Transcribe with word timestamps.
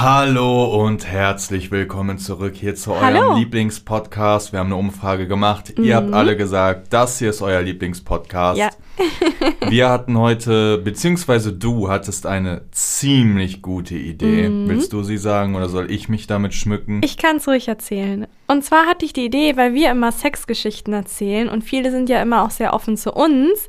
Hallo 0.00 0.84
und 0.84 1.06
herzlich 1.06 1.70
willkommen 1.70 2.18
zurück 2.18 2.56
hier 2.56 2.74
zu 2.74 2.94
eurem 2.94 3.04
Hallo. 3.04 3.36
Lieblingspodcast. 3.36 4.50
Wir 4.50 4.58
haben 4.58 4.66
eine 4.66 4.74
Umfrage 4.76 5.28
gemacht. 5.28 5.78
Ihr 5.78 5.94
habt 5.94 6.12
alle 6.12 6.36
gesagt, 6.36 6.92
das 6.92 7.20
hier 7.20 7.30
ist 7.30 7.42
euer 7.42 7.62
Lieblingspodcast. 7.62 8.58
Ja. 8.58 8.70
Wir 9.70 9.88
hatten 9.88 10.18
heute, 10.18 10.78
beziehungsweise 10.78 11.52
du 11.52 11.88
hattest 11.88 12.26
eine 12.26 12.62
ziemlich 12.72 13.62
gute 13.62 13.94
Idee. 13.94 14.50
Willst 14.66 14.92
du 14.92 15.04
sie 15.04 15.16
sagen 15.16 15.54
oder 15.54 15.68
soll 15.68 15.92
ich 15.92 16.08
mich 16.08 16.26
damit 16.26 16.54
schmücken? 16.54 17.00
Ich 17.04 17.16
kann 17.16 17.36
es 17.36 17.46
ruhig 17.46 17.68
erzählen. 17.68 18.26
Und 18.48 18.64
zwar 18.64 18.86
hatte 18.86 19.04
ich 19.04 19.12
die 19.12 19.26
Idee, 19.26 19.56
weil 19.56 19.74
wir 19.74 19.92
immer 19.92 20.10
Sexgeschichten 20.10 20.92
erzählen 20.92 21.48
und 21.48 21.62
viele 21.62 21.92
sind 21.92 22.08
ja 22.08 22.20
immer 22.20 22.42
auch 22.42 22.50
sehr 22.50 22.74
offen 22.74 22.96
zu 22.96 23.12
uns. 23.12 23.68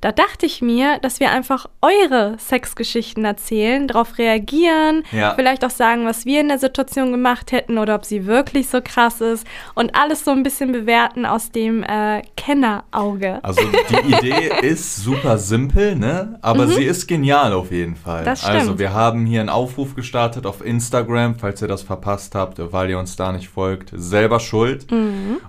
Da 0.00 0.12
dachte 0.12 0.46
ich 0.46 0.62
mir, 0.62 0.98
dass 1.02 1.20
wir 1.20 1.30
einfach 1.30 1.66
eure 1.82 2.36
Sexgeschichten 2.38 3.24
erzählen, 3.24 3.86
darauf 3.86 4.16
reagieren, 4.18 5.02
Ja. 5.12 5.34
vielleicht 5.34 5.64
auch 5.64 5.70
sagen, 5.70 6.06
was 6.06 6.24
wir 6.24 6.40
in 6.40 6.48
der 6.48 6.58
Situation 6.58 7.10
gemacht 7.10 7.52
hätten 7.52 7.76
oder 7.76 7.94
ob 7.96 8.04
sie 8.06 8.24
wirklich 8.26 8.68
so 8.68 8.80
krass 8.82 9.20
ist 9.20 9.46
und 9.74 9.94
alles 9.94 10.24
so 10.24 10.30
ein 10.30 10.42
bisschen 10.42 10.72
bewerten 10.72 11.26
aus 11.26 11.50
dem 11.50 11.82
äh, 11.82 12.22
Kennerauge. 12.36 13.40
Also 13.42 13.60
die 13.90 14.12
Idee 14.14 14.50
ist 14.62 14.96
super 14.96 15.38
simpel, 15.38 15.96
ne? 15.96 16.38
Aber 16.42 16.66
sie 16.66 16.84
ist 16.84 17.06
genial 17.06 17.52
auf 17.52 17.70
jeden 17.70 17.96
Fall. 17.96 18.22
Mhm. 18.22 18.24
Das 18.26 18.40
stimmt. 18.40 18.54
Also 18.56 18.78
wir 18.78 18.92
haben 18.92 19.26
hier 19.26 19.40
einen 19.40 19.48
Aufruf 19.48 19.94
gestartet 19.94 20.46
auf 20.46 20.64
Instagram, 20.64 21.34
falls 21.38 21.60
ihr 21.62 21.68
das 21.68 21.82
verpasst 21.82 22.34
habt, 22.34 22.58
weil 22.72 22.90
ihr 22.90 22.98
uns 22.98 23.16
da 23.16 23.32
nicht 23.32 23.48
folgt, 23.48 23.90
selber 23.94 24.40
schuld. 24.40 24.86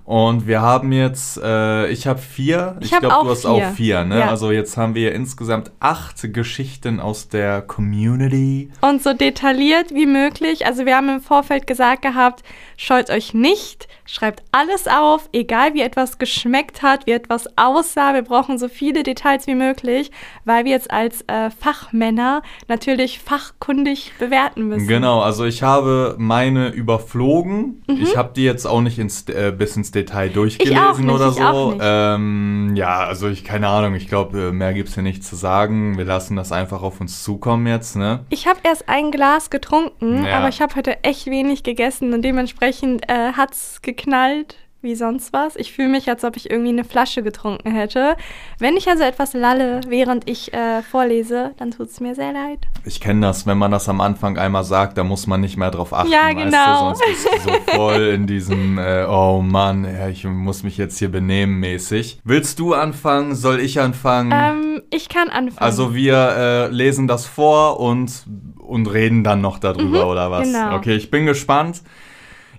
Und 0.05 0.47
wir 0.47 0.61
haben 0.61 0.91
jetzt, 0.91 1.38
äh, 1.41 1.88
ich 1.88 2.08
habe 2.08 2.20
vier, 2.20 2.75
Ich 2.80 2.91
ich, 2.91 2.99
glaube 2.99 3.25
du 3.25 3.30
hast 3.31 3.41
vier. 3.41 3.49
auch 3.52 3.72
vier, 3.73 4.03
ne? 4.05 4.20
Ja. 4.20 4.30
Also 4.30 4.41
jetzt 4.50 4.77
haben 4.77 4.95
wir 4.95 5.13
insgesamt 5.13 5.72
acht 5.80 6.34
Geschichten 6.34 7.00
aus 7.00 7.27
der 7.27 7.62
Community. 7.62 8.72
Und 8.81 9.04
so 9.04 9.14
detailliert 9.14 9.94
wie 9.94 10.05
möglich. 10.05 10.66
Also 10.66 10.86
wir 10.86 10.95
haben 10.95 11.09
im 11.09 11.22
Vorfeld 11.22 11.67
gesagt 11.67 12.02
gehabt, 12.02 12.44
scheut 12.84 13.12
euch 13.12 13.35
nicht, 13.35 13.88
schreibt 14.08 14.42
alles 14.52 14.88
auf, 14.88 15.30
egal 15.33 15.75
wie 15.75 15.81
etwas 15.83 16.17
geschmeckt 16.17 16.81
hat, 16.81 17.05
wie 17.05 17.11
etwas 17.11 17.45
aussah. 17.55 18.16
Wir 18.16 18.23
brauchen 18.23 18.58
so 18.58 18.67
viele 18.69 19.03
Details 19.03 19.45
wie 19.45 19.53
möglich, 19.53 20.09
weil 20.45 20.66
wir 20.66 20.72
jetzt 20.72 20.89
als 20.89 21.22
äh, 21.28 21.52
Fachmänner 21.52 22.42
natürlich 22.67 23.20
fachkundig 23.20 24.14
bewerten 24.17 24.67
müssen. 24.67 24.88
Genau, 24.88 25.22
also 25.22 25.45
ich 25.45 25.61
habe 25.61 26.16
meine 26.17 26.70
überflogen. 26.70 27.83
Ich 27.86 28.17
habe 28.17 28.31
die 28.36 28.44
jetzt 28.45 28.66
auch 28.66 28.81
nicht 28.81 28.98
ins, 28.98 29.30
äh, 29.30 29.53
bis 29.55 29.77
ins 29.77 29.92
Detail 29.92 30.30
durchgelesen 30.30 31.05
nicht, 31.05 31.14
oder 31.16 31.27
Mhm. 31.30 31.33
so. 31.36 31.77
Ähm, 31.80 32.72
ja, 32.75 33.02
also 33.02 33.27
ich 33.30 33.44
keine 33.44 33.67
Ahnung. 33.67 33.94
Ich 33.94 34.08
glaube, 34.08 34.52
mehr 34.52 34.73
gibt's 34.73 34.95
hier 34.95 35.03
nicht 35.03 35.23
zu 35.23 35.36
sagen. 35.36 36.00
Wir 36.00 36.05
lassen 36.05 36.36
das 36.36 36.52
einfach 36.52 36.81
auf 36.81 37.00
uns 37.00 37.23
zukommen 37.23 37.67
jetzt, 37.67 37.95
ne? 37.95 38.25
Ich 38.30 38.48
habe 38.48 38.59
erst 38.64 38.89
ein 38.89 39.11
Glas 39.11 39.52
getrunken, 39.52 40.25
Ja. 40.25 40.39
aber 40.39 40.50
ich 40.50 40.61
habe 40.61 40.73
heute 40.75 41.03
echt 41.03 41.27
wenig 41.27 41.61
gegessen 41.61 42.14
und 42.14 42.23
dementsprechend 42.23 42.70
äh, 43.08 43.33
hat's 43.33 43.81
geknallt 43.81 44.58
wie 44.81 44.95
sonst 44.95 45.31
was. 45.31 45.55
Ich 45.55 45.73
fühle 45.73 45.89
mich, 45.89 46.09
als 46.09 46.23
ob 46.23 46.36
ich 46.36 46.50
irgendwie 46.50 46.69
eine 46.69 46.83
Flasche 46.83 47.22
getrunken 47.22 47.72
hätte. 47.72 48.16
Wenn 48.58 48.75
ich 48.75 48.88
also 48.89 49.03
etwas 49.03 49.33
lalle, 49.33 49.81
während 49.88 50.30
ich 50.30 50.53
äh, 50.53 50.81
vorlese, 50.81 51.52
dann 51.58 51.72
tut's 51.72 51.99
mir 51.99 52.16
sehr 52.16 52.33
leid. 52.33 52.59
Ich 52.83 52.99
kenne 52.99 53.22
das, 53.22 53.45
wenn 53.45 53.58
man 53.58 53.72
das 53.72 53.88
am 53.89 54.02
Anfang 54.02 54.38
einmal 54.38 54.64
sagt, 54.64 54.97
da 54.97 55.03
muss 55.03 55.27
man 55.27 55.42
nicht 55.42 55.58
mehr 55.58 55.72
drauf 55.72 55.94
achten. 55.94 56.11
Ja, 56.11 56.27
weißt 56.27 56.38
genau. 56.38 56.92
Du? 56.92 56.95
Sonst 56.95 57.05
bist 57.05 57.45
du 57.45 57.49
so 57.52 57.77
voll 57.77 58.02
in 58.08 58.25
diesem, 58.25 58.80
äh, 58.80 59.05
oh 59.08 59.42
Mann, 59.42 59.88
ich 60.09 60.23
muss 60.23 60.64
mich 60.64 60.77
jetzt 60.77 60.97
hier 60.97 61.11
benehmen 61.11 61.59
mäßig. 61.59 62.19
Willst 62.23 62.58
du 62.59 62.73
anfangen? 62.73 63.36
Soll 63.36 63.59
ich 63.59 63.80
anfangen? 63.80 64.31
Ähm, 64.33 64.81
ich 64.89 65.09
kann 65.09 65.30
anfangen. 65.30 65.59
Also 65.59 65.94
wir 65.94 66.16
äh, 66.16 66.67
lesen 66.69 67.08
das 67.08 67.27
vor 67.27 67.80
und, 67.80 68.25
und 68.58 68.88
reden 68.88 69.23
dann 69.23 69.42
noch 69.42 69.59
darüber, 69.59 70.08
oder 70.09 70.31
was? 70.31 70.47
genau. 70.47 70.75
Okay, 70.75 70.95
ich 70.95 71.11
bin 71.11 71.27
gespannt. 71.27 71.83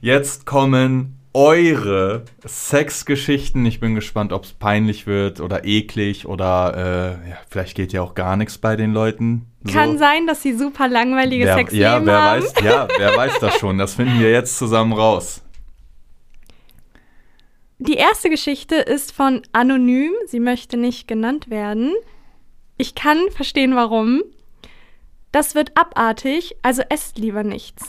Jetzt 0.02 0.46
kommen 0.46 1.16
eure 1.32 2.24
Sexgeschichten. 2.44 3.64
Ich 3.64 3.78
bin 3.78 3.94
gespannt, 3.94 4.32
ob 4.32 4.42
es 4.42 4.52
peinlich 4.52 5.06
wird 5.06 5.38
oder 5.38 5.64
eklig 5.64 6.26
oder 6.26 7.20
äh, 7.24 7.30
ja, 7.30 7.36
vielleicht 7.48 7.76
geht 7.76 7.92
ja 7.92 8.02
auch 8.02 8.16
gar 8.16 8.36
nichts 8.36 8.58
bei 8.58 8.74
den 8.74 8.92
Leuten. 8.92 9.46
So. 9.62 9.72
kann 9.72 9.98
sein, 9.98 10.26
dass 10.26 10.42
sie 10.42 10.54
super 10.54 10.88
langweilige 10.88 11.44
wer, 11.44 11.54
Sexleben 11.54 11.82
ja, 11.84 12.04
wer 12.04 12.20
haben. 12.20 12.42
weiß, 12.42 12.54
ja, 12.64 12.88
wer 12.98 13.16
weiß 13.16 13.38
das 13.38 13.54
schon. 13.58 13.78
Das 13.78 13.94
finden 13.94 14.18
wir 14.18 14.32
jetzt 14.32 14.58
zusammen 14.58 14.92
raus. 14.92 15.40
Die 17.78 17.94
erste 17.94 18.28
Geschichte 18.28 18.74
ist 18.74 19.12
von 19.12 19.42
Anonym. 19.52 20.12
Sie 20.26 20.40
möchte 20.40 20.76
nicht 20.76 21.06
genannt 21.06 21.48
werden. 21.48 21.92
Ich 22.76 22.96
kann 22.96 23.30
verstehen, 23.30 23.76
warum. 23.76 24.24
Das 25.30 25.54
wird 25.54 25.76
abartig, 25.76 26.56
also 26.62 26.82
esst 26.88 27.18
lieber 27.18 27.44
nichts. 27.44 27.88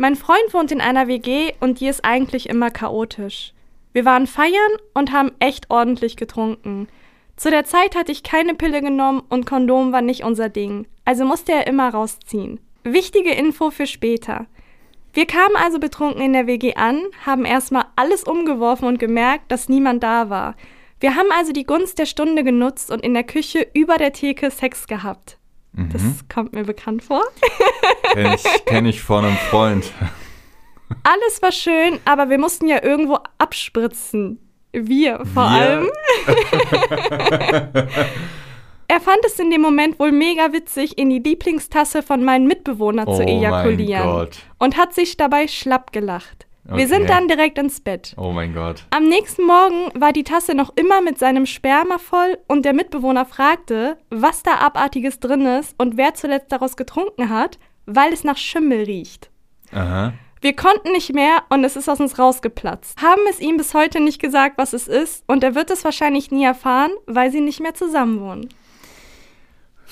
Mein 0.00 0.16
Freund 0.16 0.54
wohnt 0.54 0.72
in 0.72 0.80
einer 0.80 1.08
WG 1.08 1.52
und 1.60 1.78
die 1.78 1.86
ist 1.86 2.06
eigentlich 2.06 2.48
immer 2.48 2.70
chaotisch. 2.70 3.52
Wir 3.92 4.06
waren 4.06 4.26
feiern 4.26 4.72
und 4.94 5.12
haben 5.12 5.32
echt 5.40 5.68
ordentlich 5.68 6.16
getrunken. 6.16 6.88
Zu 7.36 7.50
der 7.50 7.66
Zeit 7.66 7.94
hatte 7.94 8.10
ich 8.10 8.22
keine 8.22 8.54
Pille 8.54 8.80
genommen 8.80 9.22
und 9.28 9.44
Kondom 9.44 9.92
war 9.92 10.00
nicht 10.00 10.24
unser 10.24 10.48
Ding, 10.48 10.86
also 11.04 11.26
musste 11.26 11.52
er 11.52 11.66
immer 11.66 11.90
rausziehen. 11.90 12.60
Wichtige 12.82 13.32
Info 13.32 13.70
für 13.70 13.86
später. 13.86 14.46
Wir 15.12 15.26
kamen 15.26 15.56
also 15.56 15.78
betrunken 15.78 16.22
in 16.22 16.32
der 16.32 16.46
WG 16.46 16.76
an, 16.76 17.02
haben 17.26 17.44
erstmal 17.44 17.84
alles 17.94 18.24
umgeworfen 18.24 18.88
und 18.88 18.98
gemerkt, 18.98 19.52
dass 19.52 19.68
niemand 19.68 20.02
da 20.02 20.30
war. 20.30 20.54
Wir 20.98 21.14
haben 21.14 21.30
also 21.30 21.52
die 21.52 21.64
Gunst 21.64 21.98
der 21.98 22.06
Stunde 22.06 22.42
genutzt 22.42 22.90
und 22.90 23.02
in 23.02 23.12
der 23.12 23.24
Küche 23.24 23.66
über 23.74 23.98
der 23.98 24.14
Theke 24.14 24.50
Sex 24.50 24.86
gehabt. 24.86 25.36
Das 25.72 26.02
kommt 26.28 26.52
mir 26.52 26.64
bekannt 26.64 27.02
vor. 27.02 27.22
Kenne 28.12 28.34
ich, 28.34 28.64
kenn 28.64 28.86
ich 28.86 29.00
von 29.02 29.24
einem 29.24 29.36
Freund. 29.36 29.92
Alles 31.04 31.40
war 31.42 31.52
schön, 31.52 32.00
aber 32.04 32.28
wir 32.28 32.38
mussten 32.38 32.66
ja 32.68 32.82
irgendwo 32.82 33.18
abspritzen. 33.38 34.40
Wir 34.72 35.24
vor 35.32 35.44
Wir- 35.44 35.50
allem. 35.50 35.88
Er 38.88 39.00
fand 39.00 39.18
es 39.24 39.38
in 39.38 39.50
dem 39.50 39.60
Moment 39.60 40.00
wohl 40.00 40.10
mega 40.10 40.52
witzig, 40.52 40.98
in 40.98 41.10
die 41.10 41.20
Lieblingstasse 41.20 42.02
von 42.02 42.24
meinem 42.24 42.46
Mitbewohner 42.48 43.06
zu 43.06 43.12
Oh 43.12 43.18
mein 43.18 43.28
ejakulieren. 43.28 44.28
Und 44.58 44.76
hat 44.76 44.92
sich 44.94 45.16
dabei 45.16 45.46
schlapp 45.46 45.92
gelacht. 45.92 46.46
Wir 46.76 46.88
sind 46.88 47.08
dann 47.08 47.28
direkt 47.28 47.58
ins 47.58 47.80
Bett. 47.80 48.14
Oh 48.16 48.32
mein 48.32 48.54
Gott. 48.54 48.84
Am 48.90 49.08
nächsten 49.08 49.44
Morgen 49.44 49.90
war 49.94 50.12
die 50.12 50.24
Tasse 50.24 50.54
noch 50.54 50.72
immer 50.76 51.00
mit 51.00 51.18
seinem 51.18 51.46
Sperma 51.46 51.98
voll 51.98 52.38
und 52.46 52.64
der 52.64 52.72
Mitbewohner 52.72 53.26
fragte, 53.26 53.96
was 54.10 54.42
da 54.42 54.56
abartiges 54.58 55.20
drin 55.20 55.46
ist 55.46 55.74
und 55.78 55.96
wer 55.96 56.14
zuletzt 56.14 56.52
daraus 56.52 56.76
getrunken 56.76 57.28
hat, 57.28 57.58
weil 57.86 58.12
es 58.12 58.24
nach 58.24 58.36
Schimmel 58.36 58.84
riecht. 58.84 59.30
Aha. 59.72 60.12
Wir 60.42 60.56
konnten 60.56 60.92
nicht 60.92 61.12
mehr 61.12 61.42
und 61.50 61.64
es 61.64 61.76
ist 61.76 61.88
aus 61.88 62.00
uns 62.00 62.18
rausgeplatzt. 62.18 63.00
Haben 63.02 63.20
es 63.28 63.40
ihm 63.40 63.58
bis 63.58 63.74
heute 63.74 64.00
nicht 64.00 64.22
gesagt, 64.22 64.56
was 64.56 64.72
es 64.72 64.88
ist 64.88 65.22
und 65.26 65.44
er 65.44 65.54
wird 65.54 65.70
es 65.70 65.84
wahrscheinlich 65.84 66.30
nie 66.30 66.44
erfahren, 66.44 66.92
weil 67.06 67.30
sie 67.30 67.42
nicht 67.42 67.60
mehr 67.60 67.74
zusammen 67.74 68.20
wohnen. 68.20 68.48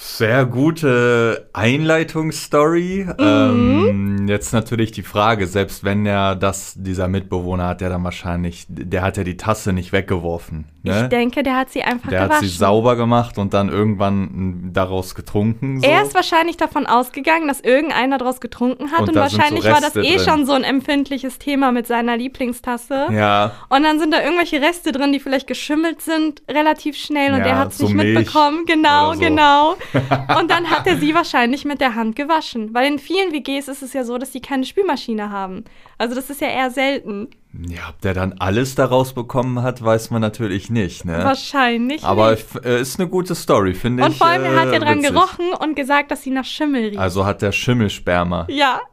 Sehr 0.01 0.47
gute 0.47 1.49
Einleitungsstory. 1.53 3.09
Mhm. 3.19 3.89
Ähm, 3.89 4.29
jetzt 4.29 4.53
natürlich 4.53 4.93
die 4.93 5.03
Frage, 5.03 5.49
selbst 5.49 5.83
wenn 5.83 6.07
er 6.07 6.37
das, 6.37 6.75
dieser 6.77 7.09
Mitbewohner 7.09 7.67
hat, 7.67 7.81
der 7.81 7.89
dann 7.89 8.05
wahrscheinlich, 8.05 8.65
der 8.69 9.03
hat 9.03 9.17
ja 9.17 9.25
die 9.25 9.37
Tasse 9.37 9.73
nicht 9.73 9.91
weggeworfen. 9.93 10.67
Ne? 10.89 11.03
Ich 11.05 11.09
denke, 11.09 11.43
der 11.43 11.57
hat 11.57 11.71
sie 11.71 11.83
einfach 11.83 12.09
der 12.11 12.21
hat 12.23 12.29
gewaschen. 12.31 12.49
sie 12.49 12.57
sauber 12.57 12.97
gemacht 12.97 13.39
und 13.39 13.55
dann 13.55 13.69
irgendwann 13.69 14.71
daraus 14.73 15.15
getrunken. 15.15 15.81
So. 15.81 15.87
Er 15.87 16.03
ist 16.03 16.15
wahrscheinlich 16.15 16.57
davon 16.57 16.87
ausgegangen, 16.87 17.49
dass 17.49 17.61
irgendeiner 17.61 18.19
daraus 18.19 18.41
getrunken 18.41 18.91
hat 18.93 19.01
Und 19.01 19.09
und, 19.09 19.15
sind 19.15 19.31
so 19.31 19.39
wahrscheinlich 19.39 19.65
war 19.65 19.81
das 19.81 19.97
eh 19.97 20.17
drin. 20.17 20.21
schon 20.21 20.47
so 20.47 20.53
ein 20.53 20.65
empfindliches 20.65 21.39
Thema 21.39 21.73
mit 21.73 21.87
seiner 21.87 22.17
Lieblingstasse. 22.17 23.09
ja, 23.13 23.53
Und 23.69 23.83
dann 23.83 23.99
sind 23.99 24.13
da 24.13 24.23
irgendwelche 24.23 24.61
Reste 24.61 24.93
drin, 24.93 25.13
die 25.13 25.21
vielleicht 25.21 25.47
geschimmelt 25.47 26.01
sind, 26.01 26.43
relativ 26.49 26.97
schnell 26.97 27.33
und 27.33 27.41
Ja, 27.41 27.47
er 27.47 27.59
hat 27.59 27.73
es 27.73 27.79
so 27.79 27.87
nicht 27.87 27.95
Milch 27.97 28.17
mitbekommen. 28.19 28.65
Genau, 28.67 29.13
so. 29.15 29.21
genau. 29.21 29.75
Und 30.39 30.51
dann 30.51 30.71
hat 30.71 30.87
er 30.87 30.97
sie 30.97 31.15
wahrscheinlich 31.15 31.65
mit 31.65 31.81
der 31.81 31.95
Hand 31.95 32.17
gewaschen. 32.17 32.75
Weil 32.75 32.87
in 32.87 32.99
vielen 32.99 33.33
WGs 33.33 33.69
ist 33.69 33.83
es 33.83 33.93
ja 33.93 34.05
so, 34.05 34.19
dass 34.19 34.31
die 34.31 34.41
keine 34.41 34.65
Spülmaschine 34.65 35.31
haben. 35.31 35.65
Also 35.99 36.15
das 36.15 36.31
ist 36.31 36.41
ja 36.41 36.49
eher 36.49 36.71
selten. 36.71 37.29
Ja, 37.53 37.89
ob 37.89 38.01
der 38.03 38.15
dann 38.15 38.35
alles 38.39 38.75
daraus 38.75 39.15
bekommen 39.15 39.63
hat, 39.63 39.83
weiß 39.83 40.11
man 40.11 40.21
natürlich 40.21 40.71
nicht. 40.71 41.05
Ne? 41.05 41.25
Wahrscheinlich. 41.25 42.05
Aber 42.05 42.33
nicht. 42.33 42.65
äh, 42.65 42.81
ist 42.81 43.01
eine 43.01 43.09
gute 43.09 43.35
Story, 43.35 43.75
finde 43.75 44.03
ich. 44.03 44.09
Und 44.11 44.17
vor 44.17 44.27
allem, 44.27 44.45
er 44.45 44.61
hat 44.61 44.67
ja 44.69 44.75
äh, 44.75 44.81
dran 44.81 44.99
witzig. 44.99 45.13
gerochen 45.15 45.47
und 45.59 45.75
gesagt, 45.75 46.11
dass 46.11 46.23
sie 46.23 46.31
nach 46.31 46.45
Schimmel 46.45 46.85
riecht. 46.89 46.99
Also 46.99 47.25
hat 47.25 47.43
der 47.43 47.53
Schimmelsperma. 47.53 48.47
ja. 48.51 48.81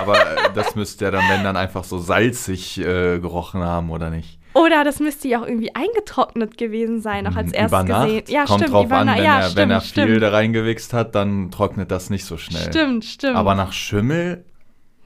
Aber 0.00 0.16
äh, 0.18 0.36
das 0.54 0.74
müsste 0.74 1.04
ja 1.04 1.10
dann, 1.12 1.22
wenn 1.30 1.44
dann 1.44 1.56
einfach 1.56 1.84
so 1.84 1.98
salzig 1.98 2.78
äh, 2.78 3.20
gerochen 3.20 3.62
haben, 3.62 3.90
oder 3.90 4.10
nicht? 4.10 4.38
Oder 4.54 4.82
das 4.84 4.98
müsste 5.00 5.28
ja 5.28 5.40
auch 5.40 5.46
irgendwie 5.46 5.74
eingetrocknet 5.74 6.58
gewesen 6.58 7.00
sein, 7.00 7.26
auch 7.26 7.36
als 7.36 7.52
erstes 7.52 7.78
Hm, 7.80 7.86
Nacht? 7.88 8.06
gesehen. 8.08 8.24
Ja, 8.28 8.44
Kommt 8.44 8.60
stimmt, 8.62 8.74
drauf 8.74 8.90
an, 8.92 9.06
wenn, 9.08 9.16
ja, 9.22 9.36
er, 9.36 9.42
stimmt, 9.44 9.56
wenn 9.56 9.70
er 9.70 9.80
viel 9.80 10.04
stimmt. 10.06 10.22
da 10.22 10.30
reingewichst 10.30 10.92
hat, 10.92 11.14
dann 11.14 11.50
trocknet 11.52 11.90
das 11.90 12.10
nicht 12.10 12.24
so 12.24 12.36
schnell. 12.36 12.64
Stimmt, 12.68 13.04
stimmt. 13.04 13.36
Aber 13.36 13.54
nach 13.54 13.72
Schimmel, 13.72 14.44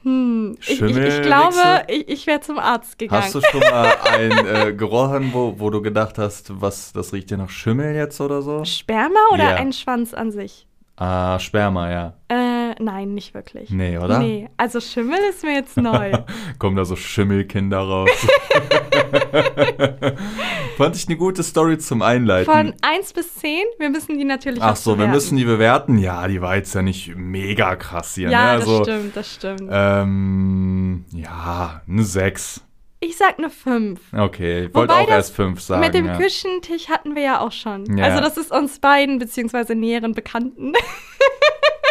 hm, 0.07 0.57
ich, 0.61 0.81
ich, 0.81 0.97
ich 0.97 1.21
glaube, 1.21 1.83
ich, 1.89 2.07
ich 2.07 2.27
wäre 2.27 2.39
zum 2.39 2.57
Arzt 2.59 2.97
gegangen. 2.97 3.23
hast 3.23 3.35
du 3.35 3.41
schon 3.41 3.59
mal 3.59 3.93
ein 4.05 4.31
äh, 4.69 4.73
gerochen, 4.73 5.31
wo, 5.33 5.55
wo 5.57 5.69
du 5.69 5.81
gedacht 5.81 6.17
hast, 6.17 6.61
was, 6.61 6.93
das 6.93 7.11
riecht 7.11 7.29
dir 7.29 7.37
nach 7.37 7.49
Schimmel 7.49 7.93
jetzt 7.93 8.21
oder 8.21 8.41
so? 8.41 8.63
Sperma 8.63 9.19
oder 9.33 9.43
Ja. 9.51 9.55
ein 9.55 9.73
Schwanz 9.73 10.13
an 10.13 10.31
sich? 10.31 10.65
Ah, 10.95 11.37
Sperma, 11.39 11.91
ja. 11.91 12.13
Äh, 12.29 12.73
nein, 12.81 13.13
nicht 13.13 13.33
wirklich. 13.33 13.69
Nee, 13.69 13.97
oder? 13.99 14.17
Nee, 14.19 14.49
also 14.57 14.79
Schimmel 14.79 15.19
ist 15.29 15.43
mir 15.43 15.53
jetzt 15.53 15.77
neu. 15.77 16.11
Kommen 16.59 16.75
da 16.75 16.85
so 16.85 16.95
Schimmelkinder 16.95 17.77
raus. 17.79 18.09
Fand 20.77 20.95
ich 20.95 21.07
eine 21.07 21.17
gute 21.17 21.43
Story 21.43 21.77
zum 21.77 22.01
Einleiten. 22.01 22.51
Von 22.51 22.73
1 22.81 23.13
bis 23.13 23.35
10, 23.35 23.63
wir 23.79 23.89
müssen 23.89 24.17
die 24.17 24.23
natürlich 24.23 24.61
Ach 24.61 24.73
auch 24.73 24.75
so, 24.75 24.91
wir 24.91 24.97
bewerten. 24.97 25.13
müssen 25.13 25.37
die 25.37 25.45
bewerten. 25.45 25.97
Ja, 25.97 26.27
die 26.27 26.41
war 26.41 26.55
jetzt 26.55 26.73
ja 26.75 26.81
nicht 26.81 27.15
mega 27.15 27.75
krass 27.75 28.15
hier. 28.15 28.29
Ja, 28.29 28.43
ne? 28.43 28.49
also, 28.51 28.79
das 28.79 28.87
stimmt, 28.87 29.15
das 29.15 29.33
stimmt. 29.33 29.69
Ähm, 29.71 31.05
ja, 31.11 31.81
eine 31.87 32.03
6. 32.03 32.61
ich 32.99 33.17
sag 33.17 33.37
eine 33.39 33.49
5. 33.49 33.99
Okay, 34.13 34.65
ich 34.65 34.75
wollte 34.75 34.93
auch 34.93 35.07
erst 35.07 35.35
5 35.35 35.59
sagen. 35.61 35.81
Mit 35.81 35.93
dem 35.93 36.05
ja. 36.07 36.17
Küchentisch 36.17 36.89
hatten 36.89 37.15
wir 37.15 37.23
ja 37.23 37.39
auch 37.39 37.51
schon. 37.51 37.97
Ja. 37.97 38.05
Also 38.05 38.21
das 38.21 38.37
ist 38.37 38.51
uns 38.51 38.79
beiden, 38.79 39.19
beziehungsweise 39.19 39.75
näheren 39.75 40.13
Bekannten. 40.13 40.73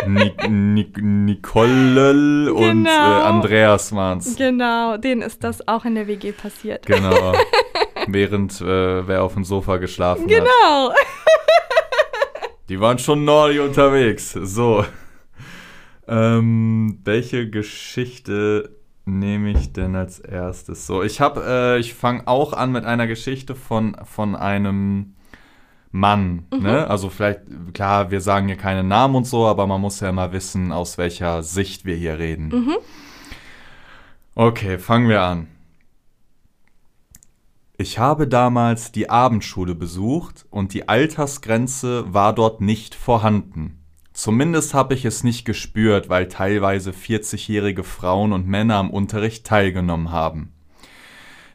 Ni 0.07 0.33
Ni 0.49 0.93
Nicole 1.01 2.53
und 2.53 2.63
äh, 2.63 2.73
Genau. 2.91 3.23
Andreas 3.23 3.95
waren's. 3.95 4.37
genau, 4.37 4.97
denen 4.99 5.23
ist 5.23 5.43
das 5.43 5.67
auch 5.67 5.85
in 5.85 5.95
der 5.95 6.07
WG 6.07 6.33
passiert. 6.33 6.85
Genau. 6.87 7.33
Während 8.09 8.61
äh, 8.61 9.07
wer 9.09 9.23
auf 9.25 9.35
dem 9.35 9.45
Sofa 9.45 9.79
geschlafen 9.79 10.23
hat. 10.25 10.29
Genau. 10.29 10.93
Die 12.69 12.81
waren 12.81 12.99
schon 12.99 13.25
naughty 13.25 13.59
unterwegs. 13.61 14.33
So. 14.33 14.85
Ähm, 16.09 17.01
welche 17.05 17.49
Geschichte 17.51 18.77
nehme 19.07 19.51
ich 19.51 19.73
denn 19.73 19.97
als 19.97 20.21
erstes? 20.21 20.87
So, 20.87 21.03
ich 21.03 21.21
habe, 21.21 21.43
äh, 21.47 21.79
ich 21.81 21.95
fange 21.95 22.27
auch 22.29 22.53
an 22.53 22.71
mit 22.73 22.85
einer 22.85 23.07
Geschichte 23.07 23.55
von, 23.55 23.97
von 24.05 24.37
einem 24.37 25.16
Mann. 25.91 26.47
Ne? 26.51 26.89
Also 26.89 27.11
vielleicht, 27.11 27.41
klar, 27.75 28.11
wir 28.11 28.21
sagen 28.21 28.47
hier 28.47 28.57
keine 28.57 28.85
Namen 28.85 29.15
und 29.17 29.27
so, 29.27 29.47
aber 29.47 29.67
man 29.67 29.81
muss 29.81 30.01
ja 30.01 30.09
immer 30.09 30.33
wissen, 30.33 30.73
aus 30.73 30.99
welcher 30.99 31.43
Sicht 31.43 31.85
wir 31.85 31.97
hier 31.97 32.19
reden. 32.19 32.75
Okay, 34.35 34.79
fangen 34.79 35.09
wir 35.09 35.23
an. 35.23 35.49
Ich 37.79 37.99
habe 37.99 38.27
damals 38.27 38.91
die 38.91 39.11
Abendschule 39.11 39.75
besucht 39.75 40.47
und 40.51 40.73
die 40.73 40.89
Altersgrenze 40.89 42.13
war 42.13 42.35
dort 42.35 42.63
nicht 42.63 42.95
vorhanden. 42.95 43.83
Zumindest 44.15 44.73
habe 44.73 44.95
ich 44.95 45.05
es 45.05 45.25
nicht 45.25 45.45
gespürt, 45.45 46.09
weil 46.09 46.29
teilweise 46.29 46.93
40-jährige 46.93 47.85
Frauen 47.85 48.33
und 48.33 48.47
Männer 48.47 48.77
am 48.77 48.89
Unterricht 48.89 49.47
teilgenommen 49.47 50.11
haben. 50.11 50.55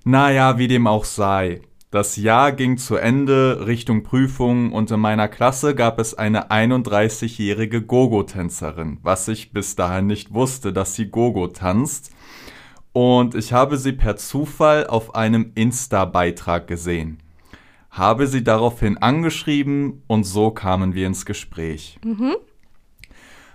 Naja, 0.04 0.60
wie 0.60 0.68
dem 0.68 0.86
auch 0.86 1.06
sei. 1.06 1.62
Das 1.92 2.16
Jahr 2.16 2.54
ging 2.54 2.78
zu 2.78 2.96
Ende 2.96 3.68
Richtung 3.68 4.04
Prüfung 4.04 4.72
und 4.72 4.90
in 4.92 5.00
meiner 5.02 5.28
Klasse 5.28 5.76
gab 5.76 6.00
es 6.00 6.14
eine 6.14 6.50
31-jährige 6.50 7.82
Gogo-Tänzerin, 7.82 9.00
was 9.04 9.28
ich 9.28 9.52
bis 9.52 9.76
dahin 9.76 10.08
nicht 10.08 10.34
wusste, 10.34 10.72
dass 10.72 10.96
sie 10.96 11.10
Gogo 11.10 11.48
tanzt. 11.48 12.12
Und 12.94 13.36
ich 13.36 13.52
habe 13.52 13.76
sie 13.76 13.92
per 13.92 14.16
Zufall 14.16 14.88
auf 14.88 15.16
einem 15.16 15.52
Insta-Beitrag 15.54 16.66
gesehen. 16.66 17.18
Habe 17.90 18.28
sie 18.28 18.46
daraufhin 18.46 18.98
angeschrieben 18.98 20.02
und 20.08 20.24
so 20.24 20.52
kamen 20.52 20.96
wir 20.96 21.08
ins 21.08 21.26
Gespräch. 21.26 22.00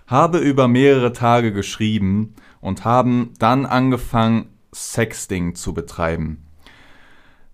Habe 0.06 0.38
über 0.40 0.68
mehrere 0.68 1.14
Tage 1.14 1.54
geschrieben 1.54 2.34
und 2.60 2.84
haben 2.84 3.32
dann 3.38 3.64
angefangen, 3.64 4.50
Sexting 4.74 5.54
zu 5.54 5.72
betreiben. 5.72 6.45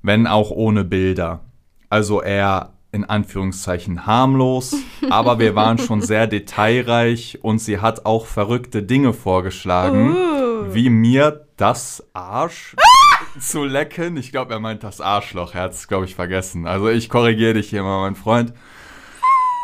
Wenn 0.03 0.27
auch 0.27 0.51
ohne 0.51 0.85
Bilder. 0.85 1.41
Also 1.89 2.23
eher 2.23 2.73
in 2.91 3.05
Anführungszeichen 3.05 4.05
harmlos, 4.07 4.77
aber 5.11 5.39
wir 5.39 5.55
waren 5.55 5.79
schon 5.79 6.03
sehr 6.03 6.27
detailreich 6.27 7.39
und 7.43 7.59
sie 7.59 7.81
hat 7.81 8.05
auch 8.05 8.27
verrückte 8.27 8.83
Dinge 8.83 9.13
vorgeschlagen, 9.13 10.15
Uh. 10.15 10.75
wie 10.75 10.91
mir 10.91 11.47
das 11.57 12.05
Arsch 12.13 12.77
zu 13.41 13.65
lecken. 13.65 14.17
Ich 14.19 14.31
glaube, 14.31 14.53
er 14.53 14.61
meint 14.61 14.83
das 14.85 15.01
Arschloch, 15.01 15.55
er 15.55 15.63
hat 15.63 15.73
es, 15.73 15.89
glaube 15.89 16.05
ich, 16.05 16.15
vergessen. 16.15 16.67
Also 16.67 16.89
ich 16.89 17.09
korrigiere 17.09 17.55
dich 17.55 17.71
hier 17.71 17.83
mal, 17.83 18.03
mein 18.03 18.15
Freund. 18.17 18.53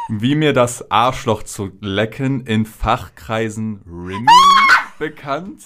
Wie 0.08 0.35
mir 0.35 0.55
das 0.55 0.90
Arschloch 0.90 1.43
zu 1.43 1.70
lecken 1.82 2.46
in 2.46 2.64
Fachkreisen 2.64 3.82
Rimming 3.87 4.26
bekannt. 4.99 5.62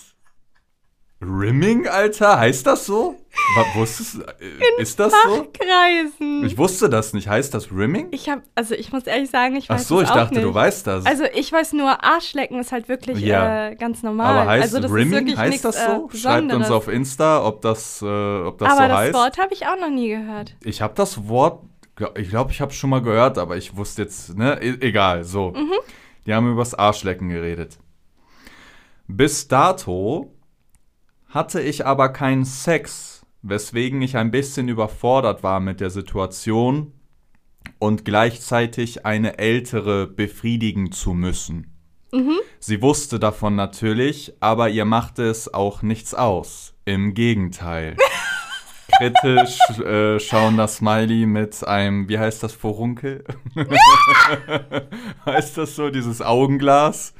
Rimming, 1.20 1.86
Alter? 1.86 2.40
Heißt 2.40 2.66
das 2.66 2.86
so? 2.86 3.21
Wusstest 3.74 4.18
äh, 4.40 4.80
ist 4.82 4.98
das 4.98 5.12
so? 5.24 5.46
Kreisen. 5.52 6.44
Ich 6.44 6.56
wusste 6.56 6.88
das 6.88 7.12
nicht. 7.12 7.28
Heißt 7.28 7.52
das 7.54 7.70
Rimming? 7.70 8.08
Ich 8.10 8.28
habe, 8.28 8.42
also 8.54 8.74
ich 8.74 8.92
muss 8.92 9.04
ehrlich 9.04 9.30
sagen, 9.30 9.56
ich 9.56 9.66
Ach 9.68 9.74
weiß 9.74 9.88
so, 9.88 9.98
es 10.00 10.04
ich 10.04 10.10
auch 10.10 10.14
dachte, 10.16 10.34
nicht. 10.36 10.44
du 10.44 10.54
weißt 10.54 10.86
das. 10.86 11.06
Also 11.06 11.24
ich 11.34 11.52
weiß 11.52 11.74
nur, 11.74 12.02
Arschlecken 12.02 12.58
ist 12.58 12.72
halt 12.72 12.88
wirklich 12.88 13.18
Ja. 13.20 13.68
äh, 13.68 13.74
ganz 13.76 14.02
normal. 14.02 14.38
Aber 14.38 14.50
heißt 14.50 14.62
also 14.74 14.80
das 14.80 14.92
Rimming? 14.92 15.36
Heißt 15.36 15.50
nichts, 15.50 15.62
das 15.62 15.84
so? 15.84 16.08
Äh, 16.12 16.16
Schreibt 16.16 16.52
uns 16.52 16.70
auf 16.70 16.88
Insta, 16.88 17.44
ob 17.44 17.60
das, 17.62 18.00
äh, 18.02 18.06
ob 18.06 18.58
das 18.58 18.68
Aber 18.70 18.82
so 18.82 18.88
das 18.88 18.96
heißt. 18.98 19.14
Wort 19.14 19.38
habe 19.38 19.54
ich 19.54 19.66
auch 19.66 19.78
noch 19.78 19.90
nie 19.90 20.08
gehört. 20.08 20.56
Ich 20.64 20.80
habe 20.80 20.94
das 20.94 21.28
Wort, 21.28 21.62
ich 22.16 22.30
glaube, 22.30 22.52
ich 22.52 22.60
habe 22.60 22.72
schon 22.72 22.90
mal 22.90 23.02
gehört, 23.02 23.38
aber 23.38 23.56
ich 23.56 23.76
wusste 23.76 24.02
jetzt, 24.02 24.36
ne, 24.36 24.58
e 24.62 24.76
egal, 24.80 25.24
so. 25.24 25.50
Mhm. 25.50 25.72
Die 26.26 26.32
haben 26.34 26.50
übers 26.50 26.74
Arschlecken 26.74 27.28
geredet. 27.28 27.78
Bis 29.08 29.48
dato 29.48 30.32
hatte 31.28 31.60
ich 31.60 31.84
aber 31.84 32.08
keinen 32.10 32.44
Sex, 32.44 33.11
weswegen 33.42 34.02
ich 34.02 34.16
ein 34.16 34.30
bisschen 34.30 34.68
überfordert 34.68 35.42
war 35.42 35.60
mit 35.60 35.80
der 35.80 35.90
Situation 35.90 36.92
und 37.78 38.04
gleichzeitig 38.04 39.04
eine 39.04 39.38
ältere 39.38 40.06
befriedigen 40.06 40.92
zu 40.92 41.14
müssen. 41.14 41.72
Sie 42.60 42.82
wusste 42.82 43.18
davon 43.18 43.56
natürlich, 43.56 44.34
aber 44.40 44.68
ihr 44.68 44.84
machte 44.84 45.24
es 45.24 45.52
auch 45.52 45.82
nichts 45.82 46.14
aus. 46.14 46.74
Im 46.84 47.14
Gegenteil. 47.14 47.96
Kritisch 48.98 49.58
äh, 49.80 50.20
schauen 50.20 50.58
das 50.58 50.76
Smiley 50.76 51.24
mit 51.24 51.66
einem, 51.66 52.08
wie 52.08 52.18
heißt 52.18 52.42
das, 52.42 52.52
Vorunkel? 52.52 53.24
heißt 55.26 55.56
das 55.56 55.74
so, 55.74 55.88
dieses 55.88 56.20
Augenglas? 56.20 57.14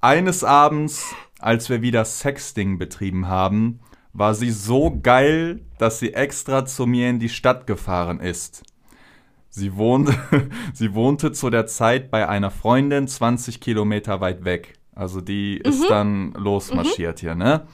Eines 0.00 0.42
Abends, 0.42 1.14
als 1.38 1.68
wir 1.68 1.82
wieder 1.82 2.04
Sexting 2.04 2.78
betrieben 2.78 3.28
haben, 3.28 3.80
war 4.18 4.34
sie 4.34 4.50
so 4.50 4.98
geil, 5.00 5.60
dass 5.78 6.00
sie 6.00 6.12
extra 6.12 6.64
zu 6.64 6.86
mir 6.86 7.08
in 7.08 7.20
die 7.20 7.28
Stadt 7.28 7.66
gefahren 7.66 8.20
ist. 8.20 8.64
Sie 9.48 9.76
wohnte, 9.76 10.14
sie 10.74 10.94
wohnte 10.94 11.32
zu 11.32 11.50
der 11.50 11.66
Zeit 11.66 12.10
bei 12.10 12.28
einer 12.28 12.50
Freundin 12.50 13.06
20 13.06 13.60
Kilometer 13.60 14.20
weit 14.20 14.44
weg. 14.44 14.74
Also 14.94 15.20
die 15.20 15.58
ist 15.58 15.88
dann 15.88 16.32
losmarschiert 16.32 17.20
hier, 17.20 17.36
ne? 17.36 17.66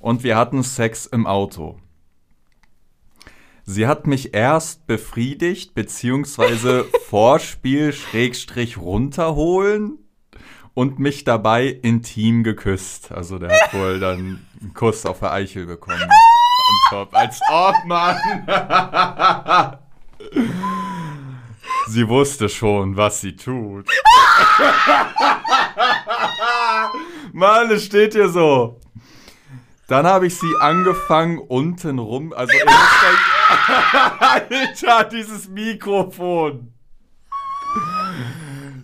Und 0.00 0.24
wir 0.24 0.36
hatten 0.36 0.64
Sex 0.64 1.06
im 1.06 1.28
Auto. 1.28 1.78
Sie 3.64 3.86
hat 3.86 4.08
mich 4.08 4.34
erst 4.34 4.88
befriedigt, 4.88 5.74
beziehungsweise 5.74 6.84
Vorspiel 7.08 7.92
Schrägstrich 7.92 8.78
runterholen 8.78 10.01
und 10.74 10.98
mich 10.98 11.24
dabei 11.24 11.66
intim 11.66 12.42
geküsst. 12.44 13.12
Also 13.12 13.38
der 13.38 13.50
hat 13.50 13.74
wohl 13.74 14.00
dann 14.00 14.40
einen 14.60 14.74
Kuss 14.74 15.06
auf 15.06 15.20
der 15.20 15.32
Eichel 15.32 15.66
bekommen. 15.66 16.02
On 16.02 16.90
top. 16.90 17.14
Als 17.14 17.40
ob, 17.50 17.74
Mann! 17.86 18.16
Sie 21.88 22.08
wusste 22.08 22.48
schon, 22.48 22.96
was 22.96 23.20
sie 23.20 23.36
tut. 23.36 23.86
Mann, 27.32 27.70
es 27.70 27.84
steht 27.84 28.14
hier 28.14 28.28
so. 28.28 28.80
Dann 29.88 30.06
habe 30.06 30.28
ich 30.28 30.38
sie 30.38 30.54
angefangen 30.60 31.38
unten 31.38 31.98
rum. 31.98 32.32
Also 32.32 32.52
Alter, 34.20 35.04
dieses 35.04 35.48
Mikrofon. 35.48 36.71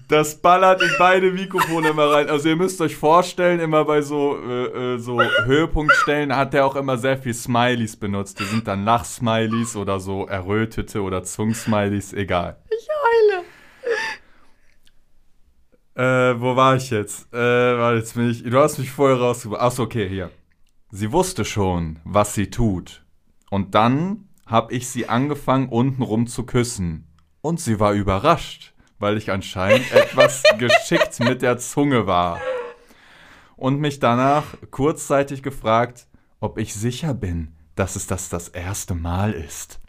Das 0.08 0.40
ballert 0.40 0.80
in 0.80 0.90
beide 0.98 1.30
Mikrofone 1.30 1.88
immer 1.88 2.10
rein. 2.10 2.30
Also 2.30 2.48
ihr 2.48 2.56
müsst 2.56 2.80
euch 2.80 2.96
vorstellen, 2.96 3.60
immer 3.60 3.84
bei 3.84 4.00
so, 4.00 4.38
äh, 4.38 4.94
äh, 4.94 4.98
so 4.98 5.20
Höhepunktstellen 5.20 6.34
hat 6.34 6.54
er 6.54 6.64
auch 6.64 6.76
immer 6.76 6.96
sehr 6.96 7.18
viel 7.18 7.34
Smileys 7.34 7.96
benutzt. 7.96 8.40
Die 8.40 8.44
sind 8.44 8.66
dann 8.66 8.86
Lachsmileys 8.86 9.76
oder 9.76 10.00
so 10.00 10.26
errötete 10.26 11.02
oder 11.02 11.24
Zungsmileys, 11.24 12.14
egal. 12.14 12.56
Ich 12.70 12.88
heule. 12.88 13.44
Äh, 15.94 16.40
wo 16.40 16.56
war 16.56 16.76
ich 16.76 16.88
jetzt? 16.88 17.30
Äh, 17.34 17.36
warte, 17.36 17.98
jetzt 17.98 18.14
bin 18.14 18.30
ich. 18.30 18.42
Du 18.44 18.58
hast 18.58 18.78
mich 18.78 18.90
vorher 18.90 19.18
rausgebracht. 19.18 19.60
Achso, 19.60 19.82
okay, 19.82 20.08
hier. 20.08 20.30
Sie 20.90 21.12
wusste 21.12 21.44
schon, 21.44 21.98
was 22.04 22.32
sie 22.32 22.48
tut. 22.48 23.04
Und 23.50 23.74
dann 23.74 24.28
habe 24.46 24.72
ich 24.72 24.88
sie 24.88 25.06
angefangen, 25.06 25.68
untenrum 25.68 26.26
zu 26.28 26.44
küssen. 26.44 27.12
Und 27.42 27.60
sie 27.60 27.78
war 27.78 27.92
überrascht, 27.92 28.72
weil 28.98 29.16
ich 29.16 29.30
anscheinend 29.30 29.90
etwas 29.92 30.42
geschickt 30.58 31.20
mit 31.20 31.42
der 31.42 31.58
Zunge 31.58 32.06
war. 32.06 32.40
Und 33.56 33.80
mich 33.80 33.98
danach 33.98 34.44
kurzzeitig 34.70 35.42
gefragt, 35.42 36.06
ob 36.40 36.58
ich 36.58 36.74
sicher 36.74 37.14
bin, 37.14 37.54
dass 37.74 37.96
es 37.96 38.06
das 38.06 38.28
das 38.28 38.48
erste 38.48 38.94
Mal 38.94 39.32
ist. 39.32 39.80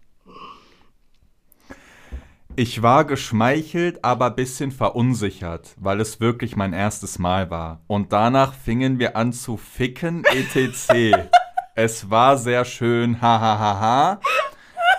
Ich 2.56 2.82
war 2.82 3.06
geschmeichelt, 3.06 4.04
aber 4.04 4.26
ein 4.28 4.36
bisschen 4.36 4.72
verunsichert, 4.72 5.76
weil 5.78 6.02
es 6.02 6.20
wirklich 6.20 6.56
mein 6.56 6.74
erstes 6.74 7.18
Mal 7.20 7.50
war. 7.50 7.82
Und 7.88 8.12
danach 8.12 8.54
fingen 8.54 9.00
wir 9.00 9.16
an 9.16 9.32
zu 9.32 9.56
ficken, 9.56 10.26
etc. 10.26 11.30
es 11.76 12.10
war 12.10 12.38
sehr 12.38 12.66
schön, 12.66 13.22
hahaha. 13.22 14.20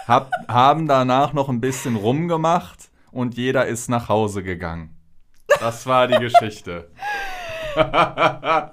Hab, 0.07 0.31
haben 0.49 0.87
danach 0.87 1.33
noch 1.33 1.49
ein 1.49 1.61
bisschen 1.61 1.97
rumgemacht 1.97 2.90
und 3.13 3.37
jeder 3.37 3.67
ist 3.67 3.89
nach 3.89 4.09
Hause 4.09 4.43
gegangen. 4.43 4.97
Das 5.61 5.87
war 5.87 6.07
die 6.09 6.19
Geschichte. 6.19 6.91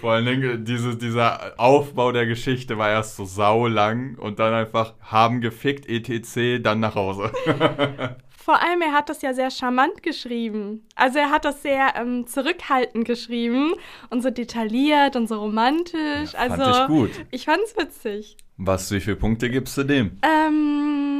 Vor 0.00 0.12
allen 0.12 0.26
Dingen, 0.26 0.64
diese, 0.64 0.96
dieser 0.96 1.54
Aufbau 1.58 2.12
der 2.12 2.26
Geschichte 2.26 2.78
war 2.78 2.90
erst 2.90 3.16
so 3.16 3.24
saulang 3.24 4.16
und 4.16 4.38
dann 4.38 4.52
einfach 4.52 4.94
haben 5.00 5.40
gefickt, 5.40 5.88
etc., 5.88 6.62
dann 6.62 6.80
nach 6.80 6.94
Hause. 6.94 7.32
Vor 8.48 8.62
allem, 8.62 8.80
er 8.80 8.92
hat 8.92 9.10
das 9.10 9.20
ja 9.20 9.34
sehr 9.34 9.50
charmant 9.50 10.02
geschrieben. 10.02 10.86
Also 10.94 11.18
er 11.18 11.30
hat 11.30 11.44
das 11.44 11.62
sehr 11.62 11.94
ähm, 11.96 12.26
zurückhaltend 12.26 13.04
geschrieben 13.04 13.74
und 14.08 14.22
so 14.22 14.30
detailliert 14.30 15.16
und 15.16 15.28
so 15.28 15.38
romantisch. 15.38 16.32
Ja, 16.32 16.38
also 16.38 16.56
fand 16.56 16.76
ich 16.76 16.86
gut. 16.86 17.10
Ich 17.30 17.44
fand's 17.44 17.76
witzig. 17.76 18.38
Was, 18.56 18.90
wie 18.90 19.00
viele 19.00 19.16
Punkte 19.16 19.50
gibst 19.50 19.76
du 19.76 19.84
dem? 19.84 20.18
Ähm, 20.22 21.17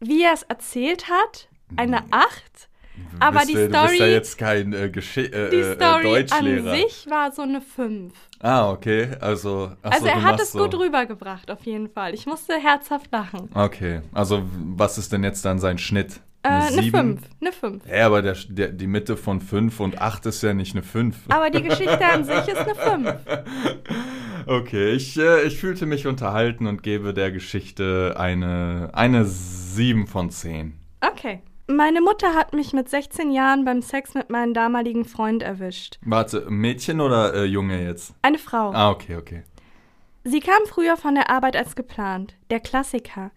wie 0.00 0.22
er 0.24 0.32
es 0.32 0.42
erzählt 0.44 1.08
hat, 1.08 1.48
eine 1.76 2.02
8. 2.10 2.68
Aber 3.18 3.38
bist 3.38 3.48
die 3.50 3.54
du, 3.54 3.60
Du 3.60 3.68
bist 3.68 3.74
ja 3.74 3.86
Story- 3.88 4.10
jetzt 4.12 4.38
kein 4.38 4.72
äh, 4.74 4.90
Geschi 4.90 5.20
äh, 5.22 5.50
Die 5.50 5.56
äh, 5.56 5.74
Story 5.74 6.02
Deutschlehrer. 6.02 6.70
an 6.72 6.76
sich 6.76 7.06
war 7.08 7.32
so 7.32 7.42
eine 7.42 7.60
5. 7.62 8.12
Ah, 8.40 8.70
okay. 8.70 9.10
Also, 9.20 9.72
Also 9.82 10.00
so, 10.00 10.06
er 10.06 10.22
hat 10.22 10.40
es 10.40 10.52
so. 10.52 10.58
gut 10.64 10.74
rübergebracht, 10.78 11.50
auf 11.50 11.62
jeden 11.64 11.88
Fall. 11.88 12.12
Ich 12.14 12.26
musste 12.26 12.54
herzhaft 12.58 13.10
lachen. 13.12 13.48
Okay, 13.54 14.00
also 14.12 14.42
was 14.76 14.98
ist 14.98 15.12
denn 15.12 15.24
jetzt 15.24 15.44
dann 15.44 15.58
sein 15.58 15.78
Schnitt? 15.78 16.20
Eine 16.42 16.82
Sieben? 16.82 17.18
5. 17.18 17.20
Eine 17.40 17.52
5. 17.52 17.86
Ja, 17.86 18.06
aber 18.06 18.22
der, 18.22 18.36
der, 18.48 18.68
die 18.68 18.86
Mitte 18.86 19.16
von 19.16 19.40
5 19.40 19.78
und 19.80 20.00
8 20.00 20.26
ist 20.26 20.42
ja 20.42 20.54
nicht 20.54 20.74
eine 20.74 20.82
5. 20.82 21.16
Aber 21.28 21.50
die 21.50 21.62
Geschichte 21.62 22.04
an 22.04 22.24
sich 22.24 22.48
ist 22.48 22.56
eine 22.56 22.74
5. 22.74 23.14
Okay, 24.46 24.92
ich, 24.92 25.18
äh, 25.18 25.42
ich 25.42 25.58
fühlte 25.58 25.86
mich 25.86 26.06
unterhalten 26.06 26.66
und 26.66 26.82
gebe 26.82 27.12
der 27.12 27.30
Geschichte 27.30 28.14
eine, 28.18 28.90
eine 28.94 29.24
7 29.26 30.06
von 30.06 30.30
10. 30.30 30.74
Okay. 31.00 31.42
Meine 31.68 32.00
Mutter 32.00 32.34
hat 32.34 32.52
mich 32.52 32.72
mit 32.72 32.88
16 32.88 33.30
Jahren 33.30 33.64
beim 33.64 33.80
Sex 33.80 34.14
mit 34.14 34.28
meinem 34.28 34.54
damaligen 34.54 35.04
Freund 35.04 35.42
erwischt. 35.42 35.98
Warte, 36.02 36.46
Mädchen 36.50 37.00
oder 37.00 37.34
äh, 37.34 37.44
Junge 37.44 37.84
jetzt? 37.84 38.14
Eine 38.22 38.38
Frau. 38.38 38.72
Ah, 38.72 38.90
okay, 38.90 39.16
okay. 39.16 39.44
Sie 40.24 40.40
kam 40.40 40.66
früher 40.66 40.96
von 40.96 41.14
der 41.14 41.30
Arbeit 41.30 41.54
als 41.54 41.76
geplant. 41.76 42.34
Der 42.50 42.58
Klassiker. 42.58 43.30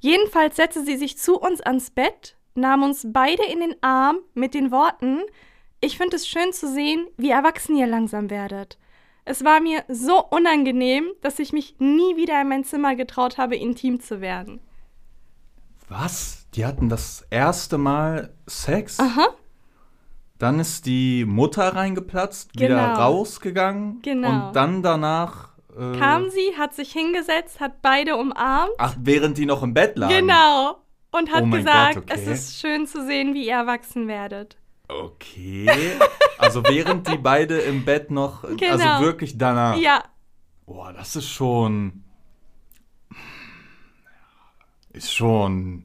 Jedenfalls 0.00 0.56
setzte 0.56 0.84
sie 0.84 0.96
sich 0.96 1.16
zu 1.16 1.40
uns 1.40 1.60
ans 1.62 1.90
Bett, 1.90 2.36
nahm 2.54 2.82
uns 2.82 3.06
beide 3.12 3.44
in 3.44 3.60
den 3.60 3.76
Arm 3.82 4.18
mit 4.34 4.54
den 4.54 4.70
Worten: 4.70 5.20
Ich 5.80 5.96
finde 5.96 6.16
es 6.16 6.26
schön 6.28 6.52
zu 6.52 6.68
sehen, 6.72 7.06
wie 7.16 7.30
erwachsen 7.30 7.76
ihr 7.76 7.86
langsam 7.86 8.30
werdet. 8.30 8.78
Es 9.24 9.44
war 9.44 9.60
mir 9.60 9.84
so 9.88 10.24
unangenehm, 10.30 11.10
dass 11.20 11.38
ich 11.38 11.52
mich 11.52 11.76
nie 11.78 12.16
wieder 12.16 12.40
in 12.40 12.48
mein 12.48 12.64
Zimmer 12.64 12.96
getraut 12.96 13.38
habe, 13.38 13.54
intim 13.56 14.00
zu 14.00 14.20
werden. 14.20 14.60
Was? 15.88 16.46
Die 16.54 16.64
hatten 16.64 16.88
das 16.88 17.26
erste 17.30 17.78
Mal 17.78 18.32
Sex? 18.46 18.98
Aha. 18.98 19.28
Dann 20.38 20.58
ist 20.58 20.86
die 20.86 21.24
Mutter 21.26 21.74
reingeplatzt, 21.76 22.54
wieder 22.58 22.68
Genau. 22.68 22.94
rausgegangen. 23.00 24.00
Genau. 24.02 24.48
Und 24.48 24.56
dann 24.56 24.82
danach. 24.82 25.50
Äh, 25.76 25.98
Kam 25.98 26.30
sie, 26.30 26.56
hat 26.58 26.74
sich 26.74 26.90
hingesetzt, 26.92 27.60
hat 27.60 27.82
beide 27.82 28.16
umarmt. 28.16 28.72
Ach, 28.78 28.94
während 28.98 29.36
die 29.38 29.46
noch 29.46 29.62
im 29.62 29.74
Bett 29.74 29.96
lagen. 29.98 30.14
Genau. 30.14 30.76
Und 31.12 31.30
hat 31.32 31.42
Oh 31.44 31.50
gesagt, 31.50 31.94
Gott, 31.94 32.04
okay. 32.10 32.14
es 32.14 32.26
ist 32.26 32.60
schön 32.60 32.86
zu 32.86 33.04
sehen, 33.04 33.34
wie 33.34 33.46
ihr 33.46 33.54
erwachsen 33.54 34.06
werdet. 34.08 34.56
Okay. 34.88 35.68
Also 36.38 36.62
während 36.64 37.08
die 37.08 37.16
beide 37.18 37.58
im 37.58 37.84
Bett 37.84 38.10
noch. 38.10 38.44
Also 38.44 38.56
Genau. 38.56 39.00
wirklich 39.00 39.36
danach. 39.38 39.76
Ja, 39.76 40.04
Boah, 40.66 40.92
das 40.92 41.16
ist 41.16 41.28
schon. 41.28 42.04
Ist 44.92 45.12
schon. 45.12 45.84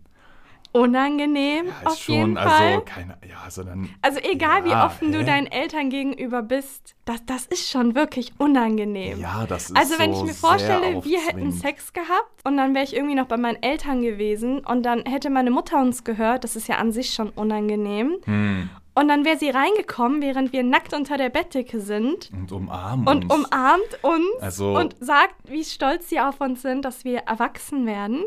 Unangenehm 0.75 1.65
Ja, 1.67 1.73
auf 1.89 1.97
schon. 1.97 2.15
jeden 2.15 2.37
also, 2.37 2.49
Fall. 2.55 2.81
keine. 2.81 3.17
Ja, 3.27 3.37
also 3.45 3.63
dann. 3.63 3.89
Also 4.01 4.19
egal, 4.21 4.65
wie 4.65 4.69
Ja, 4.69 4.85
offen 4.85 5.11
du 5.11 5.19
hä? 5.19 5.23
deinen 5.25 5.47
Eltern 5.47 5.89
gegenüber 5.89 6.41
bist, 6.41 6.95
das, 7.05 7.25
das 7.25 7.45
ist 7.45 7.69
schon 7.69 7.95
wirklich 7.95 8.33
unangenehm. 8.37 9.19
Ja, 9.19 9.45
das 9.47 9.69
ist 9.69 9.77
Also 9.77 9.97
wenn 9.99 10.13
so 10.13 10.21
ich 10.21 10.27
mir 10.27 10.33
vorstelle, 10.33 11.03
wir 11.03 11.19
hätten. 11.21 11.51
Sex 11.51 11.93
gehabt 11.93 12.41
und 12.43 12.57
dann 12.57 12.73
wäre 12.75 12.83
ich 12.83 12.95
irgendwie 12.95 13.15
noch 13.15 13.27
bei 13.27 13.37
meinen 13.37 13.61
Eltern 13.63 14.01
gewesen 14.01 14.59
und 14.65 14.83
dann 14.83 15.03
hätte 15.05 15.29
meine 15.29 15.51
Mutter 15.51 15.79
uns 15.79 16.03
gehört, 16.03 16.43
das 16.43 16.55
ist 16.55 16.67
ja 16.67 16.75
an 16.77 16.91
sich 16.91 17.13
schon 17.13 17.29
unangenehm. 17.29 18.17
Hm. 18.25 18.69
Und 18.97 19.09
dann 19.09 19.25
wäre 19.25 19.37
sie 19.37 19.49
reingekommen, 19.49 20.21
während 20.21 20.53
wir 20.53 20.63
nackt 20.63 20.93
unter 20.93 21.17
der 21.17 21.29
Bettdecke 21.29 21.81
sind 21.81 22.29
Und 22.33 22.51
umarmen 22.53 23.05
und 23.07 23.25
uns. 23.31 23.45
umarmt 23.45 23.99
uns 24.03 24.41
Also- 24.41 24.77
und 24.77 24.95
sagt, 25.01 25.35
wie 25.49 25.63
stolz 25.65 26.07
sie 26.09 26.19
auf 26.21 26.39
uns 26.39 26.61
sind, 26.61 26.85
dass 26.85 27.03
wir 27.03 27.19
erwachsen 27.19 27.85
werden. 27.85 28.23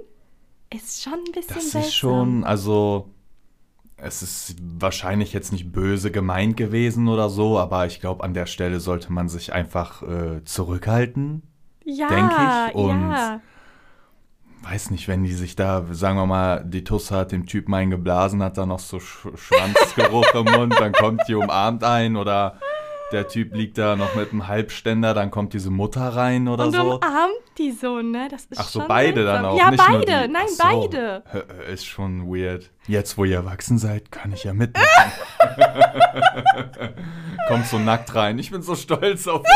Ist 0.74 1.02
schon 1.02 1.14
ein 1.14 1.32
bisschen 1.32 1.54
Das 1.54 1.70
seltsam. 1.70 1.80
ist 1.82 1.94
schon, 1.94 2.44
also 2.44 3.08
es 3.96 4.22
ist 4.22 4.56
wahrscheinlich 4.78 5.32
jetzt 5.32 5.50
nicht 5.52 5.72
böse 5.72 6.10
gemeint 6.10 6.56
gewesen 6.56 7.08
oder 7.08 7.28
so, 7.30 7.58
aber 7.58 7.86
ich 7.86 8.00
glaube, 8.00 8.22
an 8.22 8.34
der 8.34 8.46
Stelle 8.46 8.78
sollte 8.80 9.12
man 9.12 9.28
sich 9.28 9.52
einfach 9.52 10.02
äh, 10.02 10.44
zurückhalten. 10.44 11.42
ja, 11.84 12.08
denk 12.08 12.30
ich, 12.30 12.74
und- 12.74 13.10
ja. 13.10 13.40
Weiß 14.62 14.90
nicht, 14.90 15.06
wenn 15.08 15.22
die 15.22 15.32
sich 15.32 15.54
da, 15.54 15.86
sagen 15.92 16.18
wir 16.18 16.26
mal, 16.26 16.64
die 16.64 16.82
Tusse 16.84 17.14
hat 17.16 17.30
dem 17.32 17.46
Typen 17.46 17.72
eingeblasen, 17.74 18.42
hat 18.42 18.58
da 18.58 18.66
noch 18.66 18.80
so 18.80 18.98
Sch 18.98 19.28
Schwanzgeruch 19.36 20.34
im 20.34 20.44
Mund, 20.52 20.74
dann 20.78 20.92
kommt 20.92 21.22
die 21.28 21.36
umarmt 21.36 21.84
ein 21.84 22.16
oder 22.16 22.58
der 23.12 23.28
Typ 23.28 23.54
liegt 23.54 23.78
da 23.78 23.96
noch 23.96 24.14
mit 24.14 24.32
einem 24.32 24.46
Halbständer, 24.48 25.14
dann 25.14 25.30
kommt 25.30 25.52
diese 25.54 25.70
Mutter 25.70 26.00
rein 26.08 26.46
oder 26.48 26.64
Und 26.66 26.72
so. 26.74 26.96
umarmt 26.96 27.32
die 27.58 27.72
so, 27.72 28.00
ne? 28.02 28.28
Das 28.30 28.44
ist 28.46 28.58
Ach 28.60 28.68
so, 28.68 28.82
beide 28.86 29.24
dann 29.24 29.42
seltsam. 29.42 29.52
auch. 29.52 29.58
Ja, 29.58 29.70
nicht 29.70 29.88
nur 29.88 29.98
beide. 30.04 30.26
die. 30.26 30.32
Nein, 30.32 30.48
so. 30.48 30.62
beide. 30.62 31.22
Ist 31.72 31.86
schon 31.86 32.26
weird. 32.28 32.70
Jetzt, 32.86 33.18
wo 33.18 33.24
ihr 33.24 33.36
erwachsen 33.36 33.78
seid, 33.78 34.10
kann 34.12 34.32
ich 34.32 34.44
ja 34.44 34.52
mitmachen. 34.52 35.12
Kommt 37.48 37.66
so 37.66 37.78
nackt 37.78 38.14
rein. 38.14 38.38
Ich 38.38 38.50
bin 38.50 38.62
so 38.62 38.74
stolz 38.74 39.26
auf 39.26 39.42
euch. 39.42 39.48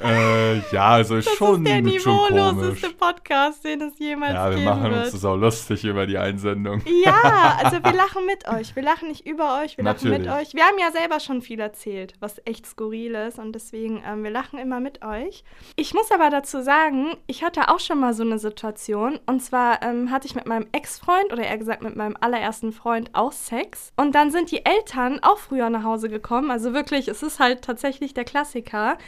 äh, 0.04 0.58
ja, 0.72 0.88
also 0.88 1.16
Das 1.16 1.24
schon, 1.26 1.64
ist 1.64 1.68
der 1.72 1.82
niveauloseste 1.82 2.90
Podcast, 2.90 3.64
den 3.64 3.82
es 3.82 3.98
jemals 3.98 4.34
Ja, 4.34 4.50
wir 4.50 4.58
machen 4.58 4.90
wird. 4.90 5.04
uns 5.04 5.12
das 5.12 5.24
auch 5.24 5.36
lustig 5.36 5.84
über 5.84 6.06
die 6.06 6.18
Einsendung. 6.18 6.82
Ja, 7.04 7.58
also 7.62 7.82
wir 7.82 7.92
lachen 7.92 8.26
mit 8.26 8.48
euch. 8.48 8.74
Wir 8.74 8.82
lachen 8.82 9.08
nicht 9.08 9.26
über 9.26 9.60
euch, 9.62 9.76
wir 9.76 9.84
lachen 9.84 10.10
mit 10.10 10.24
Natürlich. 10.24 10.48
euch. 10.48 10.54
Wir 10.54 10.64
haben 10.64 10.78
ja 10.78 10.90
selber 10.90 11.20
schon 11.20 11.42
viel 11.42 11.60
erzählt, 11.60 12.14
was 12.20 12.40
echt 12.44 12.66
skurril 12.66 13.14
ist 13.14 13.38
und 13.38 13.52
deswegen, 13.52 14.02
ähm, 14.06 14.22
wir 14.24 14.30
lachen 14.30 14.58
immer 14.58 14.80
mit 14.80 15.04
euch. 15.04 15.44
Ich 15.76 15.94
muss 15.94 16.10
aber 16.10 16.30
dazu 16.30 16.62
sagen, 16.62 17.16
ich 17.26 17.44
hatte 17.44 17.68
auch 17.68 17.80
schon 17.80 18.00
mal 18.00 18.14
so 18.14 18.22
eine 18.22 18.38
Situation 18.38 19.18
und 19.26 19.40
zwar 19.42 19.82
ähm, 19.82 20.10
hatte 20.10 20.26
ich 20.26 20.34
mit 20.34 20.46
meinem 20.46 20.66
Ex-Freund 20.72 21.32
oder 21.32 21.44
eher 21.44 21.58
gesagt 21.58 21.82
mit 21.82 21.96
meinem 21.96 22.16
allerersten 22.20 22.72
Freund 22.72 23.10
auch 23.12 23.32
Sex 23.32 23.92
und 23.96 24.14
dann 24.14 24.30
sind 24.30 24.50
die 24.50 24.64
Eltern 24.64 25.20
auch 25.22 25.38
früher 25.38 25.70
nach 25.70 25.84
Hause 25.84 26.08
gekommen. 26.08 26.50
Also 26.50 26.74
wirklich, 26.74 27.08
es 27.08 27.22
ist 27.22 27.40
halt 27.40 27.62
tatsächlich 27.62 28.14
der 28.14 28.24
Klassiker. 28.24 28.98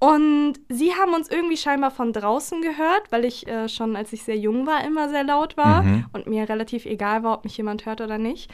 Und 0.00 0.54
sie 0.70 0.94
haben 0.94 1.12
uns 1.12 1.28
irgendwie 1.30 1.58
scheinbar 1.58 1.90
von 1.90 2.12
draußen 2.12 2.62
gehört, 2.62 3.12
weil 3.12 3.24
ich 3.26 3.46
äh, 3.46 3.68
schon, 3.68 3.94
als 3.96 4.12
ich 4.14 4.22
sehr 4.24 4.38
jung 4.38 4.66
war, 4.66 4.82
immer 4.84 5.08
sehr 5.10 5.24
laut 5.24 5.56
war 5.58 5.82
Mhm. 5.82 6.06
und 6.14 6.26
mir 6.26 6.48
relativ 6.48 6.86
egal 6.86 7.22
war, 7.22 7.34
ob 7.34 7.44
mich 7.44 7.56
jemand 7.58 7.84
hört 7.86 8.00
oder 8.00 8.16
nicht. 8.18 8.50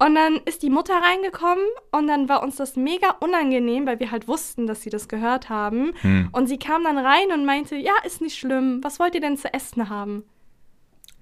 Und 0.00 0.14
dann 0.16 0.40
ist 0.44 0.62
die 0.62 0.70
Mutter 0.70 0.94
reingekommen 0.94 1.64
und 1.92 2.06
dann 2.08 2.28
war 2.28 2.42
uns 2.42 2.56
das 2.56 2.76
mega 2.76 3.10
unangenehm, 3.20 3.86
weil 3.86 3.98
wir 4.00 4.10
halt 4.10 4.26
wussten, 4.28 4.66
dass 4.66 4.82
sie 4.82 4.90
das 4.90 5.08
gehört 5.08 5.48
haben. 5.48 5.92
Hm. 6.02 6.28
Und 6.32 6.46
sie 6.48 6.58
kam 6.58 6.82
dann 6.84 6.98
rein 6.98 7.32
und 7.32 7.44
meinte, 7.44 7.76
ja, 7.76 7.92
ist 8.04 8.20
nicht 8.20 8.36
schlimm, 8.38 8.80
was 8.82 8.98
wollt 9.00 9.14
ihr 9.14 9.20
denn 9.20 9.36
zu 9.36 9.52
essen 9.54 9.88
haben? 9.88 10.24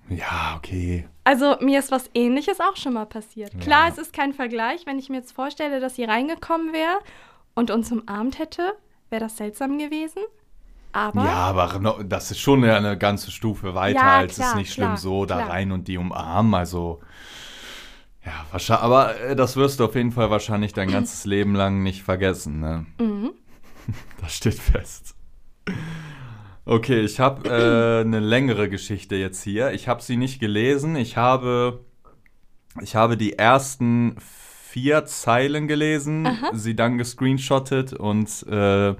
Ja, 0.08 0.54
okay. 0.56 1.06
Also 1.24 1.56
mir 1.60 1.78
ist 1.80 1.90
was 1.90 2.10
ähnliches 2.14 2.60
auch 2.60 2.76
schon 2.76 2.92
mal 2.94 3.06
passiert. 3.06 3.50
Klar, 3.60 3.86
Ja. 3.88 3.92
es 3.92 3.98
ist 3.98 4.12
kein 4.12 4.32
Vergleich, 4.32 4.86
wenn 4.86 4.98
ich 4.98 5.08
mir 5.10 5.16
jetzt 5.16 5.32
vorstelle, 5.32 5.80
dass 5.80 5.96
sie 5.96 6.04
reingekommen 6.04 6.72
wäre 6.72 6.98
und 7.54 7.70
uns 7.70 7.90
umarmt 7.90 8.38
hätte, 8.38 8.74
wäre 9.10 9.20
das 9.22 9.36
seltsam 9.36 9.78
gewesen. 9.78 10.22
Aber 10.92 11.24
Ja, 11.24 11.34
aber 11.34 12.04
das 12.04 12.30
ist 12.30 12.40
schon 12.40 12.64
eine 12.64 12.96
ganze 12.96 13.30
Stufe 13.30 13.74
weiter, 13.74 13.98
Ja, 13.98 14.16
als 14.18 14.36
klar, 14.36 14.50
es 14.50 14.54
nicht 14.56 14.72
schlimm 14.72 14.86
klar, 14.88 14.96
so 14.96 15.26
da 15.26 15.36
klar. 15.36 15.50
rein 15.50 15.72
und 15.72 15.88
die 15.88 15.98
umarmen. 15.98 16.54
Also, 16.54 17.00
ja, 18.24 18.32
wahrscheinlich, 18.50 18.82
aber 18.84 19.20
äh, 19.20 19.36
das 19.36 19.56
wirst 19.56 19.78
du 19.80 19.84
auf 19.84 19.94
jeden 19.94 20.12
Fall 20.12 20.30
wahrscheinlich 20.30 20.72
dein 20.72 20.90
ganzes 20.90 21.24
Leben 21.26 21.54
lang 21.54 21.82
nicht 21.82 22.02
vergessen. 22.02 22.60
Ne? 22.60 22.86
Mhm. 22.98 23.32
Das 24.20 24.34
steht 24.34 24.54
fest. 24.58 25.14
Okay, 26.64 27.00
ich 27.02 27.20
habe 27.20 27.48
äh, 27.48 28.00
eine 28.00 28.18
längere 28.18 28.68
Geschichte 28.68 29.14
jetzt 29.14 29.42
hier. 29.44 29.70
Ich 29.72 29.86
habe 29.86 30.02
sie 30.02 30.16
nicht 30.16 30.40
gelesen. 30.40 30.96
Ich 30.96 31.16
habe, 31.16 31.84
ich 32.82 32.96
habe 32.96 33.16
die 33.16 33.34
ersten 33.34 34.16
vier 34.76 35.06
Zeilen 35.06 35.68
gelesen, 35.68 36.28
sie 36.52 36.76
dann 36.76 36.98
gescreenshottet 36.98 37.94
und 37.94 38.46
äh, 38.46 38.94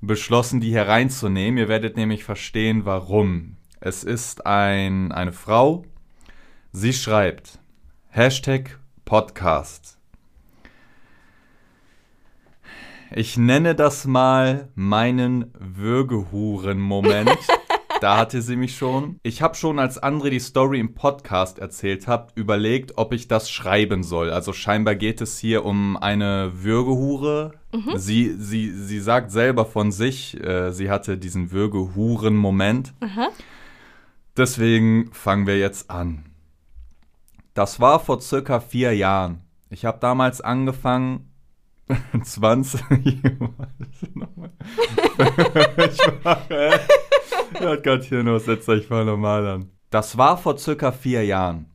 beschlossen, 0.00 0.62
die 0.62 0.70
hier 0.70 0.88
reinzunehmen. 0.88 1.58
Ihr 1.58 1.68
werdet 1.68 1.98
nämlich 1.98 2.24
verstehen, 2.24 2.86
warum. 2.86 3.56
Es 3.80 4.02
ist 4.02 4.46
ein, 4.46 5.12
eine 5.12 5.32
Frau. 5.32 5.84
Sie 6.72 6.94
schreibt 6.94 7.58
Hashtag 8.08 8.78
Podcast. 9.04 9.98
Ich 13.14 13.36
nenne 13.36 13.74
das 13.74 14.06
mal 14.06 14.70
meinen 14.74 15.52
Würgehuren-Moment. 15.58 17.36
da 18.02 18.16
hatte 18.16 18.42
sie 18.42 18.56
mich 18.56 18.76
schon. 18.76 19.20
Ich 19.22 19.42
habe 19.42 19.54
schon, 19.54 19.78
als 19.78 20.02
André 20.02 20.30
die 20.30 20.40
Story 20.40 20.80
im 20.80 20.94
Podcast 20.94 21.60
erzählt 21.60 22.08
hat, 22.08 22.32
überlegt, 22.34 22.98
ob 22.98 23.12
ich 23.12 23.28
das 23.28 23.50
schreiben 23.50 24.02
soll. 24.02 24.30
Also 24.30 24.52
scheinbar 24.52 24.96
geht 24.96 25.20
es 25.20 25.38
hier 25.38 25.64
um 25.64 25.96
eine 25.96 26.50
Würgehure. 26.54 27.52
Mhm. 27.72 27.96
Sie, 27.96 28.34
sie, 28.38 28.70
sie 28.72 29.00
sagt 29.00 29.30
selber 29.30 29.64
von 29.64 29.92
sich, 29.92 30.42
äh, 30.42 30.72
sie 30.72 30.90
hatte 30.90 31.16
diesen 31.16 31.52
Würgehuren-Moment. 31.52 32.92
Deswegen 34.36 35.12
fangen 35.12 35.46
wir 35.46 35.58
jetzt 35.58 35.88
an. 35.88 36.24
Das 37.54 37.80
war 37.80 38.00
vor 38.00 38.20
circa 38.20 38.60
vier 38.60 38.96
Jahren. 38.96 39.42
Ich 39.70 39.84
habe 39.84 39.98
damals 40.00 40.40
angefangen, 40.40 41.31
20. 42.22 42.80
ich 45.78 46.00
mache, 46.24 46.54
er 46.54 47.70
hat 47.70 47.82
gerade 47.82 48.02
hier 48.04 48.22
noch, 48.22 48.38
setzt 48.38 48.68
euch 48.68 48.88
mal 48.90 49.04
normal 49.04 49.46
an. 49.46 49.70
Das 49.90 50.16
war 50.16 50.38
vor 50.38 50.58
circa 50.58 50.92
vier 50.92 51.24
Jahren. 51.24 51.66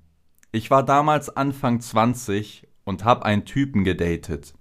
Ich 0.51 0.71
war 0.71 0.83
damals 0.83 1.35
Anfang 1.35 1.79
20 1.79 2.67
und 2.83 3.05
hab 3.05 3.23
einen 3.23 3.45
Typen 3.45 3.83
gedatet. 3.83 4.53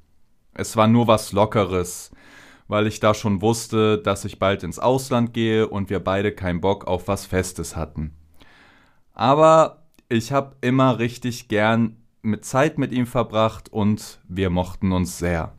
Es 0.52 0.76
war 0.76 0.88
nur 0.88 1.06
was 1.06 1.32
Lockeres, 1.32 2.10
weil 2.68 2.86
ich 2.86 3.00
da 3.00 3.14
schon 3.14 3.40
wusste, 3.40 3.98
dass 3.98 4.24
ich 4.24 4.38
bald 4.38 4.62
ins 4.62 4.78
Ausland 4.78 5.32
gehe 5.32 5.68
und 5.68 5.90
wir 5.90 6.00
beide 6.00 6.32
keinen 6.32 6.60
Bock 6.60 6.86
auf 6.86 7.08
was 7.08 7.24
Festes 7.24 7.76
hatten. 7.76 8.16
Aber 9.12 9.86
ich 10.08 10.32
hab 10.32 10.56
immer 10.64 10.98
richtig 10.98 11.48
gern 11.48 11.96
mit 12.26 12.44
Zeit 12.44 12.78
mit 12.78 12.92
ihm 12.92 13.06
verbracht 13.06 13.72
und 13.72 14.20
wir 14.28 14.50
mochten 14.50 14.92
uns 14.92 15.18
sehr. 15.18 15.54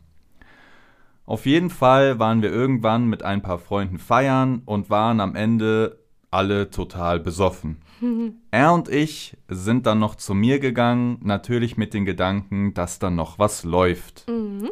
Auf 1.26 1.46
jeden 1.46 1.70
Fall 1.70 2.20
waren 2.20 2.42
wir 2.42 2.52
irgendwann 2.52 3.08
mit 3.08 3.24
ein 3.24 3.42
paar 3.42 3.60
Freunden 3.60 3.98
feiern 3.98 4.62
und 4.66 4.90
waren 4.90 5.20
am 5.20 5.36
Ende 5.36 6.00
alle 6.32 6.70
total 6.70 7.20
besoffen. 7.20 7.82
er 8.52 8.74
und 8.74 8.90
ich 8.90 9.38
sind 9.50 9.86
dann 9.86 10.00
noch 10.00 10.16
zu 10.16 10.34
mir 10.34 10.60
gegangen, 10.60 11.20
natürlich 11.24 11.78
mit 11.78 11.94
den 11.94 12.06
Gedanken, 12.06 12.74
dass 12.74 13.00
da 13.00 13.10
noch 13.10 13.40
was 13.40 13.64
läuft. 13.64 14.26
Mhm. 14.30 14.70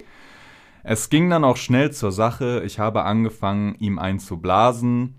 Es 0.83 1.09
ging 1.09 1.29
dann 1.31 1.43
auch 1.43 1.57
schnell 1.57 1.91
zur 1.91 2.11
Sache. 2.11 2.61
Ich 2.63 2.77
habe 2.77 3.03
angefangen, 3.03 3.75
ihm 3.79 3.97
einzublasen. 3.97 5.15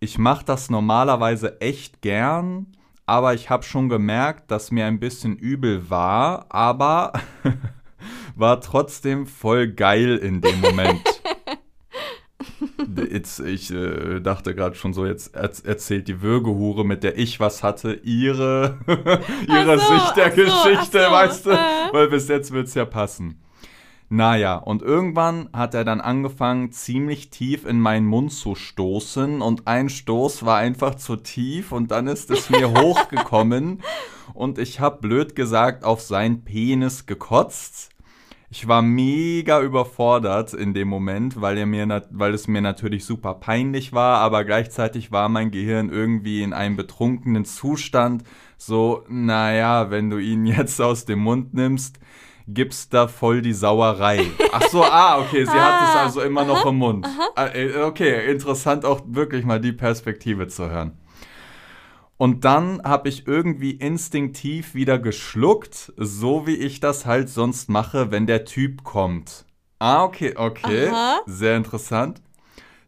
Ich 0.00 0.18
mache 0.18 0.44
das 0.44 0.68
normalerweise 0.68 1.60
echt 1.60 2.02
gern, 2.02 2.66
aber 3.06 3.34
ich 3.34 3.48
habe 3.48 3.62
schon 3.62 3.88
gemerkt, 3.88 4.50
dass 4.50 4.72
mir 4.72 4.86
ein 4.86 4.98
bisschen 4.98 5.36
übel 5.36 5.88
war, 5.88 6.46
aber 6.48 7.12
war 8.34 8.60
trotzdem 8.60 9.26
voll 9.26 9.68
geil 9.68 10.16
in 10.16 10.40
dem 10.40 10.60
Moment. 10.60 11.02
Jetzt, 13.10 13.40
ich 13.40 13.70
äh, 13.70 14.20
dachte 14.20 14.54
gerade 14.54 14.76
schon 14.76 14.92
so, 14.92 15.06
jetzt 15.06 15.34
er 15.34 15.50
erzählt 15.64 16.08
die 16.08 16.22
Würgehure, 16.22 16.84
mit 16.84 17.02
der 17.02 17.18
ich 17.18 17.40
was 17.40 17.62
hatte, 17.62 17.94
ihre, 17.94 18.78
ihre 19.48 19.78
so, 19.78 19.94
Sicht 19.94 20.16
der 20.16 20.30
so, 20.30 20.36
Geschichte, 20.36 21.04
so, 21.04 21.12
weißt 21.12 21.46
du? 21.46 21.50
Äh. 21.50 21.92
Weil 21.92 22.08
bis 22.08 22.28
jetzt 22.28 22.52
wird 22.52 22.68
es 22.68 22.74
ja 22.74 22.84
passen. 22.84 23.40
Naja, 24.08 24.56
und 24.56 24.82
irgendwann 24.82 25.48
hat 25.52 25.74
er 25.74 25.84
dann 25.84 26.00
angefangen, 26.00 26.70
ziemlich 26.70 27.30
tief 27.30 27.66
in 27.66 27.80
meinen 27.80 28.06
Mund 28.06 28.32
zu 28.32 28.54
stoßen 28.54 29.42
und 29.42 29.66
ein 29.66 29.88
Stoß 29.88 30.44
war 30.46 30.58
einfach 30.58 30.94
zu 30.94 31.16
tief 31.16 31.72
und 31.72 31.90
dann 31.90 32.06
ist 32.06 32.30
es 32.30 32.48
mir 32.48 32.70
hochgekommen 32.80 33.82
und 34.32 34.58
ich 34.58 34.78
habe 34.78 35.00
blöd 35.00 35.34
gesagt 35.34 35.84
auf 35.84 36.00
seinen 36.00 36.44
Penis 36.44 37.06
gekotzt 37.06 37.90
ich 38.48 38.68
war 38.68 38.80
mega 38.80 39.60
überfordert 39.60 40.54
in 40.54 40.72
dem 40.72 40.88
Moment, 40.88 41.40
weil, 41.40 41.58
er 41.58 41.66
mir 41.66 42.06
weil 42.10 42.32
es 42.32 42.46
mir 42.46 42.60
natürlich 42.60 43.04
super 43.04 43.34
peinlich 43.34 43.92
war, 43.92 44.20
aber 44.20 44.44
gleichzeitig 44.44 45.10
war 45.10 45.28
mein 45.28 45.50
Gehirn 45.50 45.90
irgendwie 45.90 46.42
in 46.42 46.52
einem 46.52 46.76
betrunkenen 46.76 47.44
Zustand. 47.44 48.22
So, 48.56 49.04
naja, 49.08 49.90
wenn 49.90 50.10
du 50.10 50.18
ihn 50.18 50.46
jetzt 50.46 50.80
aus 50.80 51.04
dem 51.06 51.18
Mund 51.18 51.54
nimmst, 51.54 51.98
gibt's 52.46 52.88
da 52.88 53.08
voll 53.08 53.42
die 53.42 53.52
Sauerei. 53.52 54.26
Ach 54.52 54.62
so, 54.68 54.82
ah, 54.84 55.18
okay, 55.18 55.44
sie 55.44 55.50
ah, 55.50 55.80
hat 55.80 55.88
es 55.88 55.94
ah, 55.94 56.02
also 56.04 56.20
immer 56.22 56.42
aha, 56.42 56.48
noch 56.48 56.66
im 56.66 56.76
Mund. 56.76 57.06
Aha. 57.06 57.48
Äh, 57.52 57.82
okay, 57.82 58.30
interessant 58.30 58.84
auch 58.84 59.02
wirklich 59.06 59.44
mal 59.44 59.60
die 59.60 59.72
Perspektive 59.72 60.48
zu 60.48 60.70
hören. 60.70 60.98
Und 62.18 62.44
dann 62.44 62.80
habe 62.82 63.08
ich 63.08 63.26
irgendwie 63.26 63.72
instinktiv 63.72 64.74
wieder 64.74 64.98
geschluckt, 64.98 65.92
so 65.96 66.46
wie 66.46 66.56
ich 66.56 66.80
das 66.80 67.04
halt 67.04 67.28
sonst 67.28 67.68
mache, 67.68 68.10
wenn 68.10 68.26
der 68.26 68.46
Typ 68.46 68.84
kommt. 68.84 69.44
Ah, 69.78 70.04
okay, 70.04 70.34
okay. 70.36 70.88
Aha. 70.88 71.20
Sehr 71.26 71.56
interessant. 71.56 72.22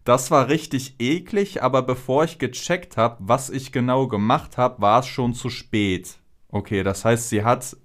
Das 0.04 0.30
war 0.30 0.48
richtig 0.48 0.94
eklig, 1.00 1.62
aber 1.62 1.82
bevor 1.82 2.24
ich 2.24 2.38
gecheckt 2.38 2.96
habe, 2.96 3.16
was 3.18 3.50
ich 3.50 3.72
genau 3.72 4.06
gemacht 4.06 4.56
habe, 4.56 4.80
war 4.80 5.00
es 5.00 5.06
schon 5.06 5.34
zu 5.34 5.50
spät. 5.50 6.16
Okay, 6.48 6.82
das 6.82 7.04
heißt, 7.04 7.28
sie 7.28 7.44
hat 7.44 7.76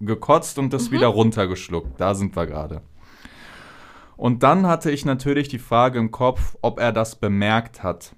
gekotzt 0.00 0.58
und 0.58 0.72
das 0.72 0.90
mhm. 0.90 0.94
wieder 0.94 1.06
runtergeschluckt. 1.08 2.00
Da 2.00 2.14
sind 2.14 2.36
wir 2.36 2.46
gerade. 2.46 2.82
Und 4.16 4.42
dann 4.42 4.66
hatte 4.66 4.90
ich 4.90 5.04
natürlich 5.04 5.48
die 5.48 5.58
Frage 5.58 5.98
im 5.98 6.10
Kopf, 6.10 6.56
ob 6.62 6.78
er 6.78 6.92
das 6.92 7.16
bemerkt 7.16 7.82
hat 7.82 8.14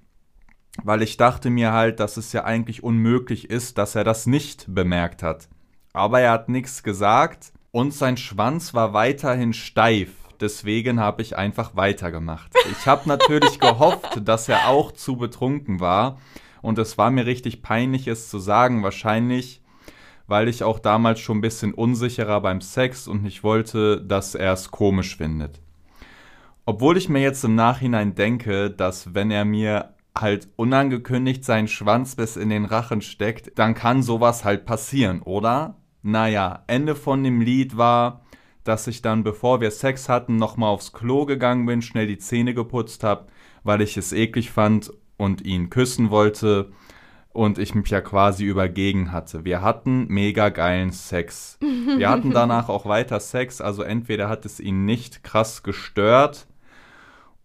weil 0.82 1.02
ich 1.02 1.16
dachte 1.16 1.50
mir 1.50 1.72
halt, 1.72 2.00
dass 2.00 2.16
es 2.16 2.32
ja 2.32 2.44
eigentlich 2.44 2.82
unmöglich 2.82 3.50
ist, 3.50 3.78
dass 3.78 3.94
er 3.94 4.04
das 4.04 4.26
nicht 4.26 4.66
bemerkt 4.68 5.22
hat. 5.22 5.48
Aber 5.92 6.20
er 6.20 6.32
hat 6.32 6.48
nichts 6.48 6.82
gesagt 6.82 7.52
und 7.70 7.94
sein 7.94 8.16
Schwanz 8.16 8.74
war 8.74 8.92
weiterhin 8.92 9.52
steif. 9.52 10.10
Deswegen 10.40 11.00
habe 11.00 11.22
ich 11.22 11.36
einfach 11.36 11.76
weitergemacht. 11.76 12.52
Ich 12.70 12.86
habe 12.86 13.02
natürlich 13.08 13.58
gehofft, 13.58 14.20
dass 14.22 14.48
er 14.48 14.68
auch 14.68 14.92
zu 14.92 15.16
betrunken 15.16 15.80
war. 15.80 16.18
Und 16.60 16.78
es 16.78 16.98
war 16.98 17.10
mir 17.10 17.26
richtig 17.26 17.62
peinlich, 17.62 18.06
es 18.06 18.28
zu 18.28 18.38
sagen. 18.38 18.82
Wahrscheinlich, 18.82 19.62
weil 20.26 20.48
ich 20.48 20.64
auch 20.64 20.78
damals 20.78 21.20
schon 21.20 21.38
ein 21.38 21.42
bisschen 21.42 21.74
unsicherer 21.74 22.40
beim 22.40 22.60
Sex 22.60 23.06
und 23.08 23.22
nicht 23.22 23.44
wollte, 23.44 24.02
dass 24.02 24.34
er 24.34 24.52
es 24.52 24.70
komisch 24.70 25.16
findet. 25.16 25.60
Obwohl 26.64 26.96
ich 26.96 27.08
mir 27.08 27.20
jetzt 27.20 27.44
im 27.44 27.54
Nachhinein 27.54 28.14
denke, 28.14 28.70
dass 28.70 29.14
wenn 29.14 29.30
er 29.30 29.44
mir 29.44 29.94
halt 30.18 30.48
unangekündigt 30.56 31.44
seinen 31.44 31.68
Schwanz 31.68 32.16
bis 32.16 32.36
in 32.36 32.50
den 32.50 32.64
Rachen 32.64 33.02
steckt, 33.02 33.56
dann 33.58 33.74
kann 33.74 34.02
sowas 34.02 34.44
halt 34.44 34.66
passieren, 34.66 35.22
oder? 35.22 35.76
Naja, 36.02 36.64
Ende 36.66 36.94
von 36.94 37.22
dem 37.22 37.40
Lied 37.40 37.76
war, 37.76 38.24
dass 38.64 38.86
ich 38.88 39.02
dann, 39.02 39.22
bevor 39.22 39.60
wir 39.60 39.70
Sex 39.70 40.08
hatten, 40.08 40.36
nochmal 40.36 40.70
aufs 40.70 40.92
Klo 40.92 41.24
gegangen 41.26 41.66
bin, 41.66 41.82
schnell 41.82 42.06
die 42.06 42.18
Zähne 42.18 42.54
geputzt 42.54 43.04
habe, 43.04 43.26
weil 43.62 43.80
ich 43.80 43.96
es 43.96 44.12
eklig 44.12 44.50
fand 44.50 44.92
und 45.16 45.42
ihn 45.42 45.70
küssen 45.70 46.10
wollte 46.10 46.72
und 47.36 47.58
ich 47.58 47.74
mich 47.74 47.90
ja 47.90 48.00
quasi 48.00 48.44
übergegen 48.44 49.12
hatte. 49.12 49.44
Wir 49.44 49.60
hatten 49.60 50.06
mega 50.08 50.48
geilen 50.48 50.90
Sex. 50.90 51.58
Wir 51.60 52.08
hatten 52.08 52.30
danach 52.30 52.68
auch 52.68 52.86
weiter 52.86 53.20
Sex, 53.20 53.60
also 53.60 53.82
entweder 53.82 54.28
hat 54.28 54.44
es 54.46 54.58
ihn 54.58 54.84
nicht 54.84 55.22
krass 55.22 55.62
gestört 55.62 56.46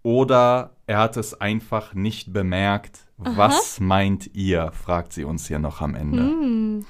oder 0.01 0.71
er 0.87 0.99
hat 0.99 1.17
es 1.17 1.39
einfach 1.39 1.93
nicht 1.93 2.33
bemerkt. 2.33 3.05
Aha. 3.19 3.33
Was 3.35 3.79
meint 3.79 4.33
ihr? 4.33 4.71
fragt 4.71 5.13
sie 5.13 5.25
uns 5.25 5.47
hier 5.47 5.59
noch 5.59 5.81
am 5.81 5.93
Ende. 5.93 6.23
Mm. 6.23 6.85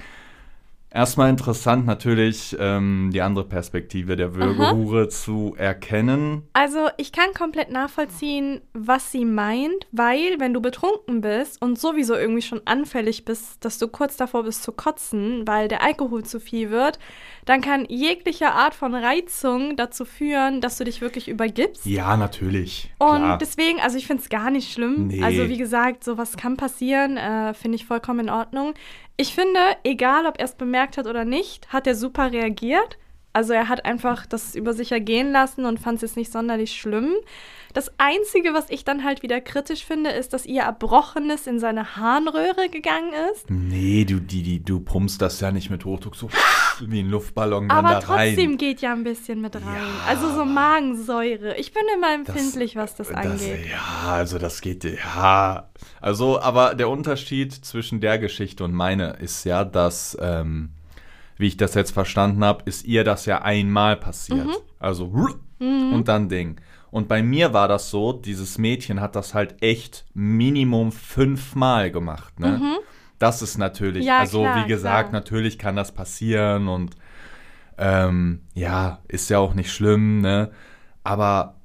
Erstmal 0.93 1.29
interessant 1.29 1.85
natürlich 1.85 2.55
ähm, 2.59 3.11
die 3.13 3.21
andere 3.21 3.45
Perspektive 3.45 4.17
der 4.17 4.35
Würgehure 4.35 5.07
zu 5.07 5.55
erkennen. 5.57 6.43
Also 6.51 6.89
ich 6.97 7.13
kann 7.13 7.33
komplett 7.33 7.71
nachvollziehen, 7.71 8.59
was 8.73 9.09
sie 9.09 9.23
meint, 9.23 9.87
weil 9.93 10.39
wenn 10.39 10.53
du 10.53 10.61
betrunken 10.61 11.21
bist 11.21 11.61
und 11.61 11.79
sowieso 11.79 12.15
irgendwie 12.15 12.41
schon 12.41 12.61
anfällig 12.65 13.23
bist, 13.23 13.63
dass 13.63 13.77
du 13.77 13.87
kurz 13.87 14.17
davor 14.17 14.43
bist 14.43 14.63
zu 14.63 14.73
kotzen, 14.73 15.47
weil 15.47 15.69
der 15.69 15.81
Alkohol 15.81 16.23
zu 16.23 16.41
viel 16.41 16.71
wird, 16.71 16.99
dann 17.45 17.61
kann 17.61 17.85
jegliche 17.87 18.51
Art 18.51 18.75
von 18.75 18.93
Reizung 18.93 19.77
dazu 19.77 20.03
führen, 20.03 20.59
dass 20.59 20.77
du 20.77 20.83
dich 20.83 20.99
wirklich 20.99 21.29
übergibst. 21.29 21.85
Ja, 21.85 22.17
natürlich. 22.17 22.91
Und 22.99 23.17
klar. 23.17 23.37
deswegen, 23.37 23.79
also 23.79 23.97
ich 23.97 24.07
finde 24.07 24.23
es 24.23 24.29
gar 24.29 24.51
nicht 24.51 24.73
schlimm. 24.73 25.07
Nee. 25.07 25.23
Also 25.23 25.47
wie 25.47 25.57
gesagt, 25.57 26.03
sowas 26.03 26.35
kann 26.35 26.57
passieren, 26.57 27.15
äh, 27.15 27.53
finde 27.53 27.77
ich 27.77 27.85
vollkommen 27.85 28.19
in 28.19 28.29
Ordnung. 28.29 28.73
Ich 29.21 29.35
finde, 29.35 29.59
egal 29.83 30.25
ob 30.25 30.39
er 30.39 30.45
es 30.45 30.55
bemerkt 30.55 30.97
hat 30.97 31.05
oder 31.05 31.25
nicht, 31.25 31.71
hat 31.71 31.85
er 31.85 31.93
super 31.93 32.31
reagiert. 32.31 32.97
Also 33.33 33.53
er 33.53 33.69
hat 33.69 33.85
einfach 33.85 34.25
das 34.25 34.55
über 34.55 34.73
sich 34.73 34.91
ergehen 34.91 35.31
lassen 35.31 35.65
und 35.65 35.79
fand 35.79 35.97
es 35.97 36.01
jetzt 36.01 36.17
nicht 36.17 36.31
sonderlich 36.31 36.73
schlimm. 36.73 37.13
Das 37.73 37.91
Einzige, 37.97 38.53
was 38.53 38.69
ich 38.69 38.83
dann 38.83 39.03
halt 39.03 39.23
wieder 39.23 39.39
kritisch 39.39 39.85
finde, 39.85 40.09
ist, 40.09 40.33
dass 40.33 40.45
ihr 40.45 40.63
Erbrochenes 40.63 41.47
in 41.47 41.59
seine 41.59 41.95
Harnröhre 41.95 42.69
gegangen 42.69 43.11
ist. 43.31 43.49
Nee, 43.49 44.05
du, 44.05 44.19
die, 44.19 44.43
die, 44.43 44.63
du 44.63 44.81
pumpst 44.81 45.21
das 45.21 45.39
ja 45.39 45.51
nicht 45.51 45.69
mit 45.69 45.85
Hochdruck 45.85 46.15
so 46.15 46.29
wie 46.81 46.99
ein 46.99 47.09
Luftballon 47.09 47.69
dann 47.69 47.85
Aber 47.85 47.99
da 47.99 48.13
rein. 48.13 48.29
trotzdem 48.35 48.57
geht 48.57 48.81
ja 48.81 48.91
ein 48.91 49.03
bisschen 49.03 49.41
mit 49.41 49.55
rein. 49.55 49.63
Ja. 49.63 50.07
Also 50.07 50.33
so 50.33 50.45
Magensäure. 50.45 51.55
Ich 51.57 51.73
bin 51.73 51.83
immer 51.95 52.13
empfindlich, 52.13 52.75
was 52.75 52.95
das, 52.95 53.11
angeht. 53.11 53.69
Ja, 53.69 54.11
also 54.11 54.37
das 54.37 54.61
geht, 54.61 54.83
ja. 54.83 55.69
Also, 55.99 56.41
aber 56.41 56.75
der 56.75 56.89
Unterschied 56.89 57.53
zwischen 57.53 58.01
der 58.01 58.19
Geschichte 58.19 58.63
und 58.63 58.73
meine 58.73 59.17
ist 59.21 59.45
ja, 59.45 59.63
dass, 59.63 60.17
ähm, 60.19 60.71
wie 61.37 61.47
ich 61.47 61.57
das 61.57 61.75
jetzt 61.75 61.91
verstanden 61.91 62.43
habe, 62.43 62.63
ist 62.65 62.85
ihr 62.85 63.03
das 63.03 63.25
ja 63.25 63.41
einmal 63.41 63.95
passiert. 63.95 64.47
Mhm. 64.47 64.55
Also, 64.79 65.05
und 65.59 66.05
dann 66.07 66.27
Ding. 66.27 66.59
Und 66.91 67.07
bei 67.07 67.23
mir 67.23 67.53
war 67.53 67.67
das 67.67 67.89
so, 67.89 68.11
dieses 68.13 68.57
Mädchen 68.57 68.99
hat 69.01 69.15
das 69.15 69.33
halt 69.33 69.61
echt 69.63 70.05
Minimum 70.13 70.91
fünfmal 70.91 71.89
gemacht, 71.89 72.39
ne? 72.39 72.59
Das 73.17 73.41
ist 73.41 73.57
natürlich, 73.57 74.03
Mhm. 74.03 74.07
Ja, 74.07 74.17
also 74.19 74.41
klar, 74.41 74.63
wie 74.63 74.67
gesagt, 74.67 75.09
klar. 75.09 75.19
natürlich 75.21 75.57
kann 75.57 75.75
das 75.75 75.93
passieren 75.93 76.67
und 76.67 76.95
ähm, 77.77 78.41
ja, 78.53 78.99
ist 79.07 79.29
ja 79.29 79.39
auch 79.39 79.53
nicht 79.53 79.71
schlimm, 79.71 80.19
ne? 80.21 80.51
Aber 81.03 81.55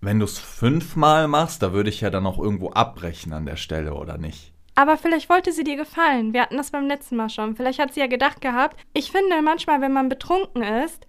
wenn 0.00 0.18
du 0.18 0.24
es 0.26 0.38
fünfmal 0.38 1.26
machst, 1.28 1.62
da 1.62 1.72
würde 1.72 1.88
ich 1.90 2.00
ja 2.00 2.10
dann 2.10 2.26
auch 2.26 2.38
irgendwo 2.38 2.70
abbrechen 2.70 3.32
an 3.32 3.46
der 3.46 3.56
Stelle, 3.56 3.94
oder 3.94 4.18
nicht? 4.18 4.52
Aber 4.74 4.96
vielleicht 4.96 5.28
wollte 5.28 5.50
sie 5.50 5.64
dir 5.64 5.76
gefallen. 5.76 6.32
Wir 6.32 6.42
hatten 6.42 6.56
das 6.56 6.70
beim 6.70 6.86
letzten 6.86 7.16
Mal 7.16 7.30
schon. 7.30 7.56
Vielleicht 7.56 7.80
hat 7.80 7.94
sie 7.94 8.00
ja 8.00 8.06
gedacht 8.06 8.40
gehabt. 8.40 8.76
Ich 8.92 9.10
finde 9.10 9.42
manchmal, 9.42 9.80
wenn 9.80 9.92
man 9.92 10.08
betrunken 10.08 10.62
ist, 10.62 11.04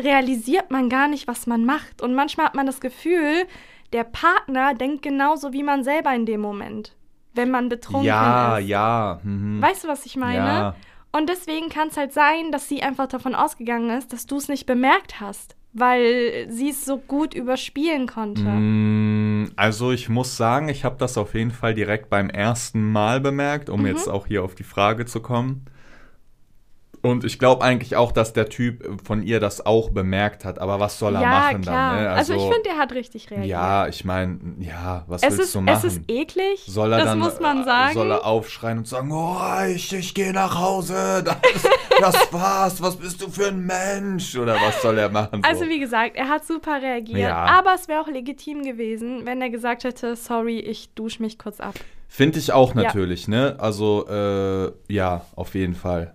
realisiert 0.00 0.70
man 0.70 0.88
gar 0.88 1.08
nicht, 1.08 1.26
was 1.28 1.46
man 1.46 1.64
macht. 1.64 2.02
Und 2.02 2.14
manchmal 2.14 2.46
hat 2.46 2.54
man 2.54 2.66
das 2.66 2.80
Gefühl, 2.80 3.46
der 3.92 4.04
Partner 4.04 4.74
denkt 4.74 5.02
genauso 5.02 5.52
wie 5.52 5.62
man 5.62 5.84
selber 5.84 6.14
in 6.14 6.26
dem 6.26 6.40
Moment, 6.40 6.94
wenn 7.34 7.50
man 7.50 7.68
betrunken 7.68 8.06
ja, 8.06 8.58
ist. 8.58 8.66
ja. 8.68 9.20
Mhm. 9.22 9.62
Weißt 9.62 9.84
du, 9.84 9.88
was 9.88 10.04
ich 10.06 10.16
meine? 10.16 10.36
Ja. 10.36 10.76
Und 11.12 11.28
deswegen 11.28 11.68
kann 11.68 11.88
es 11.88 11.96
halt 11.96 12.12
sein, 12.12 12.50
dass 12.50 12.68
sie 12.68 12.82
einfach 12.82 13.06
davon 13.06 13.36
ausgegangen 13.36 13.90
ist, 13.96 14.12
dass 14.12 14.26
du 14.26 14.36
es 14.36 14.48
nicht 14.48 14.66
bemerkt 14.66 15.20
hast, 15.20 15.54
weil 15.72 16.46
sie 16.50 16.70
es 16.70 16.84
so 16.84 16.98
gut 16.98 17.34
überspielen 17.34 18.08
konnte. 18.08 18.42
Mm, 18.42 19.52
Also 19.54 19.92
ich 19.92 20.08
muss 20.08 20.36
sagen, 20.36 20.68
ich 20.68 20.84
habe 20.84 20.96
das 20.98 21.16
auf 21.16 21.34
jeden 21.34 21.52
Fall 21.52 21.74
direkt 21.74 22.10
beim 22.10 22.30
ersten 22.30 22.90
Mal 22.90 23.20
bemerkt, 23.20 23.68
Mhm. 23.68 23.74
um 23.74 23.86
jetzt 23.86 24.08
auch 24.08 24.26
hier 24.26 24.42
auf 24.42 24.56
die 24.56 24.64
Frage 24.64 25.06
zu 25.06 25.20
kommen. 25.20 25.66
Und 27.04 27.22
ich 27.22 27.38
glaube 27.38 27.62
eigentlich 27.62 27.96
auch, 27.96 28.12
dass 28.12 28.32
der 28.32 28.48
Typ 28.48 28.98
von 29.06 29.22
ihr 29.22 29.38
das 29.38 29.64
auch 29.66 29.90
bemerkt 29.90 30.46
hat. 30.46 30.58
Aber 30.58 30.80
was 30.80 30.98
soll 30.98 31.14
er 31.16 31.20
ja, 31.20 31.28
machen 31.28 31.60
klar. 31.60 31.94
dann? 31.96 32.02
Ne? 32.04 32.10
Also, 32.10 32.32
ich 32.32 32.40
finde, 32.40 32.70
er 32.70 32.78
hat 32.78 32.92
richtig 32.92 33.30
reagiert. 33.30 33.50
ja, 33.50 33.86
ich 33.88 34.06
meine, 34.06 34.38
ja, 34.58 35.04
was 35.06 35.22
es 35.22 35.32
willst 35.32 35.44
ist, 35.44 35.54
du 35.54 35.60
machen? 35.60 35.76
es 35.76 35.84
ist 35.84 36.00
eklig. 36.08 36.64
Soll 36.66 36.92
er 36.94 37.00
das 37.00 37.08
dann, 37.08 37.18
muss 37.18 37.40
man 37.40 37.62
sagen. 37.64 37.92
Soll 37.92 38.10
er 38.10 38.24
aufschreien 38.24 38.78
und 38.78 38.88
sagen, 38.88 39.12
oh, 39.12 39.36
ich, 39.68 39.92
ich 39.92 40.14
gehe 40.14 40.32
nach 40.32 40.58
Hause, 40.58 41.22
das, 41.22 41.36
das 42.00 42.28
war's, 42.32 42.80
was 42.82 42.96
bist 42.96 43.20
du 43.20 43.28
für 43.28 43.48
ein 43.48 43.60
Mensch? 43.66 44.34
Oder 44.38 44.54
was 44.54 44.80
soll 44.80 44.96
er 44.96 45.10
machen? 45.10 45.42
So? 45.42 45.48
Also 45.48 45.68
wie 45.68 45.80
gesagt, 45.80 46.16
er 46.16 46.30
hat 46.30 46.46
super 46.46 46.80
reagiert, 46.80 47.18
Ja. 47.18 47.36
aber 47.36 47.74
es 47.74 47.86
wäre 47.86 48.00
auch 48.00 48.08
legitim 48.08 48.62
gewesen, 48.62 49.26
wenn 49.26 49.42
er 49.42 49.50
gesagt 49.50 49.84
hätte, 49.84 50.16
sorry, 50.16 50.58
ich 50.58 50.94
dusche 50.94 51.20
mich 51.20 51.38
kurz 51.38 51.60
ab. 51.60 51.74
Finde 52.08 52.38
ich 52.38 52.50
auch 52.52 52.74
Ja. 52.74 52.82
natürlich, 52.84 53.28
ne? 53.28 53.56
Also, 53.58 54.06
äh, 54.08 54.72
ja, 54.92 55.26
auf 55.36 55.54
jeden 55.54 55.74
Fall. 55.74 56.14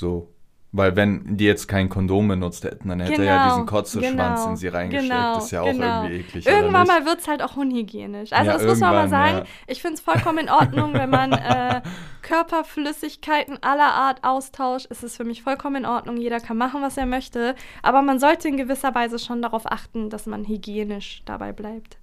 So. 0.00 0.32
Weil 0.72 0.94
wenn 0.94 1.36
die 1.36 1.46
jetzt 1.46 1.66
kein 1.66 1.88
Kondom 1.88 2.28
benutzt 2.28 2.62
hätten, 2.62 2.90
dann 2.90 3.00
hätte 3.00 3.22
er 3.22 3.34
ja 3.34 3.48
diesen 3.48 3.66
Kotzeschwanz 3.66 4.40
genau, 4.40 4.50
in 4.50 4.56
sie 4.56 4.68
reingesteckt. 4.68 5.10
genau, 5.10 5.38
ist 5.38 5.50
ja 5.50 5.62
auch 5.62 5.66
genau. 5.66 6.04
irgendwie 6.04 6.20
eklig. 6.20 6.46
Irgendwann 6.46 6.86
mal 6.86 7.04
wird 7.04 7.18
es 7.18 7.26
halt 7.26 7.42
auch 7.42 7.56
unhygienisch. 7.56 8.32
Also 8.32 8.50
Ja, 8.50 8.56
das 8.56 8.66
muss 8.66 8.78
man 8.78 8.94
mal 8.94 9.08
sagen. 9.08 9.38
ja. 9.38 9.44
Ich 9.66 9.82
finde 9.82 9.94
es 9.94 10.00
vollkommen 10.00 10.38
in 10.38 10.48
Ordnung, 10.48 10.94
wenn 10.94 11.10
man 11.10 11.32
äh, 11.32 11.82
Körperflüssigkeiten 12.22 13.60
aller 13.62 13.92
Art 13.92 14.22
austauscht. 14.22 14.86
Es 14.90 15.02
ist 15.02 15.16
für 15.16 15.24
mich 15.24 15.42
vollkommen 15.42 15.76
in 15.76 15.86
Ordnung. 15.86 16.16
Jeder 16.18 16.38
kann 16.38 16.56
machen, 16.56 16.82
was 16.82 16.96
er 16.96 17.06
möchte. 17.06 17.56
Aber 17.82 18.00
man 18.02 18.20
sollte 18.20 18.46
in 18.46 18.56
gewisser 18.56 18.94
Weise 18.94 19.18
schon 19.18 19.42
darauf 19.42 19.66
achten, 19.66 20.08
dass 20.08 20.26
man 20.26 20.46
hygienisch 20.46 21.22
dabei 21.24 21.52
bleibt. 21.52 21.98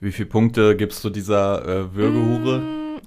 Wie 0.00 0.12
viele 0.12 0.28
Punkte 0.28 0.76
gibst 0.76 1.02
du 1.02 1.08
dieser 1.08 1.64
äh, 1.64 1.94
Würgehure? 1.94 2.58
Mm, 2.58 3.00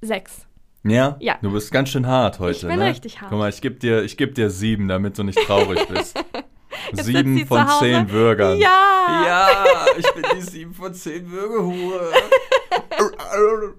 sechs. 0.00 0.46
Ja? 0.82 1.16
Ja. 1.20 1.38
Du 1.42 1.52
bist 1.52 1.70
ganz 1.70 1.90
schön 1.90 2.06
hart 2.06 2.38
heute, 2.38 2.66
bin 2.66 2.78
ne? 2.78 2.86
richtig 2.86 3.20
hart. 3.20 3.30
Guck 3.30 3.38
mal, 3.38 3.50
ich 3.50 3.60
geb 3.60 3.80
dir, 3.80 4.02
ich 4.02 4.16
geb 4.16 4.34
dir 4.34 4.50
sieben, 4.50 4.88
damit 4.88 5.18
du 5.18 5.22
nicht 5.24 5.38
traurig 5.38 5.86
bist. 5.88 6.22
Jetzt 6.92 7.04
sieben 7.04 7.46
von 7.46 7.66
zu 7.66 7.68
Hause. 7.68 7.84
zehn 7.84 8.06
Bürgern. 8.06 8.58
Ja! 8.58 9.24
Ja, 9.26 9.64
ich 9.96 10.10
bin 10.12 10.24
die 10.34 10.40
sieben 10.40 10.74
von 10.74 10.94
zehn 10.94 11.30
Würgehure. 11.30 12.10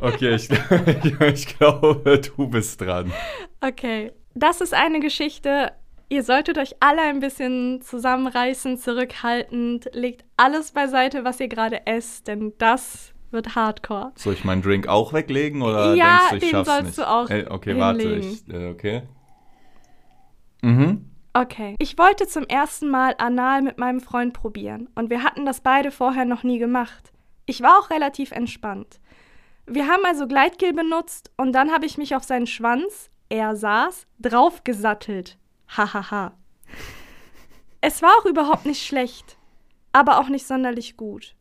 okay, 0.00 0.34
ich, 0.36 0.48
ich 1.20 1.58
glaube, 1.58 2.20
du 2.20 2.46
bist 2.48 2.80
dran. 2.80 3.12
Okay, 3.60 4.12
das 4.34 4.60
ist 4.60 4.74
eine 4.74 5.00
Geschichte. 5.00 5.72
Ihr 6.08 6.22
solltet 6.22 6.58
euch 6.58 6.74
alle 6.80 7.02
ein 7.02 7.20
bisschen 7.20 7.80
zusammenreißen, 7.80 8.76
zurückhaltend. 8.78 9.88
Legt 9.92 10.24
alles 10.36 10.72
beiseite, 10.72 11.24
was 11.24 11.40
ihr 11.40 11.48
gerade 11.48 11.86
esst, 11.86 12.28
denn 12.28 12.52
das 12.58 13.12
wird 13.32 13.54
Hardcore. 13.54 14.12
Soll 14.16 14.34
ich 14.34 14.44
meinen 14.44 14.62
Drink 14.62 14.86
auch 14.88 15.12
weglegen 15.12 15.62
oder 15.62 15.94
Ja, 15.94 16.18
denkst 16.18 16.30
du, 16.30 16.36
ich 16.36 16.40
den 16.42 16.50
schaff's 16.50 16.68
sollst 16.68 16.84
nicht? 16.86 16.98
du 16.98 17.08
auch 17.08 17.30
Äh, 17.30 17.46
okay, 17.48 17.78
warte, 17.78 18.00
hinlegen. 18.02 18.30
ich, 18.46 18.54
äh, 18.54 18.70
okay. 18.70 19.02
Mhm. 20.62 21.08
Okay. 21.34 21.76
Ich 21.78 21.96
wollte 21.98 22.26
zum 22.26 22.44
ersten 22.44 22.88
Mal 22.88 23.14
anal 23.18 23.62
mit 23.62 23.78
meinem 23.78 24.00
Freund 24.00 24.34
probieren 24.34 24.88
und 24.94 25.08
wir 25.10 25.22
hatten 25.22 25.46
das 25.46 25.60
beide 25.60 25.90
vorher 25.90 26.24
noch 26.26 26.42
nie 26.42 26.58
gemacht. 26.58 27.10
Ich 27.46 27.62
war 27.62 27.78
auch 27.78 27.90
relativ 27.90 28.32
entspannt. 28.32 29.00
Wir 29.66 29.86
haben 29.88 30.04
also 30.04 30.26
Gleitgel 30.26 30.72
benutzt 30.72 31.30
und 31.36 31.52
dann 31.52 31.72
habe 31.72 31.86
ich 31.86 31.96
mich 31.96 32.14
auf 32.14 32.24
seinen 32.24 32.46
Schwanz, 32.46 33.10
er 33.28 33.56
saß, 33.56 34.06
draufgesattelt. 34.20 35.38
Hahaha. 35.74 36.32
es 37.80 38.02
war 38.02 38.10
auch 38.20 38.26
überhaupt 38.26 38.66
nicht 38.66 38.84
schlecht, 38.86 39.38
aber 39.92 40.18
auch 40.20 40.28
nicht 40.28 40.46
sonderlich 40.46 40.96
gut. 40.98 41.34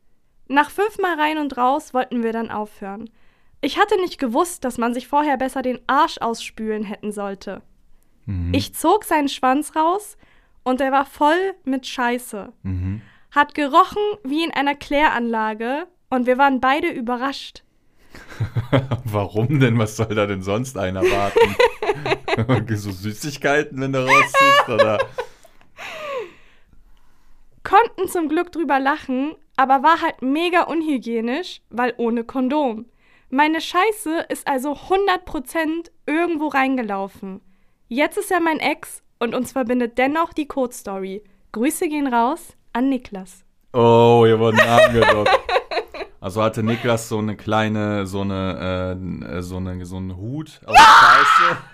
Nach 0.51 0.69
fünfmal 0.69 1.17
rein 1.17 1.37
und 1.37 1.55
raus 1.55 1.93
wollten 1.93 2.23
wir 2.23 2.33
dann 2.33 2.51
aufhören. 2.51 3.09
Ich 3.61 3.79
hatte 3.79 3.95
nicht 4.01 4.19
gewusst, 4.19 4.65
dass 4.65 4.77
man 4.77 4.93
sich 4.93 5.07
vorher 5.07 5.37
besser 5.37 5.61
den 5.61 5.79
Arsch 5.87 6.17
ausspülen 6.19 6.83
hätten 6.83 7.13
sollte. 7.13 7.61
Mhm. 8.25 8.53
Ich 8.53 8.75
zog 8.75 9.05
seinen 9.05 9.29
Schwanz 9.29 9.77
raus 9.77 10.17
und 10.63 10.81
er 10.81 10.91
war 10.91 11.05
voll 11.05 11.53
mit 11.63 11.87
Scheiße. 11.87 12.51
Mhm. 12.63 13.01
Hat 13.31 13.55
gerochen 13.55 14.01
wie 14.25 14.43
in 14.43 14.51
einer 14.51 14.75
Kläranlage 14.75 15.87
und 16.09 16.25
wir 16.25 16.37
waren 16.37 16.59
beide 16.59 16.89
überrascht. 16.89 17.63
Warum 19.05 19.61
denn? 19.61 19.79
Was 19.79 19.95
soll 19.95 20.13
da 20.13 20.27
denn 20.27 20.43
sonst 20.43 20.77
einer 20.77 21.01
warten? 21.01 21.55
so 22.75 22.91
Süßigkeiten, 22.91 23.79
wenn 23.79 23.93
du 23.93 24.05
rausziehst, 24.05 24.67
oder? 24.67 24.97
Konnten 27.63 28.09
zum 28.09 28.27
Glück 28.27 28.51
drüber 28.51 28.81
lachen, 28.81 29.33
aber 29.55 29.83
war 29.83 30.01
halt 30.01 30.21
mega 30.21 30.63
unhygienisch, 30.63 31.61
weil 31.69 31.93
ohne 31.97 32.23
Kondom. 32.23 32.85
Meine 33.29 33.61
Scheiße 33.61 34.25
ist 34.29 34.47
also 34.47 34.73
100% 34.73 35.89
irgendwo 36.05 36.47
reingelaufen. 36.47 37.41
Jetzt 37.87 38.17
ist 38.17 38.31
er 38.31 38.41
mein 38.41 38.59
Ex 38.59 39.03
und 39.19 39.35
uns 39.35 39.53
verbindet 39.53 39.97
dennoch 39.97 40.33
die 40.33 40.47
Code-Story. 40.47 41.23
Grüße 41.51 41.87
gehen 41.87 42.07
raus 42.13 42.55
an 42.73 42.89
Niklas. 42.89 43.43
Oh, 43.73 44.23
hier 44.25 44.39
wurden 44.39 44.57
Namen 44.65 44.93
gedruckt. 44.93 45.39
Also 46.19 46.43
hatte 46.43 46.61
Niklas 46.61 47.09
so 47.09 47.17
eine 47.17 47.35
kleine, 47.35 48.05
so 48.05 48.21
eine, 48.21 48.97
äh, 49.31 49.41
so 49.41 49.57
eine, 49.57 49.85
so 49.85 49.97
einen 49.97 50.17
Hut 50.17 50.61
aus 50.65 50.77
Scheiße. 50.77 51.57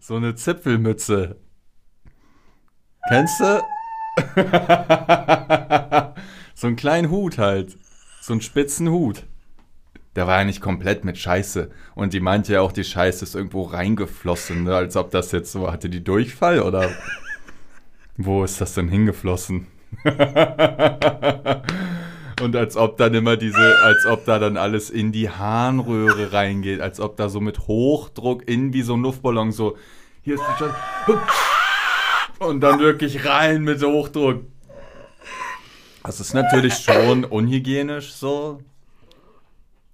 So 0.00 0.16
eine 0.16 0.34
Zipfelmütze. 0.34 1.40
Kennst 3.08 3.40
du? 3.40 3.62
so 6.54 6.66
einen 6.66 6.76
kleinen 6.76 7.10
Hut 7.10 7.38
halt. 7.38 7.76
So 8.20 8.32
einen 8.32 8.40
spitzen 8.40 8.88
Hut. 8.88 9.24
Der 10.16 10.26
war 10.26 10.38
ja 10.38 10.44
nicht 10.44 10.60
komplett 10.60 11.04
mit 11.04 11.18
Scheiße. 11.18 11.70
Und 11.94 12.12
die 12.12 12.20
meinte 12.20 12.52
ja 12.52 12.60
auch, 12.60 12.72
die 12.72 12.84
Scheiße 12.84 13.24
ist 13.24 13.34
irgendwo 13.34 13.62
reingeflossen. 13.62 14.64
Ne? 14.64 14.74
Als 14.74 14.96
ob 14.96 15.10
das 15.10 15.32
jetzt 15.32 15.52
so, 15.52 15.70
hatte 15.70 15.90
die 15.90 16.04
Durchfall 16.04 16.62
oder 16.62 16.90
wo 18.16 18.44
ist 18.44 18.60
das 18.60 18.74
denn 18.74 18.88
hingeflossen? 18.88 19.66
Und 22.42 22.56
als 22.56 22.76
ob 22.76 22.96
dann 22.96 23.14
immer 23.14 23.36
diese, 23.36 23.76
als 23.82 24.06
ob 24.06 24.24
da 24.24 24.38
dann 24.38 24.56
alles 24.56 24.90
in 24.90 25.12
die 25.12 25.30
Harnröhre 25.30 26.32
reingeht, 26.32 26.80
als 26.80 27.00
ob 27.00 27.16
da 27.16 27.28
so 27.28 27.40
mit 27.40 27.60
Hochdruck 27.60 28.48
in 28.48 28.72
wie 28.72 28.82
so 28.82 28.94
ein 28.94 29.02
Luftballon 29.02 29.52
so, 29.52 29.76
hier 30.22 30.34
ist 30.34 30.42
die 30.42 30.58
Scheiße. 30.58 30.74
Und 32.40 32.60
dann 32.60 32.80
wirklich 32.80 33.24
rein 33.24 33.62
mit 33.62 33.82
Hochdruck. 33.82 34.42
Das 36.04 36.20
ist 36.20 36.34
natürlich 36.34 36.76
schon 36.78 37.24
unhygienisch 37.24 38.12
so. 38.14 38.60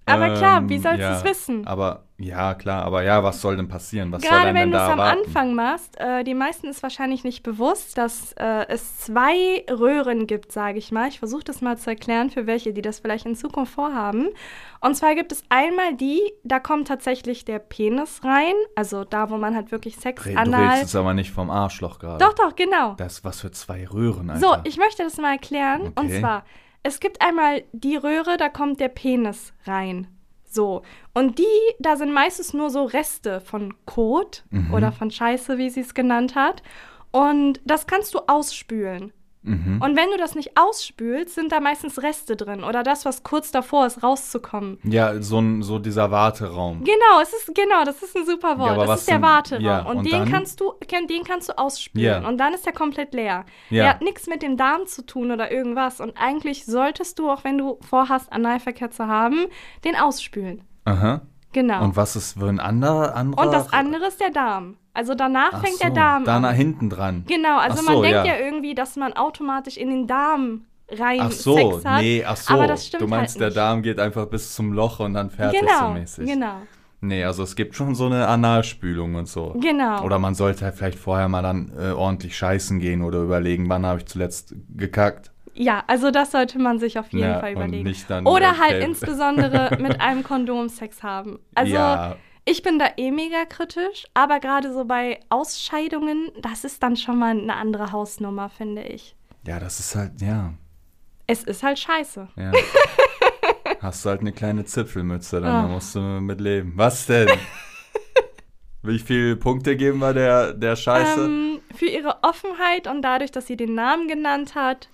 Aber 0.05 0.31
klar, 0.31 0.67
wie 0.69 0.75
Ähm, 0.75 0.81
sollst 0.81 1.09
du 1.09 1.13
ja, 1.13 1.13
es 1.13 1.23
wissen? 1.23 1.65
Aber 1.65 2.03
Ja, 2.23 2.53
klar, 2.53 2.83
aber 2.85 3.03
ja, 3.03 3.23
was 3.23 3.41
soll 3.41 3.57
denn 3.57 3.67
passieren? 3.67 4.11
Was 4.11 4.21
soll 4.21 4.29
Gerade 4.31 4.47
denn 4.47 4.55
wenn 4.55 4.71
du 4.71 4.77
es 4.77 4.83
am? 4.83 4.99
Anfang 4.99 5.55
machst, 5.55 5.99
äh, 5.99 6.23
die 6.23 6.33
meisten 6.33 6.67
ist 6.67 6.83
wahrscheinlich 6.83 7.23
nicht 7.23 7.41
bewusst, 7.41 7.97
dass 7.97 8.33
äh, 8.33 8.67
es 8.67 8.97
zwei 8.99 9.65
Röhren 9.69 10.27
gibt, 10.27 10.51
sage 10.51 10.77
ich 10.77 10.91
mal. 10.91 11.07
Ich 11.07 11.19
versuche 11.19 11.43
das 11.43 11.61
mal 11.61 11.77
zu 11.77 11.89
erklären 11.89 12.29
für 12.29 12.45
welche, 12.47 12.73
die 12.73 12.81
das 12.81 12.99
vielleicht 12.99 13.25
in 13.25 13.35
Zukunft 13.35 13.73
vorhaben. 13.73 14.29
Und 14.81 14.95
zwar 14.95 15.15
gibt 15.15 15.31
es 15.31 15.43
einmal 15.49 15.95
die, 15.95 16.21
da 16.43 16.59
kommt 16.59 16.87
tatsächlich 16.87 17.43
der 17.45 17.59
Penis 17.59 18.21
rein, 18.23 18.53
also 18.75 19.03
da, 19.03 19.29
wo 19.29 19.37
man 19.37 19.55
halt 19.55 19.71
wirklich 19.71 19.97
Sex 19.97 20.25
Red- 20.25 20.35
Du 20.35 20.39
anal. 20.39 20.61
redest 20.63 20.81
jetzt 20.81 20.95
aber 20.95 21.13
nicht 21.13 21.31
vom 21.31 21.49
Arschloch 21.49 21.99
gerade. 21.99 22.23
Doch, 22.23 22.33
doch, 22.33 22.55
genau. 22.55 22.93
Das 22.95 23.23
was 23.23 23.41
für 23.41 23.51
zwei 23.51 23.87
Röhren, 23.87 24.29
Alter. 24.29 24.41
So, 24.47 24.55
ich 24.63 24.77
möchte 24.77 25.03
das 25.03 25.17
mal 25.17 25.31
erklären. 25.33 25.81
Und 25.95 25.97
Okay. 26.05 26.19
zwar, 26.19 26.45
es 26.83 26.99
gibt 26.99 27.21
einmal 27.21 27.63
die 27.73 27.95
Röhre, 27.95 28.37
da 28.37 28.49
kommt 28.49 28.79
der 28.79 28.89
Penis 28.89 29.53
rein. 29.65 30.07
So. 30.53 30.81
Und 31.13 31.39
die, 31.39 31.45
da 31.79 31.95
sind 31.95 32.11
meistens 32.13 32.53
nur 32.53 32.69
so 32.69 32.83
Reste 32.83 33.39
von 33.41 33.73
Kot 33.85 34.43
Mhm. 34.49 34.73
oder 34.73 34.91
von 34.91 35.09
Scheiße, 35.09 35.57
wie 35.57 35.69
sie 35.69 35.79
es 35.81 35.93
genannt 35.93 36.35
hat. 36.35 36.61
Und 37.11 37.61
das 37.65 37.87
kannst 37.87 38.13
du 38.13 38.19
ausspülen. 38.27 39.13
Mhm. 39.43 39.81
Und 39.81 39.95
wenn 39.97 40.11
du 40.11 40.17
das 40.17 40.35
nicht 40.35 40.51
ausspülst, 40.55 41.33
sind 41.35 41.51
da 41.51 41.59
meistens 41.59 42.01
Reste 42.03 42.35
drin 42.35 42.63
oder 42.63 42.83
das, 42.83 43.05
was 43.05 43.23
kurz 43.23 43.51
davor 43.51 43.87
ist, 43.87 44.03
rauszukommen. 44.03 44.77
Ja, 44.83 45.19
so, 45.21 45.39
ein, 45.39 45.63
so 45.63 45.79
dieser 45.79 46.11
Warteraum. 46.11 46.83
Genau, 46.83 47.21
es 47.21 47.33
ist 47.33 47.47
genau, 47.55 47.83
das 47.83 48.03
ist 48.03 48.15
ein 48.15 48.25
super 48.25 48.59
Wort. 48.59 48.77
Ja, 48.77 48.85
das 48.85 48.99
ist 49.01 49.07
der 49.09 49.15
denn- 49.15 49.23
Warteraum 49.23 49.63
ja, 49.65 49.79
und, 49.81 49.97
und 49.97 50.03
den 50.05 50.11
dann? 50.11 50.29
kannst 50.31 50.59
du 50.59 50.73
den 51.09 51.23
kannst 51.23 51.49
du 51.49 51.57
ausspülen 51.57 52.21
Ja. 52.23 52.27
und 52.27 52.37
dann 52.37 52.53
ist 52.53 52.65
der 52.65 52.73
komplett 52.73 53.13
leer. 53.13 53.45
Ja. 53.69 53.83
Der 53.83 53.89
hat 53.91 54.01
nichts 54.01 54.27
mit 54.27 54.41
dem 54.43 54.57
Darm 54.57 54.85
zu 54.85 55.05
tun 55.05 55.31
oder 55.31 55.51
irgendwas 55.51 55.99
und 56.01 56.13
eigentlich 56.17 56.65
solltest 56.65 57.17
du 57.17 57.29
auch 57.31 57.43
wenn 57.43 57.57
du 57.57 57.79
vorhast 57.89 58.31
Analverkehr 58.31 58.91
zu 58.91 59.07
haben, 59.07 59.47
den 59.83 59.95
ausspülen. 59.95 60.63
Aha. 60.85 61.21
Genau. 61.53 61.83
Und 61.83 61.95
was 61.95 62.15
ist 62.15 62.39
für 62.39 62.47
ein 62.47 62.59
anderer? 62.59 63.15
anderer 63.15 63.43
Und 63.45 63.53
das 63.53 63.71
andere 63.73 64.07
ist 64.07 64.19
der 64.21 64.29
Darm. 64.31 64.77
Also 64.93 65.15
danach 65.15 65.51
Ach 65.53 65.61
fängt 65.61 65.77
so, 65.77 65.83
der 65.85 65.91
Darm 65.91 66.23
Da 66.25 66.39
nach 66.39 66.49
an. 66.49 66.55
hinten 66.55 66.89
dran. 66.89 67.23
Genau, 67.27 67.57
also 67.59 67.79
Ach 67.81 67.85
man 67.87 67.95
so, 67.95 68.01
denkt 68.01 68.25
ja. 68.25 68.35
ja. 68.35 68.39
irgendwie, 68.39 68.75
dass 68.75 68.95
man 68.95 69.13
automatisch 69.13 69.77
in 69.77 69.89
den 69.89 70.07
Darm 70.07 70.65
rein 70.89 71.21
Ach 71.21 71.31
so, 71.31 71.55
Sex 71.55 71.85
hat. 71.85 72.01
nee, 72.01 72.23
ach 72.25 72.35
so. 72.37 72.53
Aber 72.53 72.67
das 72.67 72.87
stimmt 72.87 73.01
du 73.03 73.07
meinst, 73.07 73.35
halt 73.35 73.41
der. 73.41 73.49
Darm 73.51 73.81
geht 73.81 73.99
einfach 73.99 74.25
bis 74.27 74.53
zum 74.53 74.73
Loch 74.73 74.99
und 74.99 75.13
dann 75.13 75.29
fertig 75.29 75.59
so 75.61 75.65
Genau, 75.65 75.93
mäßig. 75.93 76.27
genau, 76.27 76.55
Nee, 77.03 77.23
also 77.23 77.41
es 77.41 77.55
gibt 77.55 77.73
schon 77.75 77.95
so 77.95 78.05
eine 78.05 78.27
Analspülung 78.27 79.15
und 79.15 79.27
so. 79.27 79.55
genau. 79.59 80.03
Oder 80.03 80.19
man 80.19 80.35
sollte 80.35 80.65
halt 80.65 80.75
vielleicht 80.75 80.99
vorher 80.99 81.27
mal 81.29 81.41
dann 81.41 81.71
äh, 81.79 81.91
ordentlich 81.91 82.37
scheißen 82.37 82.79
gehen 82.79 83.01
oder 83.01 83.19
überlegen, 83.23 83.69
wann 83.69 83.85
habe 83.87 83.99
ich 84.01 84.05
zuletzt 84.05 84.53
gekackt. 84.75 85.30
Ja, 85.63 85.83
also 85.85 86.09
das 86.09 86.31
sollte 86.31 86.57
man 86.57 86.79
sich 86.79 86.97
auf 86.97 87.11
jeden 87.13 87.23
Ja, 87.29 87.39
Fall 87.39 87.51
überlegen. 87.51 87.93
dann, 88.07 88.25
Oder 88.25 88.57
halt 88.57 88.71
Kälte. 88.71 88.85
insbesondere 88.87 89.77
mit 89.79 90.01
einem 90.01 90.23
Kondom 90.23 90.69
Sex 90.69 91.03
haben. 91.03 91.39
Also 91.53 91.73
ja, 91.75 92.15
ich 92.45 92.63
bin 92.63 92.79
da 92.79 92.87
eh 92.97 93.11
mega 93.11 93.45
kritisch, 93.45 94.05
aber 94.15 94.39
gerade 94.39 94.73
so 94.73 94.85
bei 94.85 95.19
Ausscheidungen, 95.29 96.31
das 96.41 96.63
ist 96.63 96.81
dann 96.81 96.95
schon 96.97 97.19
mal 97.19 97.37
eine 97.37 97.53
andere 97.55 97.91
Hausnummer, 97.91 98.49
finde 98.49 98.81
ich. 98.83 99.15
ja, 99.45 99.59
das 99.59 99.79
ist 99.79 99.95
halt, 99.95 100.19
ja, 100.21 100.53
Es 101.27 101.43
ist 101.43 101.61
halt 101.61 101.77
scheiße. 101.77 102.27
ja. 102.37 102.51
Hast 103.81 104.03
du 104.05 104.09
halt 104.09 104.21
eine 104.21 104.31
kleine 104.31 104.63
Zipfelmütze, 104.65 105.41
dann 105.41 105.49
Ah. 105.55 105.61
da 105.63 105.67
musst 105.67 105.95
du 105.95 105.99
mit 105.99 106.39
leben. 106.41 106.73
Was 106.75 107.05
denn? 107.05 107.29
Wie 108.83 108.97
viele 108.99 109.35
Punkte 109.35 109.75
geben 109.75 109.99
wir 109.99 110.13
der, 110.13 110.53
der 110.53 110.75
Scheiße? 110.75 111.23
Ähm, 111.25 111.59
für 111.75 111.85
ihre 111.85 112.23
Offenheit 112.23 112.87
und 112.87 113.03
dadurch, 113.03 113.31
dass 113.31 113.45
sie 113.45 113.55
den 113.57 113.75
Namen 113.75 114.07
genannt 114.07 114.55
hat, 114.55 114.89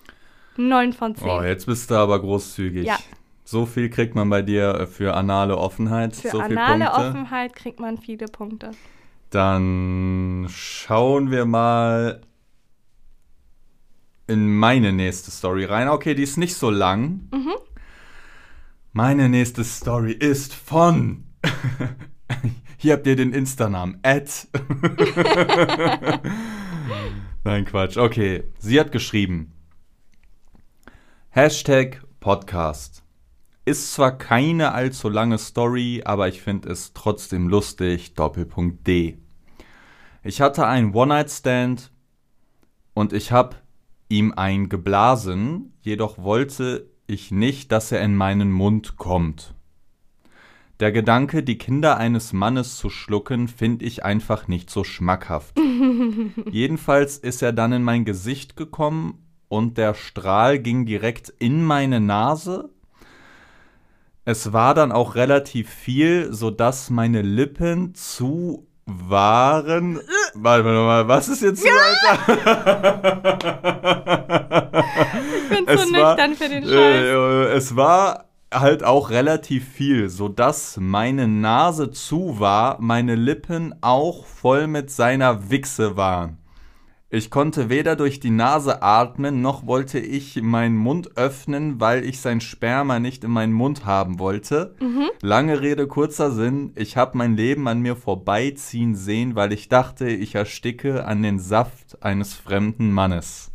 9 0.58 0.94
von 0.94 1.16
10. 1.16 1.28
Oh, 1.28 1.42
jetzt 1.42 1.66
bist 1.66 1.92
du 1.92 1.96
aber 1.96 2.20
großzügig. 2.20 2.86
Ja. 2.86 2.98
So 3.44 3.66
viel 3.66 3.90
kriegt 3.90 4.14
man 4.16 4.30
bei 4.30 4.42
dir 4.42 4.76
äh, 4.76 4.88
für 4.88 5.14
anale 5.16 5.58
Offenheit. 5.58 6.16
für 6.16 6.30
so 6.30 6.40
anale. 6.40 6.92
Offenheit 6.92 7.56
kriegt 7.56 7.80
man 7.80 7.98
viele 7.98 8.26
Punkte. 8.26 8.72
Dann 9.30 10.48
schauen 10.50 11.32
wir 11.32 11.46
mal 11.46 12.22
in 14.28 14.54
meine 14.56 14.92
nächste 14.92 15.32
Story 15.32 15.66
rein. 15.66 15.88
Okay, 15.90 16.14
die 16.14 16.24
ist 16.24 16.38
nicht 16.38 16.56
so 16.56 16.70
lang. 16.70 17.30
Mhm. 17.32 17.54
Meine 18.92 19.30
nächste 19.30 19.64
Story 19.64 20.12
ist 20.12 20.54
von. 20.54 21.24
Hier 22.78 22.94
habt 22.94 23.08
ihr 23.08 23.16
den 23.16 23.34
Insta-Namen. 23.34 24.00
Nein, 27.44 27.66
Quatsch. 27.66 27.98
Okay, 27.98 28.44
sie 28.60 28.80
hat 28.80 28.92
geschrieben. 28.92 29.54
Hashtag 31.38 32.02
Podcast. 32.20 33.04
Ist 33.64 33.94
zwar 33.94 34.18
keine 34.18 34.72
allzu 34.72 35.08
lange 35.08 35.38
Story, 35.38 36.02
aber 36.04 36.28
ich 36.28 36.42
finde 36.42 36.70
es 36.70 36.94
trotzdem 36.94 37.48
lustig. 37.48 38.16
Doppelpunkt 38.16 38.88
D. 38.88 39.20
Ich 40.24 40.42
hatte 40.42 40.66
einen 40.66 40.96
One-Night-Stand 40.96 41.92
und 42.96 43.14
ich 43.14 43.32
habe 43.32 43.56
ihm 44.10 44.34
ein 44.36 44.68
geblasen, 44.68 45.74
jedoch 45.84 46.18
wollte 46.18 46.90
ich 47.06 47.30
nicht, 47.30 47.72
dass 47.72 47.92
er 47.92 48.02
in 48.02 48.16
meinen 48.16 48.52
Mund 48.52 48.98
kommt. 48.98 49.54
Der 50.80 50.92
Gedanke, 50.92 51.44
die 51.44 51.60
Kinder 51.60 51.98
eines 51.98 52.34
Mannes 52.34 52.78
zu 52.78 52.90
schlucken, 52.90 53.48
finde 53.48 53.86
ich 53.86 54.04
einfach 54.04 54.48
nicht 54.48 54.72
so 54.72 54.84
schmackhaft. 54.84 55.56
Jedenfalls 56.50 57.20
ist 57.20 57.44
er 57.44 57.54
dann 57.54 57.74
in 57.74 57.84
mein 57.84 58.06
Gesicht 58.06 58.56
gekommen 58.56 59.27
und 59.50 59.78
der 59.78 59.94
Strahl 59.94 60.60
ging 60.60 60.86
direkt 60.86 61.30
in 61.40 61.64
meine 61.64 62.00
Nase. 62.00 62.70
Es 64.26 64.52
war 64.52 64.74
dann 64.74 64.92
auch 64.92 65.16
relativ 65.16 65.70
viel, 65.70 66.34
sodass 66.34 66.90
meine 66.90 67.22
Lippen 67.22 67.96
zu 67.96 68.68
waren. 68.86 70.00
Warte 70.34 70.64
mal, 70.64 70.74
mal, 70.86 71.08
was 71.08 71.30
ist 71.30 71.42
jetzt 71.42 71.62
so, 71.64 71.70
Alter? 71.70 72.38
Ich 75.44 75.50
bin 75.50 75.68
Es 75.68 75.80
war- 75.94 76.16
nüchtern 76.16 76.36
für 76.36 76.50
den 76.50 76.64
Scheiß. 76.64 76.72
Äh, 76.74 77.54
es 77.56 77.76
war 77.76 78.26
halt 78.54 78.84
auch 78.84 79.10
relativ 79.10 79.68
viel, 79.68 80.10
sodass 80.10 80.78
meine 80.80 81.28
Nase 81.28 81.92
zu 81.92 82.40
war, 82.40 82.78
meine 82.80 83.16
Lippen 83.16 83.76
auch 83.82 84.26
voll 84.26 84.68
mit 84.68 84.90
seiner 84.90 85.50
Wichse 85.50 85.98
waren. 85.98 86.38
Ich 87.10 87.30
konnte 87.30 87.70
weder 87.70 87.96
durch 87.96 88.20
die 88.20 88.32
Nase 88.32 88.82
atmen, 88.82 89.42
noch 89.42 89.66
wollte 89.66 89.98
ich 89.98 90.42
meinen 90.42 90.76
Mund 90.76 91.16
öffnen, 91.16 91.80
weil 91.80 92.04
ich 92.04 92.20
sein 92.20 92.42
Sperma 92.42 93.00
nicht 93.00 93.24
in 93.24 93.32
meinen 93.32 93.54
Mund 93.54 93.86
haben 93.86 94.20
wollte. 94.20 94.76
Lange 95.22 95.62
Rede, 95.62 95.88
kurzer 95.88 96.32
Sinn, 96.32 96.74
ich 96.76 96.98
habe 96.98 97.18
mein 97.18 97.38
Leben 97.38 97.66
an 97.70 97.80
mir 97.80 97.96
vorbeiziehen 97.96 98.94
sehen, 98.96 99.36
weil 99.36 99.54
ich 99.54 99.70
dachte, 99.70 100.10
ich 100.10 100.36
ersticke 100.36 101.06
an 101.06 101.24
den 101.24 101.40
Saft 101.40 102.04
eines 102.04 102.34
fremden 102.34 102.92
Mannes. 102.92 103.52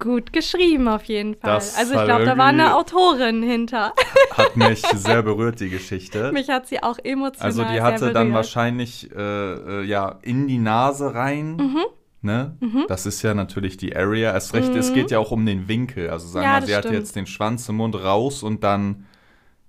Gut 0.00 0.32
geschrieben 0.32 0.88
auf 0.88 1.04
jeden 1.04 1.34
Fall. 1.34 1.54
Das 1.54 1.76
also 1.76 1.94
ich 1.94 2.04
glaube, 2.04 2.24
da 2.24 2.36
war 2.38 2.46
eine 2.46 2.76
Autorin 2.76 3.42
hinter. 3.42 3.94
Hat 4.32 4.56
mich 4.56 4.80
sehr 4.94 5.22
berührt, 5.22 5.60
die 5.60 5.70
Geschichte. 5.70 6.32
Mich 6.32 6.48
hat 6.48 6.66
sie 6.68 6.82
auch 6.82 6.98
emotional 7.02 7.46
Also 7.46 7.64
die 7.64 7.74
sehr 7.74 7.82
hatte 7.82 8.12
dann 8.12 8.32
wahrscheinlich 8.32 9.10
äh, 9.12 9.20
äh, 9.20 9.84
ja 9.84 10.18
in 10.22 10.46
die 10.46 10.58
Nase 10.58 11.14
rein. 11.14 11.56
Mhm. 11.56 11.84
Ne? 12.20 12.56
Das 12.88 13.06
ist 13.06 13.22
ja 13.22 13.32
natürlich 13.32 13.76
die 13.76 13.94
Area. 13.94 14.32
Erst 14.32 14.52
recht, 14.52 14.74
es 14.74 14.92
geht 14.92 15.10
ja 15.12 15.18
auch 15.20 15.30
um 15.30 15.46
den 15.46 15.68
Winkel. 15.68 16.10
Also 16.10 16.26
sagen 16.26 16.44
Ja, 16.46 16.54
wir, 16.54 16.60
das 16.60 16.68
sie 16.68 16.74
hatte 16.76 16.88
stimmt. 16.88 17.00
jetzt 17.00 17.16
den 17.16 17.26
Schwanz 17.26 17.68
im 17.68 17.76
Mund 17.76 17.94
raus 17.94 18.42
und 18.42 18.64
dann 18.64 19.06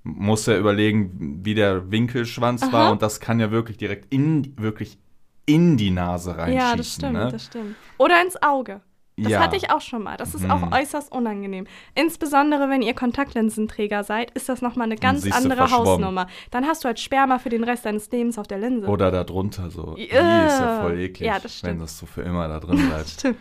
muss 0.04 0.48
er 0.48 0.58
überlegen, 0.58 1.42
wie 1.44 1.54
der 1.54 1.92
Winkelschwanz 1.92 2.64
Aha. 2.64 2.72
war 2.72 2.92
und 2.92 3.02
das 3.02 3.20
kann 3.20 3.40
ja 3.40 3.52
wirklich 3.52 3.78
direkt 3.78 4.12
in 4.12 4.54
wirklich 4.58 4.98
in 5.46 5.78
die 5.78 5.92
Nase 5.92 6.38
reinschießen. 6.38 6.60
Ja, 6.70 6.76
das 6.76 6.94
stimmt, 6.94 7.14
ne? 7.14 7.30
das 7.32 7.46
stimmt. 7.46 7.76
Oder 7.98 8.22
ins 8.24 8.42
Auge. 8.42 8.82
Das 9.23 9.32
Ja. 9.32 9.39
hatte 9.41 9.55
ich 9.55 9.69
auch 9.71 9.82
schon 9.82 10.03
mal. 10.03 10.17
Das 10.17 10.34
ist 10.34 10.43
Mhm. 10.43 10.51
auch 10.51 10.71
äußerst 10.71 11.12
unangenehm. 11.12 11.65
Insbesondere, 11.95 12.69
wenn 12.69 12.82
ihr 12.82 12.93
Kontaktlinsenträger 12.93 14.03
seid, 14.03 14.32
ist 14.32 14.49
das 14.49 14.62
nochmal 14.62 14.86
eine 14.86 14.95
ganz 14.95 15.29
andere. 15.32 15.69
Hausnummer. 15.71 16.27
Dann 16.51 16.65
hast 16.65 16.84
du 16.84 16.88
halt 16.88 16.99
Sperma 16.99 17.39
für 17.39 17.49
den 17.49 17.63
Rest 17.63 17.86
deines 17.86 18.10
Lebens 18.12 18.38
auf 18.38 18.47
der 18.47 18.58
Linse. 18.60 18.88
Oder 18.88 19.12
da 19.12 19.23
drunter 19.23 19.69
so. 19.69 19.95
Die 19.95 20.03
ist 20.05 20.13
Ja. 20.13 20.47
ja 20.47 20.82
voll 20.82 20.99
eklig, 20.99 21.27
Ja, 21.27 21.39
das 21.39 21.63
wenn 21.63 21.79
das 21.79 21.97
so 21.97 22.05
für 22.05 22.21
immer 22.21 22.47
da 22.47 22.60
drin 22.60 22.88
bleibt. 22.88 23.10
Stimmt. 23.19 23.38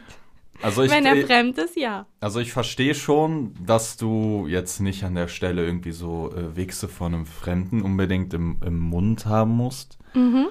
Also 0.60 0.82
ich, 0.82 0.90
wenn 0.90 1.06
er 1.06 1.24
fremd 1.24 1.56
ist, 1.58 1.76
ja. 1.76 2.06
Also 2.20 2.40
ich 2.40 2.52
verstehe 2.52 2.94
schon, 2.96 3.54
dass 3.64 3.96
du 3.96 4.46
jetzt 4.48 4.80
nicht 4.80 5.04
an 5.04 5.14
der 5.14 5.28
Stelle 5.28 5.64
irgendwie 5.64 5.92
so 5.92 6.32
äh, 6.36 6.56
Wichse 6.56 6.88
von 6.88 7.14
einem 7.14 7.26
Fremden 7.26 7.80
unbedingt 7.82 8.34
im, 8.34 8.56
im 8.66 8.76
Mund 8.78 9.26
haben 9.26 9.52
musst. 9.52 9.98
Mhm. 10.14 10.48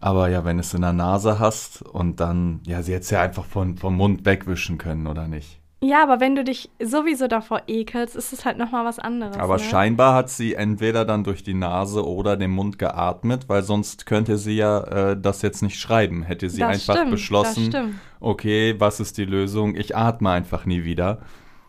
Aber 0.00 0.28
ja, 0.28 0.44
wenn 0.44 0.56
du 0.56 0.60
es 0.60 0.74
in 0.74 0.82
der 0.82 0.92
Nase 0.92 1.38
hast 1.38 1.82
und 1.82 2.20
dann, 2.20 2.60
ja, 2.66 2.82
sie 2.82 2.92
hätte 2.92 3.02
es 3.02 3.10
ja 3.10 3.22
einfach 3.22 3.44
von, 3.44 3.76
vom 3.76 3.96
Mund 3.96 4.24
wegwischen 4.24 4.78
können, 4.78 5.06
oder 5.06 5.26
nicht? 5.26 5.60
Ja, 5.82 6.02
aber 6.02 6.20
wenn 6.20 6.34
du 6.34 6.42
dich 6.42 6.70
sowieso 6.82 7.28
davor 7.28 7.62
ekelst, 7.66 8.16
ist 8.16 8.32
es 8.32 8.46
halt 8.46 8.56
nochmal 8.56 8.86
was 8.86 8.98
anderes. 8.98 9.36
Aber 9.36 9.58
ne? 9.58 9.62
scheinbar 9.62 10.14
hat 10.14 10.30
sie 10.30 10.54
entweder 10.54 11.04
dann 11.04 11.22
durch 11.22 11.42
die 11.42 11.54
Nase 11.54 12.06
oder 12.06 12.36
den 12.36 12.50
Mund 12.50 12.78
geatmet, 12.78 13.48
weil 13.48 13.62
sonst 13.62 14.06
könnte 14.06 14.38
sie 14.38 14.56
ja 14.56 14.80
äh, 14.84 15.20
das 15.20 15.42
jetzt 15.42 15.62
nicht 15.62 15.78
schreiben. 15.78 16.22
Hätte 16.22 16.48
sie 16.48 16.60
Das 16.60 16.70
einfach 16.70 16.96
stimmt, 16.96 17.10
beschlossen, 17.10 18.00
okay, 18.20 18.74
was 18.78 19.00
ist 19.00 19.18
die 19.18 19.26
Lösung? 19.26 19.76
Ich 19.76 19.94
atme 19.94 20.30
einfach 20.30 20.64
nie 20.64 20.84
wieder. 20.84 21.18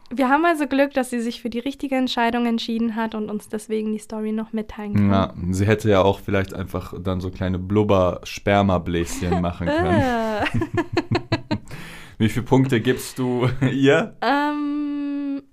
Wir 0.10 0.30
haben 0.30 0.46
also 0.46 0.68
Glück, 0.68 0.94
dass 0.94 1.10
sie 1.10 1.20
sich 1.20 1.42
für 1.42 1.50
die 1.50 1.60
richtige 1.60 1.96
Entscheidung 1.96 2.46
entschieden 2.46 2.96
hat 2.96 3.14
und 3.14 3.30
uns 3.30 3.50
deswegen 3.50 3.92
die 3.92 4.00
Story 4.00 4.32
noch 4.32 4.54
mitteilen 4.54 4.94
kann. 4.94 5.10
Ja, 5.10 5.34
sie 5.52 5.66
hätte 5.66 5.90
ja 5.90 6.02
auch 6.02 6.20
vielleicht 6.22 6.54
einfach 6.54 6.94
dann 7.02 7.20
so 7.20 7.30
kleine 7.30 7.60
Blubber-Sperma-Bläschen 7.60 9.42
machen 9.42 9.68
können. 9.68 10.02
Äh. 10.02 10.46
Wie 12.18 12.30
viele 12.30 12.46
Punkte 12.46 12.80
gibst 12.82 13.20
du 13.20 13.50
ihr? 13.72 14.16
ähm, 14.22 15.44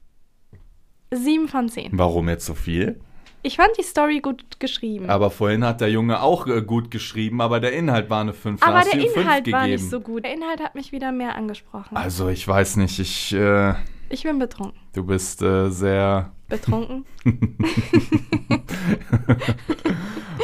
sieben 1.10 1.48
von 1.48 1.68
zehn. 1.68 1.90
Warum 1.92 2.28
jetzt 2.28 2.46
so 2.46 2.54
viel? 2.54 3.00
Ich 3.42 3.56
fand 3.56 3.76
die 3.76 3.82
Story 3.82 4.20
gut 4.20 4.58
geschrieben. 4.58 5.10
Aber 5.10 5.30
vorhin 5.30 5.64
hat 5.64 5.82
der 5.82 5.90
Junge 5.90 6.22
auch 6.22 6.46
äh, 6.46 6.62
gut 6.62 6.90
geschrieben, 6.90 7.42
aber 7.42 7.60
der 7.60 7.74
Inhalt 7.74 8.08
war 8.08 8.22
eine 8.22 8.32
5. 8.32 8.62
Aber 8.62 8.80
der 8.80 8.94
Inhalt 8.94 9.52
war 9.52 9.64
gegeben. 9.64 9.82
nicht 9.82 9.90
so 9.90 10.00
gut. 10.00 10.24
Der 10.24 10.32
Inhalt 10.32 10.62
hat 10.62 10.74
mich 10.74 10.92
wieder 10.92 11.12
mehr 11.12 11.34
angesprochen. 11.34 11.94
Also 11.94 12.28
ich 12.28 12.48
weiß 12.48 12.76
nicht, 12.76 12.98
ich, 13.00 13.34
äh, 13.34 13.74
Ich 14.14 14.22
bin 14.22 14.38
betrunken. 14.38 14.78
du 14.92 15.02
bist 15.04 15.42
äh, 15.42 15.70
sehr... 15.70 16.30
Betrunken? 16.48 17.04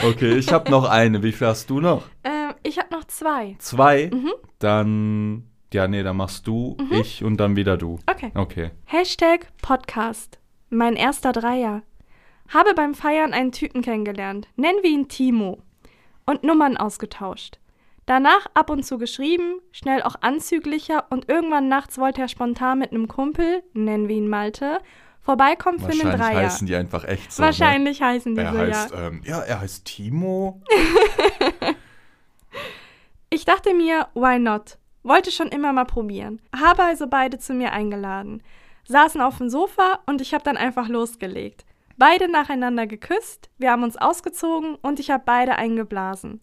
Okay, 0.03 0.37
ich 0.39 0.51
habe 0.51 0.71
noch 0.71 0.89
eine. 0.89 1.23
Wie 1.23 1.31
viel 1.31 1.47
hast 1.47 1.69
du 1.69 1.79
noch? 1.79 2.05
ähm, 2.25 2.55
ich 2.63 2.79
habe 2.79 2.89
noch 2.91 3.05
zwei. 3.05 3.55
Zwei? 3.59 4.11
Mhm. 4.11 4.33
Dann, 4.59 5.45
ja, 5.75 5.87
nee, 5.89 6.03
dann 6.03 6.17
machst 6.17 6.47
du, 6.47 6.77
ich 6.91 7.23
und 7.23 7.37
dann 7.37 7.55
wieder 7.55 7.77
du. 7.77 7.99
Okay. 8.11 8.31
Okay. 8.35 8.71
Hashtag 8.87 9.47
Podcast. 9.61 10.39
Mein 10.71 10.97
erster 10.97 11.33
Dreier. 11.33 11.83
Habe 12.49 12.73
beim 12.75 12.95
Feiern 12.95 13.35
einen 13.35 13.53
Typen 13.53 13.83
kennengelernt. 13.83 14.49
Nennen 14.57 14.79
wir 14.83 14.91
ihn 14.91 15.09
Timo. 15.09 15.63
Und 16.25 16.45
Nummern 16.45 16.79
ausgetauscht. 16.79 17.59
Danach 18.07 18.47
ab 18.55 18.71
und 18.71 18.85
zu 18.85 18.99
geschrieben, 18.99 19.61
schnell 19.71 20.03
auch 20.03 20.17
anzüglicher 20.21 21.07
und 21.11 21.29
irgendwann 21.29 21.69
nachts 21.69 21.99
wollte 21.99 22.23
er 22.23 22.29
spontan 22.29 22.79
mit 22.81 22.91
einem 22.91 23.07
Kumpel, 23.09 23.63
nennen 23.73 24.09
wir 24.09 24.17
ihn 24.17 24.29
Malte, 24.29 24.81
vorbeikommen 25.21 25.79
für 25.79 25.87
einen 25.91 26.01
Wahrscheinlich 26.05 26.21
Dreier. 26.29 26.43
heißen 26.47 26.67
die 26.67 26.75
einfach 26.75 27.05
echt 27.05 27.33
so. 27.33 27.43
Ne? 27.43 27.47
Wahrscheinlich 27.47 28.03
heißen 28.03 28.35
die 28.35 28.41
Er 28.41 28.53
so, 28.53 28.59
heißt, 28.59 28.91
ja. 28.91 29.07
ähm, 29.07 29.23
ja, 29.25 29.41
er 29.41 29.61
heißt 29.61 29.85
Timo. 29.85 30.61
Ich 33.33 33.45
dachte 33.45 33.75
mir, 33.75 34.09
why 34.15 34.39
not? 34.41 34.77
Wollte 35.05 35.31
schon 35.31 35.49
immer 35.49 35.73
mal 35.73 35.85
probieren. 35.85 36.41
Habe 36.55 36.83
also 36.83 37.07
beide 37.07 37.39
zu 37.39 37.55
mir 37.55 37.73
eingeladen. 37.73 38.43
Saßen 38.89 39.21
auf 39.21 39.39
dem 39.39 39.49
Sofa 39.49 40.01
und 40.07 40.21
ich 40.21 40.35
habe 40.35 40.43
dann 40.43 40.57
einfach 40.57 40.89
losgelegt. 40.89 41.65
Beide 41.97 42.29
nacheinander 42.31 42.87
geküsst, 42.89 43.49
wir 43.59 43.71
haben 43.71 43.85
uns 43.85 43.97
ausgezogen 43.97 44.75
und 44.83 44.99
ich 44.99 45.11
habe 45.11 45.23
beide 45.25 45.55
eingeblasen. 45.57 46.41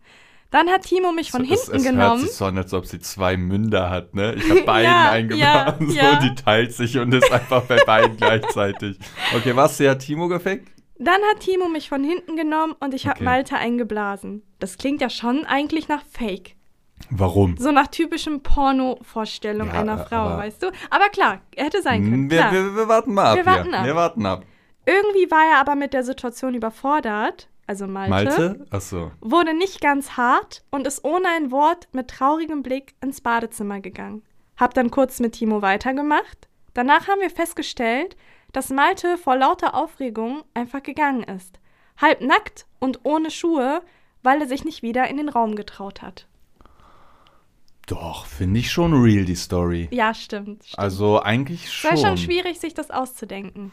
Dann 0.52 0.70
hat 0.70 0.84
Timo 0.84 1.12
mich 1.12 1.32
von 1.32 1.42
es, 1.44 1.48
hinten 1.50 1.76
es 1.78 1.84
hört 1.86 1.96
genommen. 1.96 2.22
sich 2.22 2.32
so 2.34 2.46
an, 2.46 2.58
als 2.58 2.74
ob 2.74 2.86
sie 2.86 3.00
zwei 3.00 3.36
Münder 3.38 3.90
hat, 3.90 4.16
ne? 4.16 4.34
Ich 4.36 4.50
habe 4.50 4.62
beiden 4.66 4.92
Ja, 4.92 5.12
eingeblasen, 5.12 5.90
ja, 5.92 6.04
ja. 6.04 6.22
so, 6.22 6.28
die 6.28 6.36
teilt 6.36 6.74
sich 6.74 6.98
und 6.98 7.14
ist 7.14 7.32
einfach 7.32 7.64
bei 7.64 7.78
beiden 7.86 8.16
gleichzeitig. 8.18 8.98
Okay, 9.36 9.56
was, 9.56 9.78
sie 9.78 9.90
hat 9.90 10.00
Timo 10.00 10.28
gefickt? 10.28 10.70
Dann 11.00 11.22
hat 11.32 11.42
Timo 11.42 11.68
mich 11.68 11.90
von 11.90 12.04
hinten 12.04 12.36
genommen 12.36 12.74
und 12.80 12.94
ich 12.94 13.06
habe 13.08 13.18
Okay. 13.18 13.24
Malte 13.26 13.56
eingeblasen. 13.58 14.42
Das 14.60 14.78
klingt 14.78 15.02
ja 15.02 15.10
schon 15.10 15.46
eigentlich 15.46 15.88
nach 15.90 16.04
Fake. 16.12 16.56
Warum? 17.12 17.56
So 17.58 17.72
nach 17.72 17.88
typischem 17.88 18.42
Porno-Vorstellung 18.42 19.68
Ja, 19.68 19.74
einer 19.76 20.00
Frau, 20.00 20.38
weißt 20.38 20.64
du? 20.64 20.68
Aber 20.90 21.10
klar, 21.10 21.42
hätte 21.56 21.82
sein 21.84 22.04
können. 22.04 22.32
Wir, 22.32 22.52
wir, 22.52 22.76
wir 22.76 22.88
warten 22.88 23.14
mal 23.14 23.32
ab 23.32 23.38
Wir 23.38 23.46
warten 23.46 23.74
ab. 23.74 23.86
Wir 23.86 23.96
warten 23.96 24.26
ab. 24.26 24.44
Irgendwie 24.86 25.30
war 25.30 25.46
er 25.54 25.60
aber 25.60 25.76
mit 25.76 25.94
der 25.94 26.04
Situation 26.04 26.56
überfordert, 26.56 27.50
also 27.68 27.86
Malte, 27.86 28.10
Malte? 28.10 28.66
Achso. 28.72 29.12
wurde 29.20 29.54
nicht 29.54 29.82
ganz 29.82 30.12
hart 30.12 30.64
und 30.72 30.88
ist 30.88 31.04
ohne 31.04 31.28
ein 31.28 31.52
Wort 31.52 31.90
mit 31.92 32.08
traurigem 32.08 32.64
Blick 32.64 32.96
ins 33.02 33.22
Badezimmer 33.22 33.82
gegangen. 33.82 34.24
Hab 34.56 34.74
dann 34.74 34.90
kurz 34.90 35.20
mit 35.20 35.34
Timo 35.34 35.62
weitergemacht. 35.62 36.48
Danach 36.74 37.08
haben 37.08 37.22
wir 37.22 37.30
festgestellt, 37.30 38.16
dass 38.54 38.70
Malte 38.70 39.18
vor 39.18 39.36
lauter 39.36 39.76
Aufregung 39.76 40.44
einfach 40.54 40.82
gegangen 40.82 41.24
ist. 41.24 41.60
Halb 42.02 42.22
nackt 42.22 42.66
und 42.80 43.02
ohne 43.04 43.32
Schuhe, 43.32 43.82
weil 44.24 44.42
er 44.42 44.48
sich 44.48 44.64
nicht 44.64 44.82
wieder 44.82 45.08
in 45.08 45.18
den 45.18 45.30
Raum 45.30 45.56
getraut 45.56 46.02
hat. 46.02 46.28
Doch, 47.88 48.26
finde 48.26 48.60
ich 48.60 48.72
schon 48.72 48.94
real, 48.94 49.26
die 49.26 49.36
Story. 49.36 49.88
Ja, 49.92 50.14
stimmt. 50.14 50.66
stimmt. 50.66 50.80
Also 50.80 51.22
eigentlich 51.22 51.66
es 51.66 51.74
schon. 51.74 51.92
war 51.92 51.98
schon 51.98 52.18
schwierig, 52.18 52.60
sich 52.60 52.74
das 52.74 52.92
auszudenken. 52.92 53.72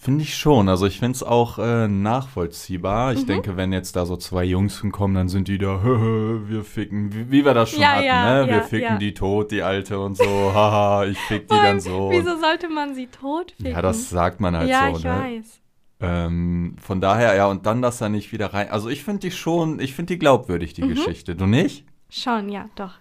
Finde 0.00 0.22
ich 0.22 0.36
schon. 0.36 0.68
Also 0.68 0.86
ich 0.86 1.00
finde 1.00 1.16
es 1.16 1.22
auch 1.24 1.58
äh, 1.58 1.88
nachvollziehbar. 1.88 3.10
Mhm. 3.12 3.18
Ich 3.18 3.26
denke, 3.26 3.56
wenn 3.56 3.72
jetzt 3.72 3.96
da 3.96 4.06
so 4.06 4.16
zwei 4.16 4.44
Jungs 4.44 4.80
hinkommen, 4.80 5.16
dann 5.16 5.28
sind 5.28 5.48
die 5.48 5.58
da, 5.58 5.82
wir 5.84 6.62
ficken, 6.62 7.12
wie, 7.12 7.30
wie 7.32 7.44
wir 7.44 7.52
das 7.52 7.70
schon 7.70 7.80
Ja, 7.80 7.88
hatten, 7.96 8.04
ja, 8.04 8.40
ne? 8.42 8.46
Wir 8.46 8.56
ja, 8.58 8.62
ficken 8.62 8.92
ja. 8.92 8.98
die 8.98 9.12
tot, 9.14 9.50
die 9.50 9.62
Alte 9.62 9.98
und 9.98 10.16
so, 10.16 10.24
haha, 10.54 11.04
ich 11.04 11.18
fick 11.18 11.48
die 11.48 11.54
dann 11.56 11.80
so. 11.80 12.10
Wieso 12.12 12.36
sollte 12.38 12.68
man 12.68 12.94
sie 12.94 13.08
tot 13.08 13.52
ficken? 13.56 13.72
ja, 13.72 13.82
das 13.82 14.08
sagt 14.08 14.40
man 14.40 14.56
halt 14.56 14.68
ja, 14.70 14.90
so, 14.92 14.98
ich 14.98 15.04
ne? 15.04 15.10
weiß. 15.10 15.60
Ähm, 16.00 16.76
von 16.80 17.00
daher, 17.00 17.34
ja, 17.34 17.48
und 17.48 17.66
dann, 17.66 17.82
dass 17.82 18.00
er 18.00 18.08
nicht 18.08 18.30
wieder 18.32 18.54
rein. 18.54 18.70
Also 18.70 18.88
ich 18.88 19.02
finde 19.02 19.20
die 19.20 19.30
schon, 19.32 19.80
ich 19.80 19.94
finde 19.94 20.14
die 20.14 20.18
glaubwürdig, 20.20 20.78
Mhm. 20.78 20.82
die 20.82 20.94
Geschichte. 20.94 21.34
Du 21.34 21.46
nicht? 21.46 21.84
Schon, 22.08 22.48
ja, 22.50 22.68
doch. 22.76 22.94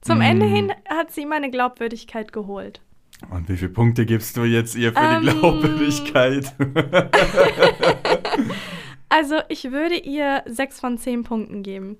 Zum 0.00 0.18
Mm. 0.18 0.22
Ende 0.22 0.46
hin 0.46 0.72
hat 0.90 1.12
sie 1.12 1.24
meine 1.24 1.48
Glaubwürdigkeit 1.52 2.32
geholt. 2.32 2.80
Und 3.30 3.48
wie 3.48 3.56
viele 3.56 3.70
Punkte 3.70 4.04
gibst 4.06 4.36
du 4.36 4.44
jetzt 4.44 4.74
ihr 4.74 4.92
für 4.92 5.00
die 5.20 5.28
Ähm. 5.28 5.38
Glaubwürdigkeit? 5.40 6.52
Also, 9.08 9.36
ich 9.48 9.70
würde 9.70 9.96
ihr 9.96 10.42
sechs 10.46 10.80
von 10.80 10.96
zehn 10.98 11.22
Punkten 11.22 11.62
geben. 11.62 11.98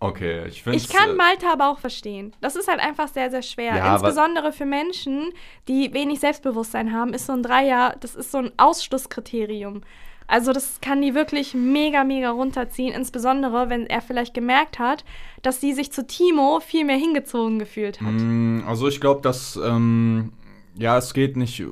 okay, 0.00 0.46
ich 0.46 0.62
finde 0.62 0.78
Ich 0.78 0.88
kann 0.88 1.14
Malte 1.16 1.46
aber 1.46 1.70
auch 1.70 1.78
verstehen. 1.78 2.32
Das 2.40 2.56
ist 2.56 2.68
halt 2.68 2.80
einfach 2.80 3.08
sehr, 3.08 3.30
sehr 3.30 3.42
schwer. 3.42 3.76
Ja, 3.76 3.92
Insbesondere 3.94 4.52
für 4.52 4.64
Menschen, 4.64 5.32
die 5.68 5.92
wenig 5.92 6.20
Selbstbewusstsein 6.20 6.92
haben, 6.92 7.12
ist 7.14 7.26
so 7.26 7.34
ein 7.34 7.42
Dreier, 7.42 7.94
das 8.00 8.14
ist 8.14 8.32
so 8.32 8.38
ein 8.38 8.50
Ausschlusskriterium. 8.56 9.82
Also 10.26 10.52
das 10.52 10.80
kann 10.80 11.02
die 11.02 11.14
wirklich 11.14 11.54
mega, 11.54 12.04
mega 12.04 12.30
runterziehen. 12.30 12.94
Insbesondere, 12.94 13.68
wenn 13.70 13.86
er 13.86 14.00
vielleicht 14.00 14.34
gemerkt 14.34 14.78
hat, 14.78 15.04
dass 15.42 15.60
sie 15.60 15.72
sich 15.72 15.92
zu 15.92 16.06
Timo 16.06 16.60
viel 16.60 16.84
mehr 16.84 16.96
hingezogen 16.96 17.58
gefühlt 17.58 18.02
hat. 18.02 18.26
Mm, 18.26 18.60
Also 18.66 18.88
ich 18.88 19.00
glaube, 19.00 19.20
dass 19.22 19.56
ähm, 19.62 20.32
ja, 20.78 20.96
es 20.96 21.12
geht 21.14 21.36
nicht, 21.36 21.62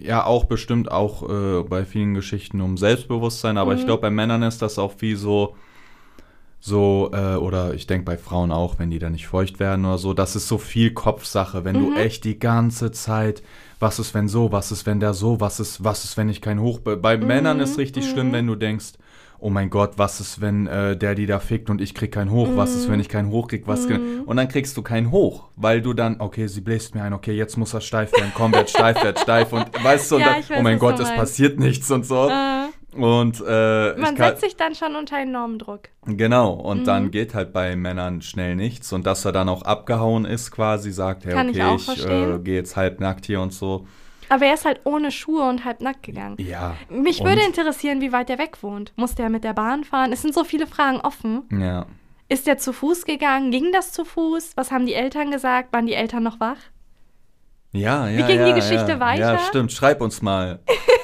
ja 0.00 0.24
auch 0.24 0.44
bestimmt 0.44 0.90
auch 0.90 1.28
äh, 1.28 1.62
bei 1.62 1.84
vielen 1.84 2.14
Geschichten 2.14 2.60
um 2.60 2.76
Selbstbewusstsein, 2.76 3.56
aber 3.56 3.72
Mhm. 3.72 3.78
ich 3.78 3.84
glaube, 3.86 4.02
bei 4.02 4.10
Männern 4.10 4.42
ist 4.42 4.62
das 4.62 4.78
auch 4.78 4.94
wie 4.98 5.14
so, 5.14 5.54
so, 6.60 7.10
äh, 7.12 7.34
oder 7.36 7.74
ich 7.74 7.86
denke 7.88 8.04
bei 8.04 8.16
Frauen 8.16 8.52
auch, 8.52 8.78
wenn 8.78 8.90
die 8.90 9.00
da 9.00 9.10
nicht 9.10 9.26
feucht 9.26 9.58
werden 9.58 9.84
oder 9.84 9.98
so, 9.98 10.14
das 10.14 10.36
ist 10.36 10.46
so 10.46 10.58
viel 10.58 10.92
Kopfsache, 10.92 11.64
wenn 11.64 11.76
Mhm. 11.76 11.80
du 11.80 11.92
echt 11.92 12.24
die 12.24 12.38
ganze 12.38 12.92
Zeit, 12.92 13.42
was 13.82 13.98
ist 13.98 14.14
wenn 14.14 14.28
so, 14.28 14.50
was 14.52 14.72
ist 14.72 14.86
wenn 14.86 15.00
der 15.00 15.12
so, 15.12 15.40
was 15.40 15.60
ist, 15.60 15.84
was 15.84 16.04
ist 16.04 16.16
wenn 16.16 16.28
ich 16.28 16.40
kein 16.40 16.60
Hoch, 16.60 16.78
bei 16.78 17.16
Mhm. 17.16 17.26
Männern 17.26 17.60
ist 17.60 17.76
richtig 17.78 18.08
schlimm, 18.08 18.32
wenn 18.32 18.46
du 18.46 18.54
denkst, 18.54 18.92
oh 19.40 19.50
mein 19.50 19.70
Gott, 19.70 19.94
was 19.96 20.20
ist, 20.20 20.40
wenn 20.40 20.68
äh, 20.68 20.96
der 20.96 21.16
die 21.16 21.26
da 21.26 21.40
fickt 21.40 21.68
und 21.68 21.80
ich 21.80 21.94
krieg 21.94 22.12
kein 22.12 22.30
Hoch? 22.30 22.48
Was 22.54 22.76
ist, 22.76 22.88
wenn 22.88 23.00
ich 23.00 23.08
kein 23.08 23.28
Hoch 23.28 23.48
krieg? 23.48 23.64
Was 23.66 23.86
Und 24.24 24.36
dann 24.36 24.46
kriegst 24.46 24.76
du 24.76 24.82
kein 24.82 25.10
Hoch, 25.10 25.48
weil 25.56 25.82
du 25.82 25.94
dann, 25.94 26.20
okay, 26.20 26.46
sie 26.46 26.60
bläst 26.60 26.94
mir 26.94 27.02
ein, 27.02 27.12
okay, 27.12 27.32
jetzt 27.32 27.56
muss 27.56 27.74
er 27.74 27.80
steif 27.80 28.12
werden, 28.12 28.30
komm, 28.36 28.52
werd 28.52 28.70
steif, 28.70 29.02
werd 29.02 29.18
steif 29.18 29.52
und 29.52 29.66
weißt 29.82 30.12
du, 30.12 30.14
und 30.14 30.20
Ja, 30.20 30.28
dann, 30.28 30.40
ich 30.40 30.48
weiß, 30.50 30.58
oh 30.60 30.62
mein 30.62 30.78
Gott, 30.78 31.00
es 31.00 31.10
passiert 31.10 31.58
nichts 31.58 31.90
und 31.90 32.06
so. 32.06 32.28
Äh, 32.28 32.61
Und 32.94 33.40
äh, 33.46 33.94
man 33.94 33.98
ich 33.98 34.04
kann, 34.04 34.16
setzt 34.16 34.42
sich 34.42 34.56
dann 34.56 34.74
schon 34.74 34.96
unter 34.96 35.18
enormen 35.18 35.58
Druck. 35.58 35.88
genau, 36.04 36.52
und 36.52 36.80
Mhm. 36.80 36.84
dann 36.84 37.10
geht 37.10 37.34
halt 37.34 37.52
bei 37.52 37.74
Männern 37.74 38.20
schnell 38.22 38.54
nichts 38.54 38.92
und 38.92 39.06
dass 39.06 39.24
er 39.24 39.32
dann 39.32 39.48
auch 39.48 39.62
abgehauen 39.62 40.24
ist, 40.24 40.50
quasi 40.50 40.90
sagt, 40.92 41.24
hey, 41.24 41.32
Kann 41.32 41.48
ich 41.48 41.62
okay, 41.62 41.74
ich, 41.76 41.84
verstehen. 41.84 42.34
äh, 42.36 42.38
gehe 42.40 42.56
jetzt 42.56 42.76
halbnackt 42.76 43.24
hier 43.26 43.40
und 43.40 43.52
so. 43.52 43.86
Aber 44.28 44.46
er 44.46 44.54
ist 44.54 44.64
halt 44.64 44.80
ohne 44.84 45.10
Schuhe 45.10 45.46
und 45.48 45.64
halb 45.64 45.80
nackt 45.82 46.02
gegangen. 46.02 46.36
Ja. 46.38 46.74
Mich 46.88 47.20
und, 47.20 47.26
würde 47.26 47.42
interessieren, 47.42 48.00
wie 48.00 48.12
weit 48.12 48.30
er 48.30 48.38
weg 48.38 48.62
wohnt. 48.62 48.92
Muss 48.96 49.14
der 49.14 49.28
mit 49.28 49.44
der 49.44 49.52
Bahn 49.52 49.84
fahren? 49.84 50.12
Es 50.12 50.22
sind 50.22 50.32
so 50.34 50.44
viele 50.44 50.66
Fragen 50.66 51.00
offen. 51.02 51.42
Ja. 51.50 51.86
Ist 52.28 52.46
der 52.46 52.56
zu 52.56 52.72
Fuß 52.72 53.04
gegangen? 53.04 53.50
Ging 53.50 53.72
das 53.72 53.92
zu 53.92 54.06
Fuß? 54.06 54.52
Was 54.56 54.70
haben 54.70 54.86
die 54.86 54.94
Eltern 54.94 55.30
gesagt? 55.30 55.72
Waren 55.74 55.86
die 55.86 55.92
Eltern 55.94 56.22
noch 56.22 56.40
wach? 56.40 56.56
Ja, 57.72 58.08
ja. 58.08 58.26
ging 58.26 58.38
die 58.38 58.50
ja, 58.50 58.54
Geschichte 58.54 58.92
ja. 58.92 59.00
weiter? 59.00 59.32
Ja, 59.34 59.38
stimmt. 59.38 59.72
Schreib 59.72 60.00
uns 60.00 60.22
mal. 60.22 60.60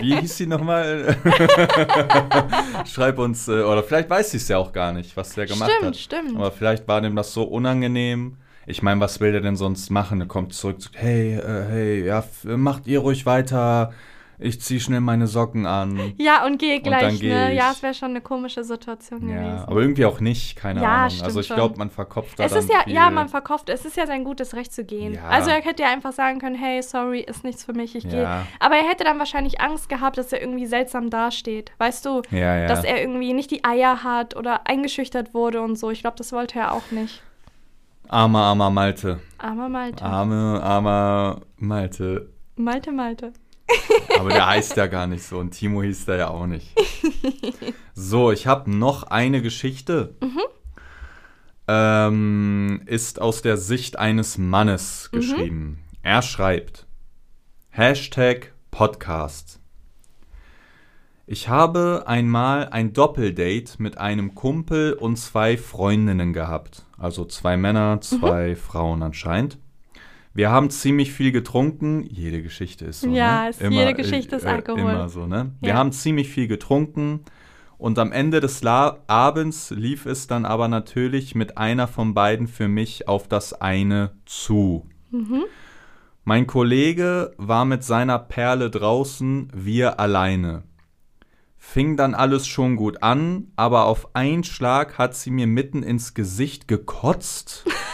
Wie 0.00 0.16
hieß 0.16 0.36
sie 0.36 0.46
nochmal? 0.46 1.16
Schreib 2.86 3.18
uns, 3.18 3.48
äh, 3.48 3.62
oder 3.62 3.82
vielleicht 3.82 4.10
weiß 4.10 4.30
sie 4.30 4.36
es 4.38 4.48
ja 4.48 4.58
auch 4.58 4.72
gar 4.72 4.92
nicht, 4.92 5.16
was 5.16 5.34
der 5.34 5.46
gemacht 5.46 5.70
Stimmt, 5.70 5.86
hat. 5.88 5.96
stimmt. 5.96 6.36
Aber 6.36 6.50
vielleicht 6.52 6.86
war 6.88 7.00
dem 7.00 7.16
das 7.16 7.32
so 7.32 7.44
unangenehm. 7.44 8.36
Ich 8.66 8.82
meine, 8.82 9.00
was 9.00 9.20
will 9.20 9.32
der 9.32 9.40
denn 9.40 9.56
sonst 9.56 9.90
machen? 9.90 10.20
Er 10.20 10.26
kommt 10.26 10.52
zurück, 10.52 10.82
sagt, 10.82 10.96
hey, 10.98 11.34
äh, 11.34 11.64
hey, 11.68 12.04
ja, 12.06 12.24
macht 12.44 12.86
ihr 12.86 12.98
ruhig 13.00 13.24
weiter. 13.24 13.92
Ich 14.38 14.60
zieh 14.60 14.80
schnell 14.80 15.00
meine 15.00 15.26
Socken 15.26 15.64
an. 15.66 16.12
Ja, 16.18 16.44
und 16.44 16.58
gehe 16.58 16.80
gleich, 16.80 17.20
geh 17.20 17.28
ne? 17.32 17.54
Ja, 17.54 17.70
ich. 17.70 17.76
es 17.76 17.82
wäre 17.82 17.94
schon 17.94 18.10
eine 18.10 18.20
komische 18.20 18.64
Situation 18.64 19.28
Ja, 19.28 19.36
gewesen. 19.36 19.64
aber 19.66 19.80
irgendwie 19.80 20.04
auch 20.04 20.20
nicht, 20.20 20.56
keine 20.56 20.82
Ja, 20.82 21.04
Ahnung. 21.06 21.22
Also 21.22 21.40
ich 21.40 21.48
glaube, 21.48 21.78
man 21.78 21.90
verkopft 21.90 22.38
da 22.38 22.44
es 22.44 22.52
ist 22.52 22.70
ja, 22.70 22.80
viel. 22.84 22.92
ja, 22.92 23.10
man 23.10 23.28
verkauft, 23.28 23.68
es 23.70 23.84
ist 23.84 23.96
ja 23.96 24.06
sein 24.06 24.24
gutes 24.24 24.54
Recht 24.54 24.72
zu 24.72 24.84
gehen. 24.84 25.14
Ja. 25.14 25.24
Also 25.28 25.50
er 25.50 25.62
hätte 25.62 25.82
ja 25.84 25.90
einfach 25.90 26.12
sagen 26.12 26.38
können, 26.38 26.54
hey, 26.56 26.82
sorry, 26.82 27.20
ist 27.20 27.44
nichts 27.44 27.64
für 27.64 27.72
mich, 27.72 27.94
ich 27.96 28.08
gehe. 28.08 28.22
Ja. 28.22 28.46
Aber 28.60 28.76
er 28.76 28.88
hätte 28.88 29.04
dann 29.04 29.18
wahrscheinlich 29.18 29.60
Angst 29.60 29.88
gehabt, 29.88 30.18
dass 30.18 30.32
er 30.32 30.40
irgendwie 30.42 30.66
seltsam 30.66 31.08
dasteht. 31.08 31.72
Weißt 31.78 32.04
du? 32.04 32.20
Dass 32.30 32.84
er 32.84 33.00
irgendwie 33.00 33.32
nicht 33.32 33.50
die 33.50 33.64
Eier 33.64 34.02
hat 34.04 34.36
oder 34.36 34.66
eingeschüchtert 34.66 35.32
wurde 35.34 35.62
und 35.62 35.76
so. 35.78 35.90
Ich 35.90 36.00
glaube, 36.00 36.16
das 36.18 36.32
wollte 36.32 36.58
er 36.58 36.72
auch 36.72 36.90
nicht. 36.90 37.22
Armer, 38.08 38.42
armer 38.42 38.70
Malte. 38.70 39.18
Armer 39.38 39.68
Malte. 39.68 40.04
Arme, 40.04 40.60
armer 40.62 41.40
Malte. 41.56 42.28
Malte, 42.54 42.92
Malte. 42.92 43.32
Aber 44.18 44.28
der 44.30 44.46
heißt 44.46 44.76
ja 44.76 44.86
gar 44.86 45.06
nicht 45.06 45.24
so 45.24 45.38
und 45.38 45.50
Timo 45.50 45.82
hieß 45.82 46.04
da 46.06 46.16
ja 46.16 46.28
auch 46.28 46.46
nicht. 46.46 46.68
So, 47.94 48.30
ich 48.32 48.46
habe 48.46 48.70
noch 48.70 49.04
eine 49.04 49.42
Geschichte. 49.42 50.14
Mhm. 50.20 50.40
Ähm, 51.68 52.82
ist 52.86 53.20
aus 53.20 53.42
der 53.42 53.56
Sicht 53.56 53.98
eines 53.98 54.38
Mannes 54.38 55.10
Mhm. 55.12 55.16
geschrieben. 55.16 55.78
Er 56.02 56.22
schreibt: 56.22 56.86
Hashtag 57.70 58.52
Podcast. 58.70 59.60
Ich 61.26 61.48
habe 61.48 62.04
einmal 62.06 62.68
ein 62.68 62.92
Doppeldate 62.92 63.82
mit 63.82 63.98
einem 63.98 64.36
Kumpel 64.36 64.92
und 64.92 65.16
zwei 65.16 65.56
Freundinnen 65.56 66.32
gehabt. 66.32 66.84
Also 66.98 67.24
zwei 67.24 67.56
Männer, 67.56 68.00
zwei 68.00 68.50
Mhm. 68.50 68.56
Frauen 68.56 69.02
anscheinend. 69.02 69.58
Wir 70.36 70.50
haben 70.50 70.68
ziemlich 70.70 71.12
viel 71.12 71.32
getrunken. 71.32 72.04
Jede 72.04 72.42
Geschichte 72.42 72.84
ist 72.84 73.00
so. 73.00 73.08
Ja, 73.10 73.44
ne? 73.44 73.48
es- 73.50 73.58
jede 73.60 73.94
Geschichte 73.94 74.36
ist 74.36 74.44
Alkohol. 74.46 74.80
Immer 74.80 75.08
so, 75.08 75.26
ne? 75.26 75.52
Wir 75.60 75.70
Ja. 75.70 75.74
haben 75.76 75.92
ziemlich 75.92 76.28
viel 76.28 76.46
getrunken. 76.46 77.20
Und 77.78 77.98
am 77.98 78.12
Ende 78.12 78.40
des 78.40 78.62
La 78.62 78.98
Abends 79.06 79.70
lief 79.70 80.06
es 80.06 80.26
dann 80.26 80.44
aber 80.46 80.68
natürlich 80.68 81.34
mit 81.34 81.58
einer 81.58 81.88
von 81.88 82.14
beiden 82.14 82.46
für 82.48 82.68
mich 82.68 83.06
auf 83.08 83.28
das 83.28 83.52
eine 83.54 84.12
zu. 84.24 84.86
Mein 86.24 86.46
Kollege 86.46 87.32
war 87.38 87.64
mit 87.64 87.84
seiner 87.84 88.18
Perle 88.18 88.70
draußen, 88.70 89.50
wir 89.54 90.00
alleine. 90.00 90.62
Fing 91.58 91.96
dann 91.96 92.14
alles 92.14 92.46
schon 92.46 92.76
gut 92.76 93.02
an, 93.02 93.48
aber 93.56 93.86
auf 93.86 94.14
einen 94.14 94.44
Schlag 94.44 94.98
hat 94.98 95.14
sie 95.14 95.30
mir 95.30 95.46
mitten 95.46 95.82
ins 95.82 96.14
Gesicht 96.14 96.68
gekotzt, 96.68 97.64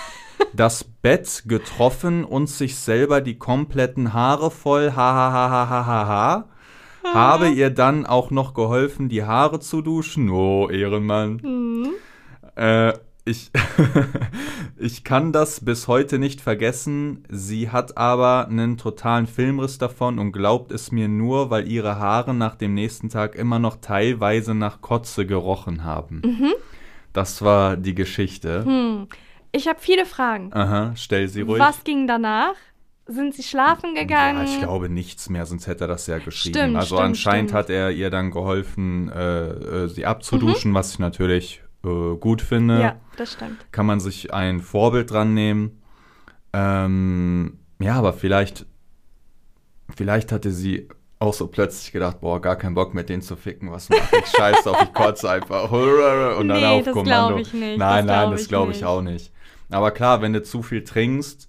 das 0.52 0.84
Bett 0.84 1.44
getroffen 1.46 2.24
und 2.24 2.48
sich 2.48 2.76
selber 2.76 3.20
die 3.20 3.38
kompletten 3.38 4.12
Haare 4.12 4.50
voll, 4.50 4.92
ha 4.92 5.14
ha 5.14 5.32
ha 5.32 5.50
ha 5.50 5.68
ha 5.68 5.86
ha 5.86 6.06
ha. 6.06 6.48
Habe 7.04 7.48
ihr 7.48 7.70
dann 7.70 8.06
auch 8.06 8.30
noch 8.30 8.54
geholfen, 8.54 9.08
die 9.08 9.24
Haare 9.24 9.60
zu 9.60 9.82
duschen. 9.82 10.30
Oh, 10.30 10.68
Ehrenmann. 10.70 11.40
Mhm. 11.42 11.88
Äh, 12.54 12.92
ich, 13.24 13.50
ich 14.78 15.04
kann 15.04 15.32
das 15.32 15.64
bis 15.64 15.88
heute 15.88 16.18
nicht 16.18 16.40
vergessen. 16.40 17.24
Sie 17.28 17.70
hat 17.70 17.96
aber 17.96 18.48
einen 18.48 18.78
totalen 18.78 19.26
Filmriss 19.26 19.78
davon 19.78 20.18
und 20.18 20.32
glaubt 20.32 20.72
es 20.72 20.92
mir 20.92 21.08
nur, 21.08 21.50
weil 21.50 21.68
ihre 21.68 21.98
Haare 21.98 22.34
nach 22.34 22.56
dem 22.56 22.74
nächsten 22.74 23.08
Tag 23.08 23.34
immer 23.34 23.58
noch 23.58 23.76
teilweise 23.80 24.54
nach 24.54 24.80
Kotze 24.80 25.26
gerochen 25.26 25.84
haben. 25.84 26.22
Das 27.12 27.42
war 27.42 27.76
die 27.76 27.94
Geschichte. 27.94 28.64
Hm. 28.64 29.06
Ich 29.52 29.68
habe 29.68 29.78
viele 29.80 30.06
Fragen. 30.06 30.50
Aha, 30.52 30.92
stell 30.96 31.28
sie 31.28 31.42
ruhig. 31.42 31.60
Was 31.60 31.84
ging 31.84 32.06
danach? 32.06 32.54
Sind 33.06 33.34
sie 33.34 33.42
schlafen 33.42 33.94
gegangen? 33.94 34.38
Ja, 34.46 34.52
ich 34.52 34.58
glaube 34.60 34.88
nichts 34.88 35.28
mehr, 35.28 35.44
sonst 35.44 35.66
hätte 35.66 35.84
er 35.84 35.88
das 35.88 36.06
ja 36.06 36.18
geschrieben. 36.18 36.54
Stimmt, 36.56 36.76
also 36.76 36.94
stimmt, 36.96 37.00
anscheinend 37.08 37.50
stimmt. 37.50 37.58
hat 37.58 37.70
er 37.70 37.90
ihr 37.90 38.10
dann 38.10 38.30
geholfen, 38.30 39.10
äh, 39.10 39.48
äh, 39.50 39.88
sie 39.88 40.06
abzuduschen, 40.06 40.72
was 40.72 40.92
ich 40.92 40.98
natürlich 41.00 41.62
äh, 41.84 42.16
gut 42.16 42.40
finde. 42.42 42.80
Ja, 42.80 42.96
das 43.16 43.32
stimmt. 43.32 43.58
Kann 43.72 43.86
man 43.86 43.98
sich 44.00 44.32
ein 44.32 44.60
Vorbild 44.60 45.10
dran 45.10 45.34
nehmen. 45.34 45.82
Ähm, 46.52 47.58
ja, 47.80 47.94
aber 47.96 48.12
vielleicht, 48.12 48.66
vielleicht 49.94 50.32
hatte 50.32 50.50
sie 50.52 50.88
auch 51.18 51.34
so 51.34 51.46
plötzlich 51.48 51.92
gedacht, 51.92 52.20
boah, 52.20 52.40
gar 52.40 52.56
keinen 52.56 52.74
Bock 52.74 52.94
mit 52.94 53.08
denen 53.08 53.22
zu 53.22 53.36
ficken, 53.36 53.70
was 53.70 53.88
mache 53.88 54.00
ich? 54.18 54.26
Scheiß 54.36 54.62
drauf, 54.64 54.76
ich 54.82 54.92
kotze 54.92 55.28
einfach. 55.30 55.70
Und 55.70 56.48
dann 56.48 56.58
Nee, 56.60 56.66
auf 56.66 56.84
das 56.84 56.94
Kommando. 56.94 57.28
glaub 57.28 57.38
ich 57.40 57.52
nicht, 57.52 57.78
Nein, 57.78 58.06
das 58.06 58.16
nein, 58.16 58.30
das 58.30 58.42
ich 58.42 58.48
glaube 58.48 58.70
ich 58.72 58.78
nicht. 58.78 58.86
auch 58.86 59.02
nicht. 59.02 59.32
Aber 59.74 59.90
klar, 59.90 60.22
wenn 60.22 60.32
du 60.32 60.42
zu 60.42 60.62
viel 60.62 60.84
trinkst 60.84 61.48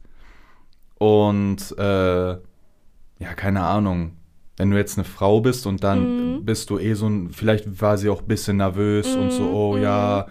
und 0.97 1.76
äh, 1.78 2.32
ja, 2.34 3.34
keine 3.36 3.61
Ahnung, 3.63 4.17
wenn 4.57 4.71
du 4.71 4.78
jetzt 4.78 4.97
eine 4.97 5.05
Frau 5.05 5.41
bist 5.41 5.65
und 5.65 5.84
dann 5.84 6.01
Mhm. 6.01 6.45
bist 6.45 6.69
du 6.69 6.80
eh 6.80 6.93
so 6.93 7.07
ein, 7.07 7.30
vielleicht 7.32 7.82
war 7.82 7.97
sie 7.97 8.09
auch 8.09 8.21
ein 8.21 8.28
bisschen 8.28 8.57
nervös 8.57 9.17
und 9.17 9.32
so, 9.32 9.45
Mhm, 9.45 9.49
oh 9.53 9.76
mhm. 9.76 9.84
ja, 9.84 10.28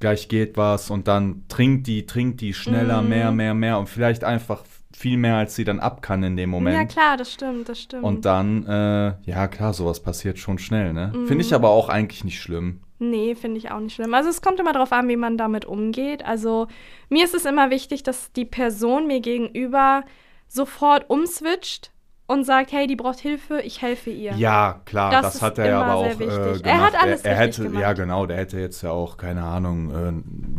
gleich 0.00 0.28
geht 0.28 0.56
was 0.56 0.90
und 0.90 1.08
dann 1.08 1.44
trinkt 1.48 1.86
die, 1.86 2.06
trinkt 2.06 2.40
die 2.40 2.54
schneller, 2.54 3.02
Mhm. 3.02 3.08
mehr, 3.08 3.32
mehr, 3.32 3.54
mehr 3.54 3.78
und 3.78 3.88
vielleicht 3.88 4.24
einfach 4.24 4.64
viel 4.98 5.16
mehr, 5.16 5.36
als 5.36 5.54
sie 5.54 5.64
dann 5.64 5.80
ab 5.80 6.02
kann 6.02 6.22
in 6.22 6.36
dem 6.36 6.50
Moment. 6.50 6.76
Ja, 6.76 6.84
klar, 6.84 7.16
das 7.16 7.32
stimmt, 7.32 7.68
das 7.68 7.80
stimmt. 7.80 8.02
Und 8.02 8.24
dann, 8.24 8.66
äh, 8.66 9.14
ja 9.22 9.48
klar, 9.48 9.72
sowas 9.72 10.00
passiert 10.02 10.38
schon 10.38 10.58
schnell, 10.58 10.92
ne? 10.92 11.12
Mhm. 11.14 11.26
Finde 11.26 11.44
ich 11.44 11.54
aber 11.54 11.70
auch 11.70 11.88
eigentlich 11.88 12.24
nicht 12.24 12.40
schlimm. 12.40 12.80
Nee, 12.98 13.36
finde 13.36 13.58
ich 13.58 13.70
auch 13.70 13.78
nicht 13.78 13.94
schlimm. 13.94 14.12
Also 14.12 14.28
es 14.28 14.42
kommt 14.42 14.58
immer 14.58 14.72
darauf 14.72 14.92
an, 14.92 15.08
wie 15.08 15.16
man 15.16 15.38
damit 15.38 15.64
umgeht. 15.64 16.24
Also 16.24 16.66
mir 17.08 17.24
ist 17.24 17.34
es 17.34 17.44
immer 17.44 17.70
wichtig, 17.70 18.02
dass 18.02 18.32
die 18.32 18.44
Person 18.44 19.06
mir 19.06 19.20
gegenüber 19.20 20.04
sofort 20.48 21.08
umswitcht 21.08 21.92
und 22.28 22.44
sagt, 22.44 22.72
hey, 22.72 22.86
die 22.86 22.94
braucht 22.94 23.20
Hilfe, 23.20 23.62
ich 23.62 23.80
helfe 23.80 24.10
ihr. 24.10 24.34
Ja, 24.34 24.82
klar, 24.84 25.10
Das 25.10 25.32
das, 25.32 25.42
hat 25.42 25.56
er 25.56 25.66
ja 25.70 25.80
aber 25.82 25.94
auch 25.94 26.06
äh, 26.06 26.14
gemacht. 26.14 26.60
Er 26.62 26.80
hat 26.82 27.02
alles 27.02 27.22
er, 27.22 27.32
er 27.32 27.38
hätte, 27.38 27.62
gemacht. 27.64 27.80
Ja, 27.82 27.92
genau, 27.94 28.26
der 28.26 28.36
hätte 28.36 28.60
jetzt 28.60 28.82
ja 28.82 28.90
auch, 28.90 29.16
keine 29.16 29.42
Ahnung, 29.42 29.90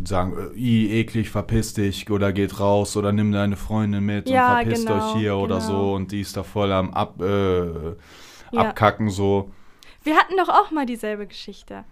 äh, 0.04 0.06
sagen, 0.08 0.52
äh, 0.52 0.58
i, 0.58 1.00
eklig, 1.00 1.30
verpiss 1.30 1.72
dich 1.72 2.10
oder 2.10 2.32
geht 2.32 2.58
raus 2.58 2.96
oder 2.96 3.12
nimm 3.12 3.30
deine 3.30 3.54
Freundin 3.56 4.04
mit 4.04 4.28
Ja, 4.28 4.48
und 4.58 4.62
verpisst 4.62 4.88
genau, 4.88 5.12
euch 5.12 5.16
hier 5.20 5.36
oder 5.36 5.58
genau. 5.58 5.68
so 5.68 5.94
und 5.94 6.10
die 6.10 6.22
ist 6.22 6.36
da 6.36 6.42
voll 6.42 6.72
am 6.72 6.92
Ab, 6.92 7.22
äh, 7.22 7.66
Ja. 8.50 8.62
Abkacken 8.62 9.08
so. 9.08 9.50
Wir 10.02 10.16
hatten 10.16 10.36
doch 10.38 10.48
auch 10.48 10.72
mal 10.72 10.86
dieselbe 10.86 11.28
Geschichte. 11.28 11.84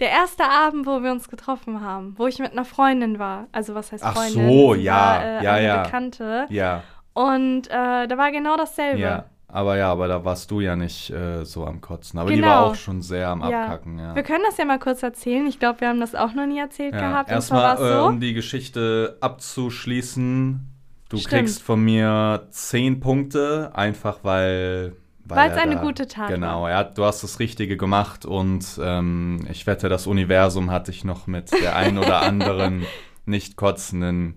Der 0.00 0.08
erste 0.10 0.44
Abend, 0.44 0.86
wo 0.86 1.02
wir 1.02 1.10
uns 1.12 1.28
getroffen 1.28 1.82
haben, 1.82 2.14
wo 2.16 2.26
ich 2.28 2.38
mit 2.38 2.52
einer 2.52 2.64
Freundin 2.64 3.18
war. 3.18 3.48
Also 3.52 3.74
was 3.74 3.92
heißt 3.92 4.04
Ach 4.04 4.14
Freundin? 4.14 4.48
so, 4.48 4.74
Sie 4.74 4.82
ja, 4.82 4.94
war, 4.94 5.24
äh, 5.24 5.44
ja, 5.44 5.58
ja. 5.58 5.82
Bekannte. 5.82 6.46
Ja, 6.48 6.82
Und 7.26 7.68
äh, 7.68 8.06
da 8.06 8.16
war 8.18 8.30
genau 8.30 8.56
dasselbe. 8.56 9.00
ja. 9.00 9.24
Aber 9.50 9.78
ja, 9.78 9.90
aber 9.90 10.08
da 10.08 10.26
warst 10.26 10.50
du 10.50 10.60
ja 10.60 10.76
nicht 10.76 11.08
äh, 11.08 11.42
so 11.46 11.64
am 11.64 11.80
Kotzen. 11.80 12.18
Aber 12.18 12.28
die 12.28 12.36
Genau. 12.36 12.48
war 12.48 12.64
auch 12.66 12.74
schon 12.74 13.00
sehr 13.00 13.28
am 13.30 13.40
Ja. 13.48 13.62
Abkacken, 13.64 13.98
ja. 13.98 14.14
Wir 14.14 14.22
können 14.22 14.44
das 14.46 14.58
ja 14.58 14.66
mal 14.66 14.78
kurz 14.78 15.02
erzählen. 15.02 15.46
Ich 15.46 15.58
glaube, 15.58 15.80
wir 15.80 15.88
haben 15.88 16.00
das 16.00 16.14
auch 16.14 16.34
noch 16.34 16.44
nie 16.46 16.58
erzählt 16.58 16.92
Ja, 16.92 17.00
gehabt. 17.00 17.30
Erstmal, 17.30 17.78
so. 17.78 18.06
um 18.08 18.20
die 18.20 18.34
Geschichte 18.34 19.16
abzuschließen, 19.22 20.60
du 21.08 21.16
Stimmt. 21.16 21.30
kriegst 21.32 21.62
von 21.62 21.80
mir 21.82 22.46
zehn 22.50 23.00
Punkte, 23.00 23.70
einfach 23.74 24.18
weil. 24.22 24.92
Weil 25.24 25.50
es 25.50 25.56
eine 25.58 25.76
da- 25.76 25.82
gute 25.82 26.06
Tat 26.06 26.28
Genau, 26.28 26.62
war. 26.64 26.74
hat, 26.74 26.96
du 26.98 27.04
hast 27.04 27.22
das 27.22 27.38
Richtige 27.38 27.76
gemacht 27.76 28.24
und 28.26 28.64
ähm, 28.82 29.46
ich 29.50 29.66
wette, 29.66 29.88
das 29.90 30.06
Universum 30.06 30.70
hat 30.70 30.88
dich 30.88 31.04
noch 31.04 31.26
mit 31.26 31.50
der 31.62 31.76
ein 31.76 31.98
oder 31.98 32.20
anderen 32.22 32.84
nicht 33.26 33.56
kotzenden, 33.56 34.36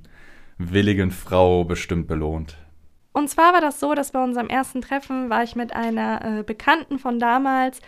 willigen 0.57 1.11
Frau 1.11 1.63
bestimmt 1.63 2.07
belohnt. 2.07 2.57
Und 3.13 3.29
zwar 3.29 3.53
war 3.53 3.61
das 3.61 3.79
so, 3.79 3.93
dass 3.93 4.11
bei 4.11 4.23
unserem 4.23 4.47
ersten 4.47 4.81
Treffen 4.81 5.29
war 5.29 5.43
ich 5.43 5.55
mit 5.55 5.75
einer 5.75 6.39
äh, 6.39 6.43
Bekannten 6.43 6.97
von 6.97 7.19
damals, 7.19 7.81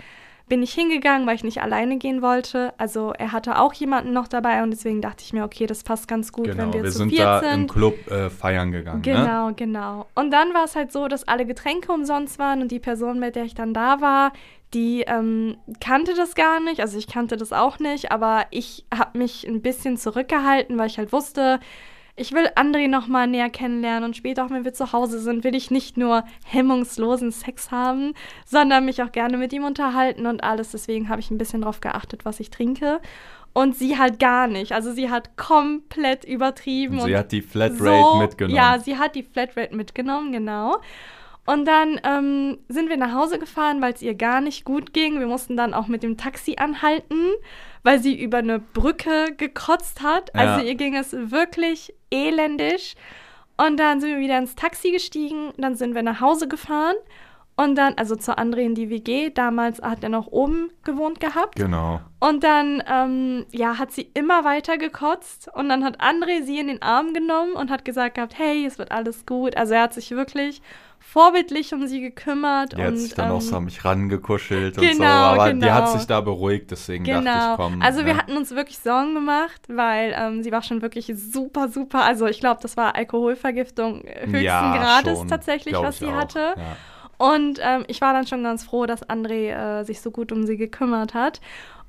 bin 0.49 0.61
ich 0.61 0.73
hingegangen, 0.73 1.25
weil 1.25 1.35
ich 1.35 1.43
nicht 1.43 1.61
alleine 1.61 1.97
gehen 1.97 2.21
wollte. 2.21 2.73
Also 2.77 3.13
er 3.17 3.31
hatte 3.31 3.59
auch 3.59 3.73
jemanden 3.73 4.11
noch 4.11 4.27
dabei 4.27 4.61
und 4.61 4.71
deswegen 4.71 5.01
dachte 5.01 5.23
ich 5.23 5.31
mir, 5.31 5.45
okay, 5.45 5.65
das 5.65 5.83
passt 5.83 6.07
ganz 6.07 6.33
gut, 6.33 6.45
genau, 6.45 6.63
wenn 6.63 6.73
wir, 6.73 6.83
wir 6.83 6.91
zu 6.91 6.97
sind 6.97 7.09
viert 7.09 7.25
da 7.25 7.39
sind. 7.39 7.61
im 7.61 7.67
Club 7.67 8.11
äh, 8.11 8.29
feiern 8.29 8.71
gegangen. 8.71 9.01
Ne? 9.01 9.13
Genau, 9.13 9.51
genau. 9.55 10.07
Und 10.15 10.31
dann 10.31 10.53
war 10.53 10.65
es 10.65 10.75
halt 10.75 10.91
so, 10.91 11.07
dass 11.07 11.27
alle 11.27 11.45
Getränke 11.45 11.91
umsonst 11.91 12.39
waren 12.39 12.61
und 12.61 12.71
die 12.71 12.79
Person, 12.79 13.19
mit 13.19 13.35
der 13.35 13.45
ich 13.45 13.55
dann 13.55 13.73
da 13.73 14.01
war, 14.01 14.33
die 14.73 15.03
ähm, 15.07 15.55
kannte 15.79 16.13
das 16.15 16.35
gar 16.35 16.59
nicht. 16.59 16.81
Also 16.81 16.97
ich 16.97 17.07
kannte 17.07 17.37
das 17.37 17.53
auch 17.53 17.79
nicht, 17.79 18.11
aber 18.11 18.45
ich 18.49 18.85
habe 18.93 19.17
mich 19.17 19.47
ein 19.47 19.61
bisschen 19.61 19.97
zurückgehalten, 19.97 20.77
weil 20.77 20.87
ich 20.87 20.97
halt 20.97 21.13
wusste, 21.13 21.59
ich 22.15 22.31
will 22.31 22.47
André 22.55 22.87
noch 22.87 23.07
mal 23.07 23.25
näher 23.27 23.49
kennenlernen 23.49 24.03
und 24.03 24.15
später 24.15 24.45
auch, 24.45 24.51
wenn 24.51 24.65
wir 24.65 24.73
zu 24.73 24.91
Hause 24.93 25.19
sind, 25.19 25.43
will 25.43 25.55
ich 25.55 25.71
nicht 25.71 25.97
nur 25.97 26.23
hemmungslosen 26.45 27.31
Sex 27.31 27.71
haben, 27.71 28.13
sondern 28.45 28.85
mich 28.85 29.01
auch 29.01 29.11
gerne 29.11 29.37
mit 29.37 29.51
ihm 29.51 29.63
unterhalten 29.63 30.27
und 30.27 30.43
alles. 30.43 30.71
Deswegen 30.71 31.09
habe 31.09 31.21
ich 31.21 31.31
ein 31.31 31.39
bisschen 31.39 31.61
darauf 31.61 31.81
geachtet, 31.81 32.23
was 32.23 32.39
ich 32.39 32.51
trinke. 32.51 32.99
Und 33.53 33.75
sie 33.75 33.99
halt 33.99 34.19
gar 34.19 34.47
nicht. 34.47 34.71
Also 34.71 34.93
sie 34.93 35.11
hat 35.11 35.37
komplett 35.37 36.23
übertrieben. 36.23 36.99
Und 36.99 37.05
sie 37.05 37.13
und 37.13 37.19
hat 37.19 37.31
die 37.31 37.41
Flatrate 37.43 38.03
so, 38.03 38.15
mitgenommen. 38.15 38.55
Ja, 38.55 38.79
sie 38.79 38.97
hat 38.97 39.15
die 39.15 39.23
Flatrate 39.23 39.75
mitgenommen, 39.75 40.31
genau. 40.31 40.81
Und 41.45 41.65
dann 41.65 41.99
ähm, 42.03 42.59
sind 42.69 42.89
wir 42.89 42.97
nach 42.97 43.13
Hause 43.13 43.37
gefahren, 43.37 43.81
weil 43.81 43.93
es 43.93 44.01
ihr 44.01 44.15
gar 44.15 44.39
nicht 44.39 44.63
gut 44.65 44.93
ging. 44.93 45.19
Wir 45.19 45.27
mussten 45.27 45.57
dann 45.57 45.73
auch 45.73 45.87
mit 45.87 46.01
dem 46.01 46.17
Taxi 46.17 46.55
anhalten, 46.57 47.33
weil 47.83 47.99
sie 47.99 48.19
über 48.19 48.37
eine 48.37 48.59
Brücke 48.59 49.33
gekotzt 49.35 50.01
hat. 50.01 50.33
Also 50.33 50.61
Ja. 50.61 50.65
ihr 50.69 50.75
ging 50.75 50.95
es 50.95 51.11
wirklich 51.11 51.93
elendig. 52.13 52.95
Und 53.57 53.79
dann 53.79 53.99
sind 53.99 54.11
wir 54.11 54.19
wieder 54.19 54.37
ins 54.37 54.55
Taxi 54.55 54.91
gestiegen, 54.91 55.53
dann 55.57 55.75
sind 55.75 55.95
wir 55.95 56.03
nach 56.03 56.21
Hause 56.21 56.47
gefahren 56.47 56.95
und 57.55 57.75
dann, 57.75 57.93
also 57.97 58.15
zu 58.15 58.35
André 58.35 58.61
in 58.61 58.73
die 58.73 58.89
WG, 58.89 59.29
damals 59.29 59.79
hat 59.79 60.01
er 60.03 60.09
noch 60.09 60.27
oben 60.27 60.71
gewohnt 60.83 61.19
gehabt. 61.19 61.55
Genau. 61.55 62.01
Und 62.19 62.43
dann, 62.43 62.81
ähm, 62.87 63.45
ja, 63.51 63.77
hat 63.77 63.91
sie 63.91 64.09
immer 64.15 64.43
weiter 64.43 64.79
gekotzt. 64.79 65.49
Und 65.53 65.69
dann 65.69 65.83
hat 65.83 66.01
André 66.01 66.43
sie 66.43 66.57
in 66.57 66.67
den 66.67 66.81
Arm 66.81 67.13
genommen 67.13 67.53
und 67.53 67.69
hat 67.69 67.85
gesagt 67.85 68.15
gehabt, 68.15 68.39
hey, 68.39 68.65
es 68.65 68.79
wird 68.79 68.91
alles 68.91 69.27
gut. 69.27 69.55
Also 69.55 69.75
er 69.75 69.83
hat 69.83 69.93
sich 69.93 70.09
wirklich 70.11 70.63
vorbildlich 71.13 71.71
um 71.75 71.85
sie 71.85 72.01
gekümmert. 72.01 72.73
Die 72.73 72.81
hat 72.81 72.93
und, 72.93 72.97
sich 72.97 73.13
dann 73.13 73.29
auch 73.29 73.39
so 73.39 73.51
ähm, 73.51 73.57
an 73.57 73.65
mich 73.65 73.85
rangekuschelt 73.85 74.79
und 74.79 74.83
so, 74.83 74.89
genau, 74.93 75.05
aber 75.05 75.53
die 75.53 75.71
hat 75.71 75.85
genau. 75.85 75.97
sich 75.97 76.07
da 76.07 76.21
beruhigt, 76.21 76.71
deswegen 76.71 77.05
dachte 77.05 77.19
Genau. 77.19 77.51
ich, 77.51 77.57
komm. 77.57 77.81
also 77.83 78.03
wir 78.03 78.13
ne? 78.13 78.19
hatten 78.19 78.35
uns 78.35 78.49
wirklich 78.55 78.79
Sorgen 78.79 79.13
gemacht, 79.13 79.61
weil 79.67 80.15
ähm, 80.17 80.41
sie 80.41 80.51
war 80.51 80.63
schon 80.63 80.81
wirklich 80.81 81.13
super, 81.15 81.67
super. 81.69 82.03
Also 82.03 82.25
ich 82.25 82.39
glaube, 82.39 82.61
das 82.63 82.77
war 82.77 82.95
Alkoholvergiftung 82.95 84.01
höchsten 84.03 84.41
Ja, 84.41 84.75
Grades 84.75 85.19
schon, 85.19 85.27
tatsächlich, 85.27 85.75
was 85.75 85.99
sie 85.99 86.07
auch, 86.07 86.13
hatte. 86.13 86.55
ja. 86.57 86.77
Und 87.19 87.59
ähm, 87.61 87.85
ich 87.87 88.01
war 88.01 88.13
dann 88.13 88.25
schon 88.25 88.43
ganz 88.43 88.63
froh, 88.63 88.87
dass 88.87 89.07
André 89.07 89.51
äh, 89.81 89.83
sich 89.83 90.01
so 90.01 90.09
gut 90.09 90.31
um 90.31 90.47
sie 90.47 90.57
gekümmert 90.57 91.13
hat. 91.13 91.41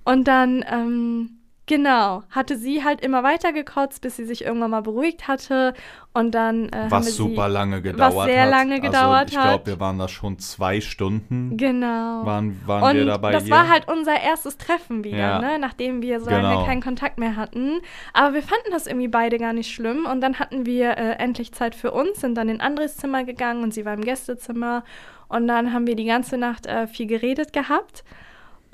Und 0.05 0.29
dann, 0.29 0.62
ähm, 0.70 1.39
Genau, 1.67 2.23
hatte 2.29 2.59
sie 2.59 2.85
halt 2.85 3.01
immer 3.01 3.23
weiter 3.23 3.53
gekotzt, 3.55 4.03
bis 4.03 4.17
sie 4.17 4.27
sich 4.27 4.45
irgendwann 4.45 4.71
mal 4.71 4.83
beruhigt 4.83 5.29
hatte 5.29 5.73
und 6.12 6.35
dann 6.35 6.69
äh, 6.69 6.87
was 6.91 7.17
super 7.17 7.47
sie, 7.47 7.53
lange 7.55 7.81
gedauert 7.81 8.15
was 8.15 8.25
sehr 8.27 8.43
hat. 8.43 8.51
lange 8.51 8.81
gedauert 8.81 9.21
also 9.35 9.39
ich 9.39 9.43
glaube, 9.45 9.67
wir 9.67 9.81
waren 9.81 9.99
da 9.99 10.07
schon 10.07 10.39
zwei 10.39 10.83
Stunden. 10.83 11.57
Genau. 11.57 12.27
Waren, 12.27 12.61
waren 12.67 12.83
und 12.91 12.97
wir 12.97 13.07
dabei. 13.07 13.33
Das 13.33 13.45
hier. 13.45 13.55
war 13.55 13.71
halt 13.71 13.89
unser 13.89 14.21
erstes 14.21 14.59
Treffen 14.59 15.05
wieder, 15.05 15.17
Ja. 15.17 15.39
ne? 15.41 15.59
nachdem 15.59 16.03
wir 16.03 16.21
so 16.21 16.27
Genau. 16.27 16.43
lange 16.43 16.67
keinen 16.67 16.83
Kontakt 16.83 17.17
mehr 17.17 17.35
hatten. 17.35 17.81
Aber 18.12 18.35
wir 18.35 18.43
fanden 18.43 18.71
das 18.71 18.87
irgendwie 18.87 19.09
beide 19.09 19.39
gar 19.39 19.55
nicht 19.55 19.73
schlimm 19.73 20.05
und 20.05 20.21
dann 20.21 20.39
hatten 20.39 20.67
wir 20.67 20.99
äh, 20.99 21.12
endlich 21.12 21.53
Zeit 21.53 21.75
für 21.75 21.93
uns, 21.93 22.21
sind 22.21 22.35
dann 22.35 22.51
in 22.51 22.61
Andres 22.61 22.99
Zimmer 22.99 23.25
gegangen 23.25 23.62
und 23.62 23.73
sie 23.73 23.87
war 23.87 23.95
im 23.95 24.03
Gästezimmer 24.03 24.85
und 25.29 25.49
dann 25.49 25.73
haben 25.73 25.87
wir 25.87 25.97
die 25.97 26.05
ganze 26.05 26.37
Nacht 26.37 26.67
äh, 26.67 26.87
viel 26.87 27.07
geredet 27.07 27.55
gehabt. 27.55 28.05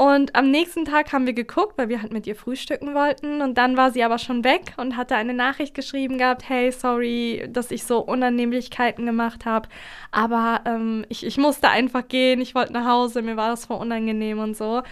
Und 0.01 0.35
am 0.35 0.51
nächsten 0.51 0.87
Tag 0.87 1.13
haben 1.13 1.27
wir 1.27 1.35
geguckt, 1.35 1.77
weil 1.77 1.91
wir 1.91 2.01
halt 2.01 2.11
mit 2.11 2.27
ihr 2.27 2.35
frühstücken 2.35 2.95
wollten. 2.95 3.43
Und 3.43 3.59
dann 3.59 3.77
war 3.77 3.91
sie 3.91 4.03
aber 4.03 4.17
schon 4.17 4.45
weg 4.45 4.73
und 4.79 4.97
hatte 4.97 5.15
eine 5.15 5.35
Nachricht 5.35 5.75
geschrieben 5.75 6.17
gehabt, 6.17 6.49
hey, 6.49 6.73
sorry, 6.73 7.47
dass 7.53 7.71
ich 7.71 7.85
so 7.85 7.99
Unannehmlichkeiten 7.99 9.05
gemacht 9.05 9.45
habe. 9.45 9.69
Aber 10.11 10.63
ähm, 10.65 11.05
ich, 11.11 11.27
ich 11.27 11.37
musste 11.37 11.69
einfach 11.69 12.09
gehen, 12.09 12.41
ich 12.41 12.55
wollte 12.55 12.73
nach 12.73 12.87
Hause, 12.87 13.21
mir 13.21 13.37
war 13.37 13.51
das 13.51 13.67
voll 13.67 13.77
unangenehm 13.77 14.39
und 14.39 14.57
so. 14.57 14.83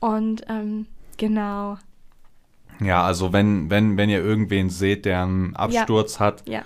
Und 0.00 0.42
ähm, 0.48 0.86
genau, 1.16 1.78
Ja, 2.80 3.04
also 3.04 3.32
wenn, 3.32 3.70
wenn, 3.70 3.96
wenn 3.96 4.10
ihr 4.10 4.22
irgendwen 4.24 4.68
seht, 4.68 5.04
der 5.04 5.22
einen 5.22 5.54
Absturz 5.54 6.18
hat, 6.18 6.42
ja. 6.48 6.62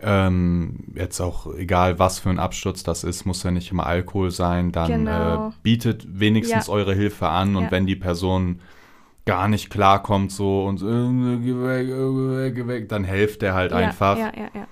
Ähm, 0.00 0.84
jetzt 0.94 1.20
auch 1.20 1.54
egal 1.54 1.98
was 1.98 2.18
für 2.18 2.30
ein 2.30 2.38
Absturz 2.38 2.82
das 2.82 3.04
ist, 3.04 3.24
muss 3.24 3.42
ja 3.42 3.50
nicht 3.50 3.70
immer 3.70 3.86
Alkohol 3.86 4.30
sein, 4.30 4.72
dann 4.72 5.04
Genau. 5.04 5.48
äh, 5.48 5.52
bietet 5.62 6.06
wenigstens 6.08 6.66
Ja. 6.66 6.72
eure 6.72 6.94
Hilfe 6.94 7.28
an 7.28 7.56
und 7.56 7.64
Ja. 7.64 7.70
wenn 7.70 7.86
die 7.86 7.96
Person 7.96 8.60
gar 9.24 9.48
nicht 9.48 9.70
klarkommt 9.70 10.30
so 10.32 10.64
und 10.64 10.78
so, 10.78 10.88
äh, 10.88 11.38
geh 11.38 11.54
weg, 11.56 11.88
äh, 11.88 12.50
geh 12.52 12.66
weg, 12.66 12.88
dann 12.88 13.04
helft 13.04 13.42
der 13.42 13.54
halt 13.54 13.72
ja, 13.72 13.78
einfach. 13.78 14.16
Ja, 14.16 14.32
ja, 14.36 14.48
ja. 14.54 14.66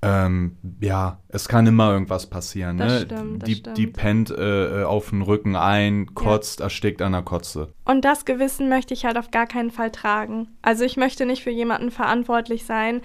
Ähm, 0.00 0.56
ja, 0.80 1.18
es 1.28 1.48
kann 1.48 1.66
immer 1.66 1.90
irgendwas 1.92 2.26
passieren. 2.30 2.78
Das 2.78 2.92
ne? 2.92 3.00
stimmt, 3.00 3.46
die, 3.48 3.54
stimmt. 3.56 3.76
die 3.76 3.86
pennt 3.88 4.30
äh, 4.30 4.82
äh, 4.82 4.84
auf 4.84 5.10
den 5.10 5.22
Rücken 5.22 5.56
ein, 5.56 6.14
kotzt, 6.14 6.60
erstickt 6.60 7.02
an 7.02 7.12
der 7.12 7.22
Kotze. 7.22 7.72
Und 7.84 8.04
das 8.04 8.24
Gewissen 8.24 8.68
möchte 8.68 8.94
ich 8.94 9.04
halt 9.04 9.18
auf 9.18 9.32
gar 9.32 9.48
keinen 9.48 9.72
Fall 9.72 9.90
tragen. 9.90 10.48
Also 10.62 10.84
ich 10.84 10.96
möchte 10.96 11.26
nicht 11.26 11.42
für 11.42 11.50
jemanden 11.50 11.90
verantwortlich 11.90 12.64
sein, 12.64 13.00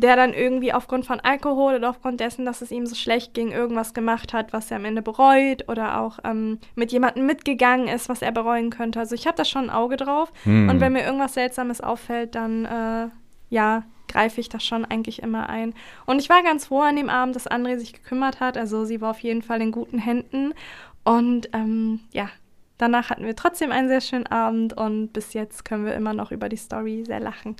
der 0.00 0.16
dann 0.16 0.32
irgendwie 0.32 0.72
aufgrund 0.72 1.06
von 1.06 1.20
Alkohol 1.20 1.74
oder 1.74 1.90
aufgrund 1.90 2.20
dessen, 2.20 2.44
dass 2.44 2.62
es 2.62 2.70
ihm 2.70 2.86
so 2.86 2.94
schlecht 2.94 3.34
ging, 3.34 3.50
irgendwas 3.50 3.94
gemacht 3.94 4.32
hat, 4.32 4.52
was 4.52 4.70
er 4.70 4.76
am 4.76 4.84
Ende 4.84 5.02
bereut 5.02 5.68
oder 5.68 6.00
auch 6.00 6.18
ähm, 6.24 6.58
mit 6.74 6.92
jemandem 6.92 7.26
mitgegangen 7.26 7.88
ist, 7.88 8.08
was 8.08 8.22
er 8.22 8.32
bereuen 8.32 8.70
könnte. 8.70 9.00
Also 9.00 9.14
ich 9.14 9.26
habe 9.26 9.36
da 9.36 9.44
schon 9.44 9.64
ein 9.64 9.70
Auge 9.70 9.96
drauf. 9.96 10.32
Hm. 10.44 10.68
Und 10.68 10.80
wenn 10.80 10.92
mir 10.92 11.04
irgendwas 11.04 11.34
Seltsames 11.34 11.80
auffällt, 11.80 12.34
dann 12.34 12.64
äh, 12.64 13.08
ja, 13.50 13.84
greife 14.08 14.40
ich 14.40 14.48
das 14.48 14.64
schon 14.64 14.84
eigentlich 14.84 15.22
immer 15.22 15.48
ein. 15.48 15.74
Und 16.06 16.20
ich 16.20 16.28
war 16.28 16.42
ganz 16.42 16.66
froh 16.66 16.80
an 16.80 16.96
dem 16.96 17.10
Abend, 17.10 17.36
dass 17.36 17.50
André 17.50 17.78
sich 17.78 17.92
gekümmert 17.92 18.40
hat. 18.40 18.56
Also 18.56 18.84
sie 18.84 19.00
war 19.00 19.10
auf 19.10 19.20
jeden 19.20 19.42
Fall 19.42 19.60
in 19.60 19.72
guten 19.72 19.98
Händen. 19.98 20.54
Und 21.04 21.50
ähm, 21.52 22.00
ja, 22.12 22.28
danach 22.78 23.10
hatten 23.10 23.24
wir 23.24 23.36
trotzdem 23.36 23.72
einen 23.72 23.88
sehr 23.88 24.00
schönen 24.00 24.26
Abend 24.26 24.74
und 24.74 25.12
bis 25.12 25.32
jetzt 25.32 25.64
können 25.64 25.84
wir 25.84 25.94
immer 25.94 26.14
noch 26.14 26.30
über 26.32 26.48
die 26.48 26.56
Story 26.56 27.04
sehr 27.06 27.20
lachen. 27.20 27.56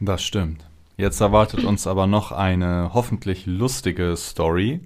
Das 0.00 0.22
stimmt. 0.22 0.64
Jetzt 0.96 1.20
erwartet 1.20 1.64
uns 1.64 1.86
aber 1.86 2.06
noch 2.06 2.32
eine 2.32 2.90
hoffentlich 2.92 3.46
lustige 3.46 4.16
Story 4.16 4.80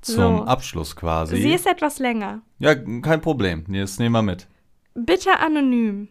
zum 0.00 0.38
So. 0.38 0.44
Abschluss 0.44 0.96
quasi. 0.96 1.36
Sie 1.36 1.52
ist 1.54 1.66
etwas 1.66 1.98
länger. 1.98 2.42
ja, 2.58 2.74
kein 2.74 3.20
Problem. 3.20 3.64
Nee, 3.68 3.80
Das 3.80 3.98
nehmen 3.98 4.12
wir 4.14 4.22
mit. 4.22 4.46
Bitte 4.94 5.38
anonym. 5.40 6.08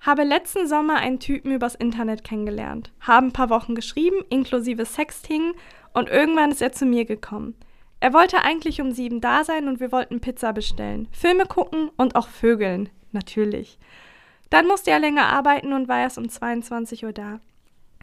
Habe 0.00 0.24
letzten 0.24 0.66
Sommer 0.68 0.96
einen 0.96 1.20
Typen 1.20 1.52
übers 1.52 1.74
Internet 1.74 2.24
kennengelernt. 2.24 2.92
Haben 3.00 3.28
ein 3.28 3.32
paar 3.32 3.48
Wochen 3.50 3.74
geschrieben, 3.74 4.16
inklusive 4.28 4.84
Sexting, 4.84 5.52
und 5.94 6.08
irgendwann 6.08 6.50
ist 6.50 6.60
er 6.60 6.72
zu 6.72 6.84
mir 6.84 7.04
gekommen. 7.04 7.54
Er 8.00 8.12
wollte 8.12 8.42
eigentlich 8.42 8.80
um 8.82 8.92
sieben 8.92 9.20
da 9.22 9.44
sein 9.44 9.68
und 9.68 9.80
wir 9.80 9.92
wollten 9.92 10.20
Pizza 10.20 10.52
bestellen, 10.52 11.08
Filme 11.12 11.46
gucken 11.46 11.90
und 11.96 12.16
auch 12.16 12.28
Vögeln, 12.28 12.90
natürlich. 13.12 13.78
Dann 14.50 14.66
musste 14.66 14.90
er 14.90 14.98
länger 14.98 15.26
arbeiten 15.26 15.72
und 15.72 15.88
war 15.88 16.00
erst 16.00 16.18
um 16.18 16.28
22 16.28 17.04
Uhr 17.04 17.12
da. 17.12 17.40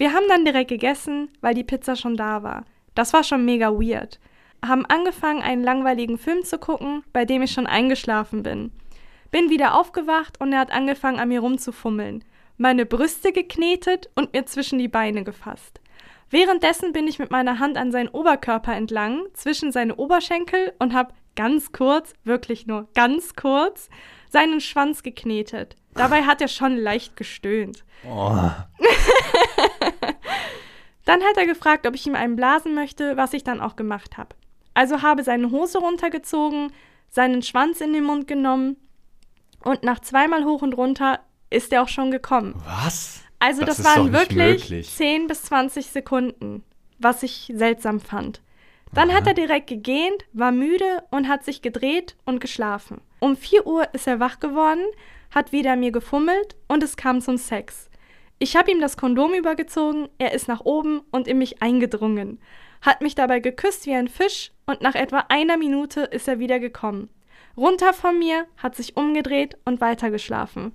Wir 0.02 0.14
haben 0.14 0.28
dann 0.28 0.46
direkt 0.46 0.72
gegessen, 0.72 1.30
weil 1.42 1.54
die 1.54 1.64
Pizza 1.64 1.96
schon 1.96 2.18
da 2.18 2.42
war. 2.42 2.66
Das 2.96 3.14
war 3.14 3.24
schon 3.24 3.46
mega 3.46 3.72
weird. 3.72 4.20
Haben 4.66 4.84
angefangen, 4.88 5.44
einen 5.44 5.62
langweiligen 5.62 6.18
Film 6.18 6.44
zu 6.44 6.58
gucken, 6.58 7.04
bei 7.14 7.24
dem 7.24 7.44
ich 7.44 7.52
schon 7.52 7.68
eingeschlafen 7.68 8.42
bin. 8.42 8.72
Bin 9.30 9.52
wieder 9.52 9.76
aufgewacht 9.76 10.42
und 10.42 10.54
er 10.54 10.60
hat 10.62 10.72
angefangen, 10.72 11.20
an 11.20 11.28
mir 11.28 11.42
rumzufummeln, 11.42 12.24
meine 12.58 12.88
Brüste 12.88 13.32
geknetet 13.32 14.10
und 14.16 14.34
mir 14.34 14.48
zwischen 14.48 14.80
die 14.80 14.88
Beine 14.88 15.24
gefasst. 15.24 15.80
Währenddessen 16.32 16.94
bin 16.94 17.08
ich 17.08 17.20
mit 17.20 17.30
meiner 17.30 17.60
Hand 17.60 17.78
an 17.78 17.92
seinen 17.92 18.10
Oberkörper 18.10 18.74
entlang, 18.74 19.28
zwischen 19.36 19.72
seine 19.72 19.98
Oberschenkel 19.98 20.74
und 20.80 20.96
habe 20.96 21.14
ganz 21.36 21.74
kurz, 21.74 22.14
wirklich 22.24 22.66
nur 22.66 22.88
ganz 22.96 23.36
kurz, 23.36 23.88
seinen 24.32 24.62
Schwanz 24.62 25.04
geknetet. 25.04 25.76
Dabei 25.94 26.24
hat 26.24 26.42
er 26.42 26.48
schon 26.48 26.78
leicht 26.78 27.18
gestöhnt. 27.18 27.84
Oh. 28.08 28.50
Dann 31.06 31.22
hat 31.24 31.36
er 31.38 31.46
gefragt, 31.46 31.86
ob 31.86 31.96
ich 31.96 32.08
ihm 32.08 32.16
einen 32.16 32.38
blasen 32.38 32.74
möchte, 32.74 33.18
was 33.18 33.34
ich 33.34 33.44
dann 33.44 33.60
auch 33.60 33.76
gemacht 33.76 34.18
habe. 34.18 34.36
Also 34.74 35.02
habe 35.02 35.24
seine 35.24 35.52
Hose 35.52 35.80
runtergezogen, 35.80 36.72
seinen 37.10 37.42
Schwanz 37.42 37.82
in 37.82 37.92
den 37.92 38.06
Mund 38.06 38.28
genommen 38.28 38.78
und 39.64 39.84
nach 39.84 40.00
zweimal 40.00 40.46
hoch 40.46 40.62
und 40.62 40.74
runter 40.74 41.20
ist 41.50 41.74
er 41.74 41.84
auch 41.84 41.90
schon 41.90 42.12
gekommen. 42.12 42.56
Was? 42.66 43.22
Also 43.40 43.66
das, 43.66 43.78
doch 43.78 43.84
waren 43.84 44.14
wirklich 44.14 44.70
möglich. 44.70 44.90
10 44.92 45.28
bis 45.28 45.44
20 45.44 45.88
Sekunden, 45.88 46.64
was 47.00 47.24
ich 47.24 47.52
seltsam 47.54 48.00
fand. 48.00 48.42
Dann 48.94 49.14
hat 49.14 49.28
er 49.28 49.34
direkt 49.34 49.68
gegähnt, 49.68 50.26
war 50.32 50.52
müde 50.52 51.04
und 51.12 51.28
hat 51.28 51.44
sich 51.44 51.62
gedreht 51.62 52.16
und 52.26 52.40
geschlafen. 52.40 53.02
Um 53.24 53.38
4 53.38 53.68
Uhr 53.68 53.94
ist 53.94 54.08
er 54.08 54.20
wach 54.20 54.40
geworden, 54.40 54.84
hat 55.30 55.52
wieder 55.52 55.76
mir 55.76 55.92
gefummelt 55.92 56.56
und 56.68 56.82
es 56.82 56.98
kam 56.98 57.22
zum 57.22 57.38
Sex. 57.38 57.88
Ich 58.40 58.56
habe 58.56 58.72
ihm 58.72 58.82
das 58.82 58.98
Kondom 58.98 59.36
übergezogen, 59.36 60.10
er 60.18 60.34
ist 60.34 60.48
nach 60.48 60.62
oben 60.62 61.02
und 61.12 61.28
in 61.28 61.38
mich 61.38 61.62
eingedrungen, 61.62 62.40
hat 62.82 63.02
mich 63.02 63.14
dabei 63.14 63.40
geküsst 63.40 63.86
wie 63.86 63.94
ein 63.94 64.08
Fisch 64.08 64.52
und 64.66 64.82
nach 64.82 64.96
etwa 64.96 65.26
einer 65.30 65.58
Minute 65.58 66.02
ist 66.02 66.28
er 66.28 66.40
wieder 66.40 66.60
gekommen. 66.60 67.10
Runter 67.56 67.94
von 67.94 68.18
mir, 68.18 68.48
hat 68.58 68.76
sich 68.76 68.98
umgedreht 68.98 69.56
und 69.66 69.82
weitergeschlafen. 69.82 70.74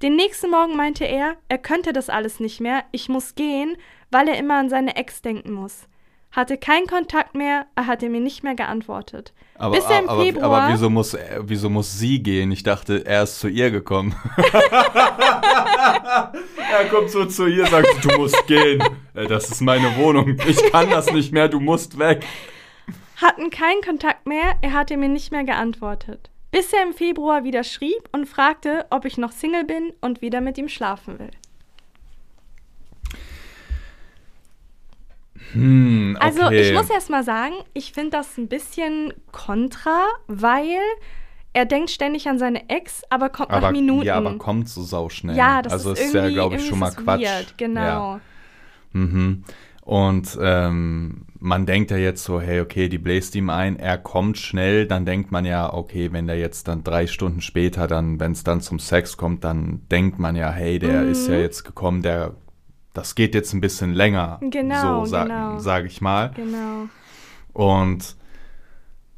Den 0.00 0.14
nächsten 0.14 0.50
Morgen 0.52 0.76
meinte 0.76 1.04
er, 1.04 1.36
er 1.48 1.58
könnte 1.58 1.92
das 1.92 2.10
alles 2.10 2.38
nicht 2.38 2.60
mehr, 2.60 2.84
ich 2.92 3.08
muss 3.08 3.34
gehen, 3.34 3.76
weil 4.12 4.28
er 4.28 4.38
immer 4.38 4.54
an 4.54 4.68
seine 4.68 4.94
Ex 4.94 5.20
denken 5.20 5.50
muss. 5.50 5.88
Hatte 6.30 6.58
keinen 6.58 6.86
Kontakt 6.86 7.34
mehr, 7.34 7.66
er 7.74 7.86
hatte 7.86 8.08
mir 8.10 8.20
nicht 8.20 8.44
mehr 8.44 8.54
geantwortet. 8.54 9.32
Aber, 9.54 9.74
Bis 9.76 9.84
er 9.86 10.00
im 10.00 10.08
aber, 10.08 10.22
Februar. 10.22 10.62
aber 10.62 10.72
wieso, 10.74 10.90
muss, 10.90 11.14
er- 11.14 11.48
wieso 11.48 11.70
muss 11.70 11.98
sie 11.98 12.22
gehen? 12.22 12.52
Ich 12.52 12.62
dachte, 12.62 13.04
er 13.06 13.22
ist 13.22 13.40
zu 13.40 13.48
ihr 13.48 13.70
gekommen. 13.70 14.14
er 16.70 16.84
kommt 16.90 17.10
so 17.10 17.24
zu 17.24 17.46
ihr, 17.46 17.66
sagt, 17.66 17.88
du 18.04 18.16
musst 18.18 18.46
gehen. 18.46 18.82
Äh, 19.14 19.26
Das 19.26 19.50
ist 19.50 19.60
meine 19.60 19.96
Wohnung. 19.96 20.36
Ich 20.46 20.62
kann 20.70 20.90
das 20.90 21.10
nicht 21.12 21.32
mehr, 21.32 21.48
du 21.48 21.60
musst 21.60 21.98
weg. 21.98 22.24
hatten 23.16 23.50
keinen 23.50 23.80
Kontakt 23.82 24.26
mehr, 24.26 24.54
er 24.60 24.72
hatte 24.74 24.96
mir 24.96 25.08
nicht 25.08 25.32
mehr 25.32 25.44
geantwortet. 25.44 26.30
Bis 26.50 26.72
er 26.72 26.82
im 26.82 26.94
Februar 26.94 27.44
wieder 27.44 27.62
schrieb 27.64 28.08
und 28.12 28.26
fragte, 28.26 28.86
ob 28.90 29.04
ich 29.04 29.18
noch 29.18 29.32
Single 29.32 29.64
bin 29.64 29.92
und 30.00 30.22
wieder 30.22 30.40
mit 30.40 30.56
ihm 30.56 30.68
schlafen 30.68 31.18
will. 31.18 31.30
Hm, 35.52 36.16
okay. 36.16 36.26
Also 36.26 36.50
ich 36.50 36.72
muss 36.72 36.90
erst 36.90 37.10
mal 37.10 37.24
sagen, 37.24 37.54
ich 37.74 37.92
finde 37.92 38.10
das 38.10 38.36
ein 38.36 38.48
bisschen 38.48 39.12
kontra, 39.32 40.04
weil 40.26 40.78
er 41.52 41.64
denkt 41.64 41.90
ständig 41.90 42.28
an 42.28 42.38
seine 42.38 42.68
Ex, 42.68 43.02
aber 43.10 43.30
kommt 43.30 43.50
aber, 43.50 43.60
nach 43.68 43.72
Minuten. 43.72 44.06
Ja, 44.06 44.16
aber 44.16 44.36
kommt 44.38 44.68
so 44.68 44.82
sauschnell. 44.82 45.36
Ja, 45.36 45.62
das 45.62 45.72
also 45.72 45.92
ist 45.92 46.00
ist 46.00 46.14
ja, 46.14 46.28
glaube 46.28 46.56
ich, 46.56 46.66
schon 46.66 46.78
mal 46.78 46.90
Quatsch. 46.90 47.22
Weird, 47.22 47.58
genau. 47.58 47.80
Ja. 47.80 48.20
Mhm. 48.92 49.44
Und 49.82 50.38
ähm, 50.42 51.22
man 51.38 51.64
denkt 51.64 51.90
ja 51.90 51.96
jetzt 51.96 52.22
so, 52.22 52.42
hey, 52.42 52.60
okay, 52.60 52.90
die 52.90 52.98
bläst 52.98 53.34
ihm 53.34 53.48
ein, 53.48 53.78
er 53.78 53.96
kommt 53.96 54.36
schnell, 54.36 54.86
dann 54.86 55.06
denkt 55.06 55.32
man 55.32 55.46
ja, 55.46 55.72
okay, 55.72 56.12
wenn 56.12 56.26
der 56.26 56.38
jetzt 56.38 56.68
dann 56.68 56.84
drei 56.84 57.06
Stunden 57.06 57.40
später, 57.40 57.86
dann, 57.86 58.20
wenn 58.20 58.32
es 58.32 58.44
dann 58.44 58.60
zum 58.60 58.78
Sex 58.80 59.16
kommt, 59.16 59.44
dann 59.44 59.80
denkt 59.90 60.18
man 60.18 60.36
ja, 60.36 60.50
hey, 60.50 60.78
der 60.78 61.04
Mhm. 61.04 61.10
ist 61.10 61.26
ja 61.28 61.36
jetzt 61.36 61.64
gekommen, 61.64 62.02
der, 62.02 62.34
das 62.98 63.14
geht 63.14 63.34
jetzt 63.34 63.52
ein 63.54 63.60
bisschen 63.60 63.94
länger, 63.94 64.38
Genau, 64.42 65.04
so 65.04 65.10
sa 65.10 65.24
genau. 65.24 65.58
sage 65.58 65.86
ich 65.86 66.00
mal. 66.00 66.32
Genau. 66.34 66.88
Und 67.52 68.16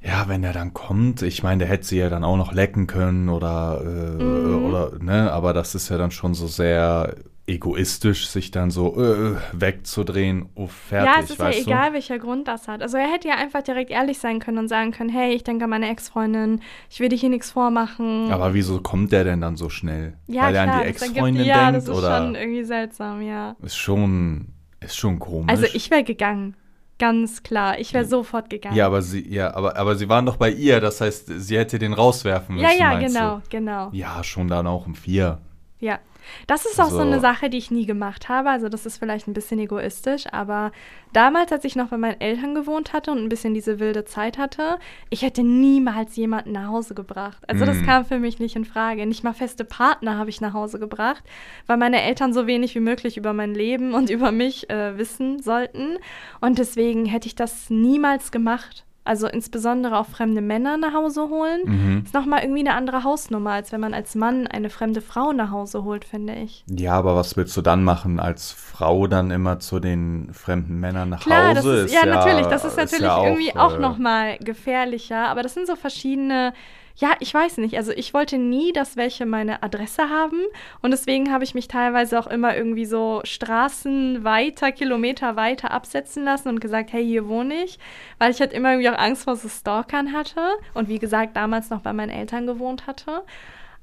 ja, 0.03 0.29
wenn 0.29 0.43
der 0.43 0.53
dann 0.53 0.73
kommt, 0.73 1.21
ich 1.23 1.43
meine, 1.43 1.59
der 1.59 1.69
hätte 1.69 1.87
sie 1.87 1.99
ja 1.99 2.09
dann 2.09 2.25
auch 2.25 2.37
noch 2.37 2.53
lecken 2.53 2.87
können 2.87 3.29
oder, 3.29 3.83
äh, 3.85 4.23
Mhm. 4.23 4.65
oder, 4.65 4.93
ne, 4.99 5.31
aber 5.33 5.53
das 5.53 5.75
ist 5.75 5.89
ja 5.91 5.99
dann 5.99 6.11
schon 6.11 6.33
so 6.35 6.47
sehr 6.47 7.15
egoistisch, 7.51 8.29
sich 8.29 8.51
dann 8.51 8.71
so 8.71 8.97
äh, 9.03 9.37
wegzudrehen, 9.53 10.49
oh, 10.55 10.67
fertig, 10.67 11.11
ja, 11.15 11.21
es 11.23 11.31
ist 11.31 11.39
ja 11.39 11.45
weißt 11.47 11.59
du? 11.67 11.71
egal, 11.71 11.93
welcher 11.93 12.19
Grund 12.19 12.49
das 12.49 12.69
hat. 12.69 12.83
Also 12.83 12.97
er 12.97 13.11
hätte 13.13 13.29
ja 13.29 13.35
einfach 13.37 13.63
direkt 13.63 13.91
ehrlich 13.91 14.19
sein 14.19 14.39
können 14.39 14.59
und 14.59 14.69
sagen 14.69 14.93
können, 14.93 15.11
hey, 15.11 15.35
ich 15.35 15.45
denke 15.45 15.65
an 15.65 15.71
meine 15.71 15.91
Ex-Freundin, 15.91 16.61
ich 16.89 17.01
will 17.01 17.09
dir 17.09 17.17
hier 17.17 17.29
nichts 17.29 17.51
vormachen. 17.51 18.31
Aber 18.31 18.55
wieso 18.55 18.81
kommt 18.81 19.13
der 19.13 19.25
denn 19.25 19.41
dann 19.41 19.57
so 19.57 19.69
schnell? 19.69 20.15
ja, 20.27 20.45
Weil 20.45 20.55
er 20.55 20.65
klar, 20.65 20.77
an 20.77 20.83
die 20.83 20.89
Ex-Freundin 20.89 21.45
Ja, 21.45 21.71
denkt? 21.71 21.89
das 21.89 21.97
ist 21.97 22.05
schon 22.05 22.35
irgendwie 22.35 22.65
seltsam, 22.65 23.23
ja. 23.23 23.57
ist 23.63 23.77
schon, 23.77 24.49
ist 24.81 24.97
schon 24.97 25.19
komisch. 25.19 25.51
Also 25.51 25.67
ich 25.73 25.91
wäre 25.91 26.05
gegangen. 26.05 26.55
Ganz 26.99 27.43
klar. 27.43 27.79
Ich 27.79 27.95
wäre 27.95 28.05
sofort 28.05 28.51
gegangen. 28.51 28.77
ja, 28.77 28.85
aber 28.87 29.01
sie, 29.01 29.27
ja, 29.27 29.55
aber, 29.55 29.75
aber 29.79 29.97
sie 29.97 30.09
waren 30.11 30.27
doch 30.27 30.37
bei 30.37 30.51
ihr, 30.51 30.81
das 30.81 31.01
heißt, 31.01 31.29
sie 31.35 31.57
hätte 31.57 31.79
den 31.79 31.95
rauswerfen 31.95 32.57
müssen. 32.57 32.67
ja, 32.79 32.93
ja, 32.93 32.99
genau, 33.01 33.37
Du? 33.37 33.43
genau. 33.49 33.89
Ja, 33.93 34.23
schon 34.23 34.49
dann 34.49 34.67
auch 34.67 34.87
um 34.87 34.95
vier. 34.95 35.39
Ja. 35.79 35.99
Das 36.47 36.67
ist 36.67 36.81
auch 36.81 36.91
so. 36.91 36.97
So. 36.97 37.03
eine 37.03 37.21
Sache, 37.21 37.49
die 37.51 37.59
ich 37.59 37.71
nie 37.71 37.87
gemacht 37.87 38.29
habe. 38.29 38.51
Also 38.51 38.69
das 38.69 38.85
ist 38.87 38.99
vielleicht 38.99 39.27
ein 39.27 39.33
bisschen 39.33 39.59
egoistisch, 39.59 40.25
aber 40.33 40.71
damals, 41.13 41.51
als 41.53 41.65
ich 41.65 41.77
noch 41.77 41.89
bei 41.89 41.97
meinen 41.97 42.21
Eltern 42.21 42.55
gewohnt 42.55 42.93
hatte 42.93 43.11
und 43.11 43.19
ein 43.19 43.29
bisschen 43.29 43.55
diese 43.55 43.79
wilde 43.81 44.05
Zeit 44.05 44.37
hatte, 44.39 44.79
ich 45.09 45.23
hätte 45.23 45.43
niemals 45.43 46.17
jemanden 46.17 46.53
nach 46.53 46.69
Hause 46.69 46.95
gebracht. 46.95 47.43
Also 47.49 47.65
das 47.65 47.79
Mm. 47.81 47.87
kam 47.87 48.05
für 48.05 48.19
mich 48.19 48.39
nicht 48.39 48.55
in 48.57 48.65
Frage. 48.65 49.07
Nicht 49.07 49.25
mal 49.25 49.33
feste 49.33 49.65
Partner 49.65 50.19
habe 50.19 50.31
ich 50.31 50.41
nach 50.41 50.53
Hause 50.53 50.79
gebracht, 50.79 51.25
weil 51.67 51.77
meine 51.79 52.03
Eltern 52.03 52.33
so 52.33 52.47
wenig 52.47 52.75
wie 52.75 52.81
möglich 52.81 53.17
über 53.17 53.33
mein 53.33 53.55
Leben 53.55 53.95
und 53.95 54.11
über 54.11 54.31
mich 54.33 54.69
äh, 54.71 54.99
wissen 54.99 55.41
sollten. 55.43 55.99
Und 56.41 56.59
deswegen 56.59 57.07
hätte 57.07 57.27
ich 57.29 57.35
das 57.35 57.71
niemals 57.71 58.31
gemacht. 58.33 58.85
Also 59.05 59.27
insbesondere 59.27 59.99
auch 59.99 60.07
fremde 60.07 60.41
Männer 60.41 60.77
nach 60.77 60.95
Hause 60.95 61.29
holen. 61.29 61.61
Mhm. 61.65 62.03
Ist 62.05 62.15
nochmal 62.15 62.43
irgendwie 62.43 62.61
eine 62.61 62.75
andere 62.75 63.03
Hausnummer, 63.05 63.53
als 63.53 63.73
wenn 63.73 63.81
man 63.81 63.95
als 63.95 64.15
Mann 64.15 64.47
eine 64.47 64.71
fremde 64.71 65.01
Frau 65.01 65.33
nach 65.33 65.51
Hause 65.51 65.85
holt, 65.85 66.05
finde 66.05 66.35
ich. 66.35 66.65
Ja, 66.69 66.93
aber 66.93 67.17
was 67.17 67.37
willst 67.37 67.57
du 67.57 67.63
dann 67.63 67.83
machen, 67.83 68.21
als 68.21 68.53
Frau 68.53 69.07
dann 69.07 69.31
immer 69.31 69.59
zu 69.59 69.81
den 69.81 70.33
fremden 70.33 70.81
Männern 70.81 71.09
nach 71.09 71.21
Klar, 71.21 71.55
das 71.55 71.65
Hause? 71.65 71.85
ist, 71.85 71.95
ja, 71.95 72.05
natürlich, 72.07 72.47
das 72.47 72.65
ist 72.65 72.71
ist 72.71 72.77
natürlich 72.77 73.13
ja 73.13 73.25
irgendwie 73.25 73.57
auch 73.57 73.77
äh, 73.77 73.81
nochmal 73.81 74.39
gefährlicher, 74.39 75.29
aber 75.29 75.43
das 75.43 75.55
sind 75.55 75.67
so 75.67 75.77
verschiedene, 75.77 76.53
ja, 77.01 77.17
ich 77.19 77.33
weiß 77.33 77.57
nicht, 77.57 77.79
also 77.79 77.93
ich 77.93 78.13
wollte 78.13 78.37
nie, 78.37 78.73
dass 78.75 78.97
welche 78.97 79.25
meine 79.25 79.63
Adresse 79.63 80.11
haben. 80.11 80.39
Und 80.83 80.91
deswegen 80.91 81.33
habe 81.33 81.45
ich 81.45 81.55
mich 81.55 81.67
teilweise 81.67 82.19
auch 82.19 82.27
immer 82.27 82.55
irgendwie 82.55 82.85
so 82.85 83.23
Straßen 83.25 84.23
weiter, 84.23 84.71
Kilometer 84.71 85.35
weiter 85.35 85.71
absetzen 85.71 86.25
lassen 86.25 86.49
und 86.49 86.61
gesagt, 86.61 86.93
hey, 86.93 87.03
hier 87.03 87.27
wohne 87.27 87.65
ich, 87.65 87.79
weil 88.19 88.31
ich 88.31 88.41
halt 88.41 88.53
immer 88.53 88.73
irgendwie 88.73 88.91
auch 88.91 88.99
Angst 88.99 89.25
vor 89.25 89.37
so 89.37 89.49
Stalkern 89.49 90.13
hatte 90.13 90.43
und 90.75 90.89
wie 90.89 90.99
gesagt, 90.99 91.37
damals 91.37 91.71
noch 91.71 91.81
bei 91.81 91.95
meinen 91.95 92.11
Eltern 92.11 92.47
gewohnt 92.47 92.87
hatte, 92.87 93.23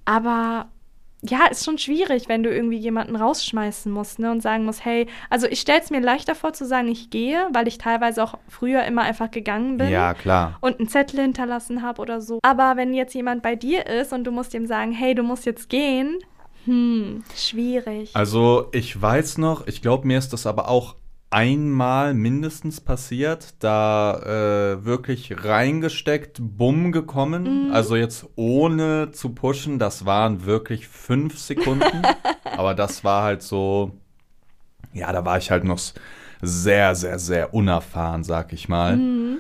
aber 0.05 0.68
ja, 1.22 1.47
ist 1.47 1.65
schon 1.65 1.78
schwierig, 1.78 2.30
wenn 2.30 2.43
du 2.43 2.49
irgendwie 2.53 2.78
jemanden 2.78 3.15
rausschmeißen 3.15 3.91
musst 3.91 4.20
ne, 4.20 4.32
und 4.32 4.41
sagen 4.41 4.65
musst, 4.65 4.86
hey, 4.86 5.07
also 5.30 5.47
ich 5.47 5.59
stelle 5.61 5.82
es 5.82 5.89
mir 5.89 5.99
leichter 5.99 6.36
vor 6.36 6.53
zu 6.53 6.65
sagen, 6.65 6.88
ich 6.89 7.09
gehe, 7.09 7.47
weil 7.53 7.68
ich 7.68 7.80
teilweise 7.80 8.24
auch 8.24 8.36
früher 8.47 8.84
immer 8.86 9.01
einfach 9.01 9.32
gegangen 9.32 9.78
bin 9.78 9.89
Ja, 9.89 10.13
klar. 10.13 10.57
und 10.61 10.80
einen 10.80 10.89
Zettel 10.89 11.22
hinterlassen 11.22 11.82
habe 11.82 12.01
oder 12.01 12.22
so. 12.22 12.39
Aber 12.43 12.74
wenn 12.76 12.93
jetzt 12.93 13.15
jemand 13.15 13.41
bei 13.41 13.55
dir 13.55 13.88
ist 13.88 14.13
und 14.13 14.26
du 14.26 14.32
musst 14.32 14.53
ihm 14.53 14.68
sagen, 14.68 14.91
hey, 14.91 15.15
du 15.15 15.24
musst 15.24 15.45
jetzt 15.45 15.70
gehen, 15.70 16.20
hm, 16.65 17.24
schwierig. 17.36 18.11
Also 18.13 18.68
ich 18.72 19.01
weiß 19.01 19.39
noch, 19.39 19.65
ich 19.68 19.82
glaube, 19.82 20.05
mir 20.05 20.18
ist 20.20 20.34
das 20.34 20.45
aber 20.45 20.70
auch 20.70 20.95
einmal 21.30 22.13
mindestens 22.13 22.80
passiert, 22.80 23.55
da 23.59 24.19
äh, 24.19 24.86
wirklich 24.86 25.43
reingesteckt, 25.43 26.38
bumm 26.39 26.91
gekommen. 26.91 27.67
Mhm. 27.67 27.73
Also 27.73 27.95
jetzt 27.95 28.28
ohne 28.36 29.11
zu 29.11 29.30
pushen, 29.30 29.80
das 29.80 30.05
waren 30.05 30.45
wirklich 30.45 30.88
fünf 30.88 31.38
Sekunden. 31.38 32.03
aber 32.43 32.73
das 32.73 33.03
war 33.03 33.23
halt 33.23 33.41
so, 33.41 33.91
ja, 34.93 35.11
da 35.11 35.25
war 35.25 35.38
ich 35.38 35.51
halt 35.51 35.63
noch 35.63 35.80
sehr, 36.41 36.95
sehr, 36.95 37.19
sehr 37.19 37.53
unerfahren, 37.53 38.23
sag 38.23 38.53
ich 38.53 38.69
mal. 38.69 38.95
Mhm. 38.95 39.38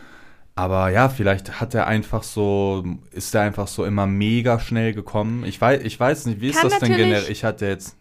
Aber 0.55 0.89
ja, 0.89 1.07
vielleicht 1.07 1.61
hat 1.61 1.75
er 1.75 1.85
einfach 1.85 2.23
so, 2.23 2.83
ist 3.11 3.33
er 3.35 3.43
einfach 3.43 3.67
so 3.67 3.85
immer 3.85 4.07
mega 4.07 4.59
schnell 4.59 4.93
gekommen. 4.93 5.45
Ich 5.45 5.61
weiß, 5.61 5.83
ich 5.83 5.99
weiß 5.99 6.25
nicht, 6.25 6.41
wie 6.41 6.49
ist 6.49 6.61
Kann 6.61 6.69
das 6.69 6.79
denn 6.79 6.95
generell? 6.95 7.29
Ich 7.29 7.43
hatte 7.43 7.67
jetzt 7.67 7.95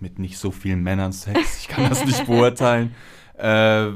mit 0.00 0.18
nicht 0.18 0.36
so 0.36 0.50
vielen 0.50 0.82
Männern 0.82 1.12
Sex, 1.12 1.60
ich 1.60 1.68
kann 1.68 1.88
das 1.88 2.04
nicht 2.04 2.26
beurteilen. 2.26 2.94
Äh, 3.36 3.86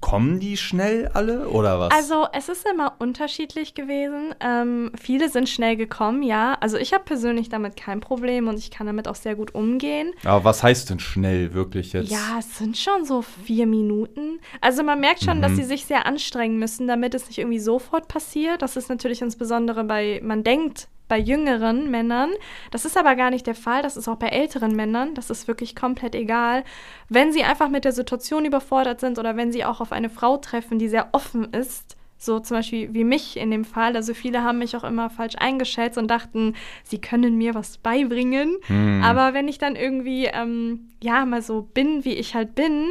kommen 0.00 0.38
die 0.40 0.56
schnell 0.56 1.08
alle 1.14 1.48
oder 1.48 1.80
was? 1.80 1.90
Also 1.92 2.26
es 2.32 2.48
ist 2.48 2.66
immer 2.70 2.94
unterschiedlich 2.98 3.74
gewesen. 3.74 4.34
Ähm, 4.40 4.92
viele 5.00 5.28
sind 5.30 5.48
schnell 5.48 5.76
gekommen, 5.76 6.22
ja. 6.22 6.56
Also 6.60 6.76
ich 6.76 6.92
habe 6.92 7.02
persönlich 7.04 7.48
damit 7.48 7.76
kein 7.76 8.00
Problem 8.00 8.46
und 8.46 8.58
ich 8.58 8.70
kann 8.70 8.86
damit 8.86 9.08
auch 9.08 9.14
sehr 9.14 9.34
gut 9.34 9.54
umgehen. 9.54 10.12
Aber 10.24 10.44
was 10.44 10.62
heißt 10.62 10.90
denn 10.90 11.00
schnell 11.00 11.54
wirklich 11.54 11.92
jetzt? 11.92 12.10
Ja, 12.10 12.36
es 12.38 12.58
sind 12.58 12.76
schon 12.76 13.04
so 13.04 13.22
vier 13.22 13.66
Minuten. 13.66 14.38
Also 14.60 14.82
man 14.82 15.00
merkt 15.00 15.24
schon, 15.24 15.40
dass 15.40 15.52
Mhm. 15.52 15.56
sie 15.56 15.64
sich 15.64 15.86
sehr 15.86 16.06
anstrengen 16.06 16.58
müssen, 16.58 16.86
damit 16.86 17.14
es 17.14 17.26
nicht 17.26 17.38
irgendwie 17.38 17.58
sofort 17.58 18.06
passiert. 18.06 18.62
Das 18.62 18.76
ist 18.76 18.88
natürlich 18.90 19.22
insbesondere 19.22 19.82
bei, 19.82 20.20
man 20.22 20.44
denkt, 20.44 20.88
bei 21.08 21.18
jüngeren 21.18 21.90
Männern. 21.90 22.30
Das 22.70 22.84
ist 22.84 22.96
aber 22.96 23.14
gar 23.14 23.30
nicht 23.30 23.46
der 23.46 23.54
Fall. 23.54 23.82
Das 23.82 23.96
ist 23.96 24.08
auch 24.08 24.16
bei 24.16 24.28
älteren 24.28 24.74
Männern. 24.74 25.14
Das 25.14 25.30
ist 25.30 25.48
wirklich 25.48 25.76
komplett 25.76 26.14
egal. 26.14 26.64
Wenn 27.08 27.32
sie 27.32 27.44
einfach 27.44 27.68
mit 27.68 27.84
der 27.84 27.92
Situation 27.92 28.44
überfordert 28.44 29.00
sind 29.00 29.18
oder 29.18 29.36
wenn 29.36 29.52
sie 29.52 29.64
auch 29.64 29.80
auf 29.80 29.92
eine 29.92 30.10
Frau 30.10 30.36
treffen, 30.36 30.78
die 30.78 30.88
sehr 30.88 31.08
offen 31.12 31.52
ist, 31.52 31.96
so 32.18 32.40
zum 32.40 32.56
Beispiel 32.56 32.94
wie 32.94 33.04
mich 33.04 33.36
in 33.36 33.50
dem 33.50 33.64
Fall. 33.64 33.94
Also 33.94 34.14
viele 34.14 34.42
haben 34.42 34.58
mich 34.58 34.76
auch 34.76 34.84
immer 34.84 35.10
falsch 35.10 35.34
eingeschätzt 35.36 35.98
und 35.98 36.10
dachten, 36.10 36.54
sie 36.82 37.00
können 37.00 37.36
mir 37.36 37.54
was 37.54 37.78
beibringen. 37.78 38.56
Hm. 38.66 39.02
Aber 39.04 39.34
wenn 39.34 39.48
ich 39.48 39.58
dann 39.58 39.76
irgendwie, 39.76 40.26
ähm, 40.26 40.88
ja, 41.02 41.24
mal 41.26 41.42
so 41.42 41.62
bin, 41.62 42.04
wie 42.04 42.14
ich 42.14 42.34
halt 42.34 42.54
bin, 42.54 42.88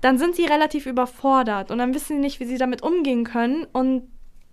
dann 0.00 0.16
sind 0.16 0.36
sie 0.36 0.44
relativ 0.44 0.86
überfordert 0.86 1.70
und 1.70 1.78
dann 1.78 1.92
wissen 1.92 2.16
sie 2.16 2.22
nicht, 2.22 2.40
wie 2.40 2.44
sie 2.44 2.58
damit 2.58 2.82
umgehen 2.82 3.24
können. 3.24 3.66
Und 3.72 4.04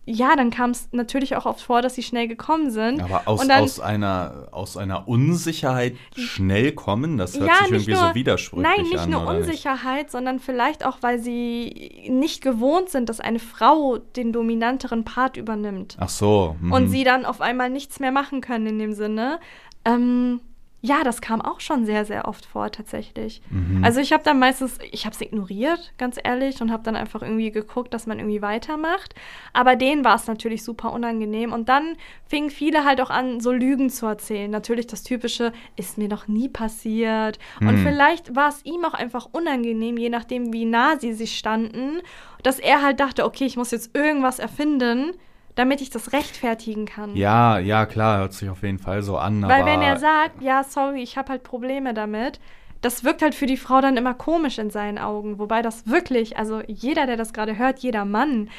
ja, 0.08 0.36
dann 0.36 0.51
kam 0.51 0.70
es 0.70 0.89
natürlich 0.91 1.36
auch 1.36 1.47
oft 1.47 1.62
vor, 1.62 1.82
dass 1.82 1.95
sie 1.95 2.03
schnell 2.03 2.28
gekommen 2.28 2.70
sind. 2.70 3.01
Aber 3.01 3.24
aus, 3.26 3.41
und 3.41 3.49
dann, 3.49 3.64
aus, 3.64 3.80
einer, 3.80 4.49
aus 4.51 4.78
einer 4.78 5.08
Unsicherheit 5.08 5.95
schnell 6.16 6.74
kommen, 6.74 7.18
das 7.18 7.39
hört 7.39 7.49
ja, 7.49 7.56
sich 7.56 7.72
nicht 7.72 7.88
irgendwie 7.88 7.91
nur, 7.93 8.10
so 8.10 8.16
widersprüchlich 8.16 8.78
Nein, 8.78 8.86
nicht 8.86 8.99
an. 8.99 9.10
nur 9.10 9.28
Unsicherheit, 9.28 10.12
sondern 10.12 10.39
vielleicht 10.39 10.86
auch, 10.86 10.97
weil 11.01 11.18
sie 11.18 12.08
nicht 12.08 12.41
gewohnt 12.41 12.89
sind, 12.89 13.10
dass 13.10 13.20
eine 13.20 13.39
Frau 13.39 13.97
den 13.97 14.32
dominanteren 14.32 15.06
Part 15.06 15.38
übernimmt. 15.38 15.97
Ach 15.99 16.10
so. 16.10 16.56
mhm. 16.62 16.72
und 16.72 16.89
sie 16.89 17.03
dann 17.03 17.26
auf 17.26 17.41
einmal 17.41 17.72
nichts 17.72 17.99
mehr 17.99 18.12
machen 18.12 18.41
können 18.41 18.68
in 18.68 18.80
dem 18.80 18.93
Sinne. 18.93 19.39
Ähm, 19.86 20.39
ja, 20.86 21.03
das 21.03 21.19
kam 21.19 21.41
auch 21.41 21.59
schon 21.59 21.86
sehr, 21.86 22.05
sehr 22.05 22.27
oft 22.27 22.45
vor 22.45 22.69
tatsächlich. 22.71 23.41
Mhm. 23.49 23.83
Also 23.83 23.99
ich 23.99 24.13
habe 24.13 24.23
dann 24.23 24.38
meistens, 24.38 24.77
ich 24.91 25.05
habe 25.05 25.15
es 25.15 25.21
ignoriert, 25.21 25.93
ganz 25.97 26.19
ehrlich, 26.23 26.61
und 26.61 26.71
habe 26.71 26.83
dann 26.83 26.95
einfach 26.95 27.23
irgendwie 27.23 27.49
geguckt, 27.51 27.93
dass 27.93 28.05
man 28.05 28.19
irgendwie 28.19 28.41
weitermacht. 28.43 29.15
Aber 29.53 29.75
denen 29.75 30.05
war 30.05 30.15
es 30.15 30.27
natürlich 30.27 30.63
super 30.63 30.93
unangenehm. 30.93 31.53
Und 31.53 31.69
dann 31.69 31.95
fingen 32.27 32.51
viele 32.51 32.86
halt 32.86 33.01
auch 33.01 33.09
an, 33.09 33.39
so 33.39 33.51
Lügen 33.51 33.89
zu 33.89 34.05
erzählen. 34.05 34.51
Natürlich 34.51 34.86
das 34.86 35.01
typische, 35.03 35.53
ist 35.75 35.97
mir 35.97 36.07
noch 36.07 36.27
nie 36.27 36.49
passiert. 36.49 37.39
Und 37.59 37.67
Mhm. 37.75 37.77
vielleicht 37.83 38.36
war 38.36 38.49
es 38.49 38.63
ihm 38.63 38.86
auch 38.86 38.93
einfach 38.93 39.27
unangenehm, 39.31 39.97
je 39.97 40.09
nachdem, 40.09 40.53
wie 40.53 40.65
nah 40.65 40.99
sie 40.99 41.13
sich 41.13 41.38
standen, 41.38 42.01
dass 42.43 42.59
er 42.59 42.83
halt 42.83 42.99
dachte, 42.99 43.25
okay, 43.25 43.45
ich 43.45 43.57
muss 43.57 43.71
jetzt 43.71 43.95
irgendwas 43.95 44.38
erfinden, 44.39 45.13
damit 45.56 45.82
ich 45.82 45.89
das 45.89 46.14
rechtfertigen 46.14 46.86
kann. 46.86 47.16
Ja, 47.16 47.58
ja, 47.60 47.86
klar, 47.86 48.20
hört 48.20 48.34
sich 48.34 48.49
auf 48.49 48.62
jeden 48.62 48.80
Fall 48.80 49.01
so 49.01 49.18
an. 49.18 49.41
Weil 49.43 49.66
wenn 49.66 49.82
er 49.82 49.97
sagt, 49.97 50.41
ja, 50.41 50.64
sorry, 50.64 51.01
ich 51.01 51.18
habe 51.18 51.30
halt 51.30 51.43
Probleme 51.43 51.93
damit, 51.93 52.39
das 52.82 53.03
wirkt 53.03 53.22
halt 53.22 53.34
für 53.34 53.47
die 53.47 53.58
Frau 53.58 53.82
dann 53.82 53.97
immer 53.97 54.14
komisch 54.14 54.60
in 54.60 54.70
seinen 54.70 54.97
Augen. 54.97 55.39
Wobei 55.39 55.62
das 55.62 55.88
wirklich, 55.88 56.38
also 56.38 56.62
jeder, 56.68 57.08
der 57.08 57.18
das 57.18 57.34
gerade 57.34 57.58
hört, 57.58 57.80
jeder 57.80 58.06
Mann, 58.06 58.49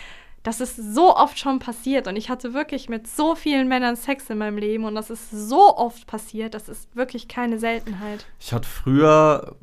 das 0.42 0.60
ist 0.60 0.76
so 0.76 1.14
oft 1.16 1.38
schon 1.38 1.58
passiert. 1.58 2.08
Und 2.08 2.16
ich 2.16 2.30
hatte 2.30 2.54
wirklich 2.54 2.88
mit 2.88 3.06
so 3.06 3.34
vielen 3.34 3.68
Männern 3.68 3.96
Sex 3.96 4.30
in 4.30 4.38
meinem 4.38 4.58
Leben 4.58 4.84
und 4.84 4.94
das 4.94 5.10
ist 5.10 5.30
so 5.30 5.76
oft 5.76 6.06
passiert, 6.06 6.54
das 6.54 6.68
ist 6.68 6.94
wirklich 6.96 7.28
keine 7.28 7.58
Seltenheit. 7.58 8.26
Ich 8.40 8.52
hatte 8.52 8.68
früher 8.68 9.56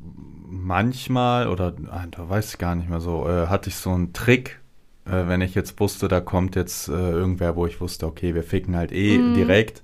manchmal, 0.46 1.48
oder 1.48 1.72
da 1.72 2.28
weiß 2.28 2.52
ich 2.52 2.58
gar 2.58 2.74
nicht 2.74 2.88
mehr 2.88 3.00
so, 3.00 3.28
äh, 3.28 3.48
hatte 3.48 3.70
ich 3.70 3.76
so 3.76 3.90
einen 3.90 4.12
Trick, 4.12 4.60
äh, 5.06 5.26
wenn 5.28 5.40
ich 5.40 5.54
jetzt 5.54 5.78
wusste, 5.80 6.08
da 6.08 6.20
kommt 6.20 6.56
jetzt 6.56 6.88
äh, 6.88 6.92
irgendwer, 6.92 7.56
wo 7.56 7.66
ich 7.66 7.80
wusste, 7.80 8.06
okay, 8.06 8.34
wir 8.34 8.42
ficken 8.42 8.76
halt 8.76 8.92
eh 8.92 9.18
Mhm. 9.18 9.34
direkt. 9.34 9.82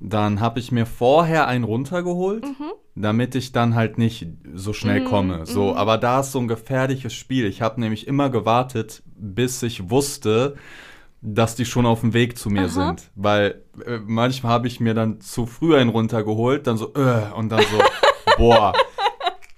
Dann 0.00 0.40
habe 0.40 0.58
ich 0.58 0.72
mir 0.72 0.84
vorher 0.84 1.46
einen 1.46 1.62
runtergeholt, 1.64 2.44
damit 2.96 3.36
ich 3.36 3.52
dann 3.52 3.74
halt 3.76 3.98
nicht 3.98 4.26
so 4.52 4.72
schnell 4.72 5.00
Mhm, 5.00 5.04
komme. 5.04 5.46
So, 5.46 5.70
mhm. 5.70 5.76
aber 5.76 5.96
da 5.96 6.20
ist 6.20 6.32
so 6.32 6.40
ein 6.40 6.48
gefährliches 6.48 7.14
Spiel. 7.14 7.46
Ich 7.46 7.62
habe 7.62 7.80
nämlich 7.80 8.08
immer 8.08 8.28
gewartet, 8.28 9.02
bis 9.06 9.62
ich 9.62 9.90
wusste, 9.90 10.56
dass 11.20 11.54
die 11.54 11.64
schon 11.64 11.86
auf 11.86 12.00
dem 12.00 12.14
Weg 12.14 12.36
zu 12.36 12.50
mir 12.50 12.62
Aha. 12.62 12.68
sind. 12.68 13.10
Weil 13.14 13.62
äh, 13.86 13.98
manchmal 14.04 14.52
habe 14.52 14.66
ich 14.66 14.80
mir 14.80 14.92
dann 14.94 15.20
zu 15.20 15.46
früh 15.46 15.76
einen 15.76 15.90
runtergeholt, 15.90 16.66
dann 16.66 16.76
so, 16.76 16.92
äh, 16.94 17.32
und 17.36 17.48
dann 17.50 17.60
so, 17.62 17.78
boah, 18.36 18.72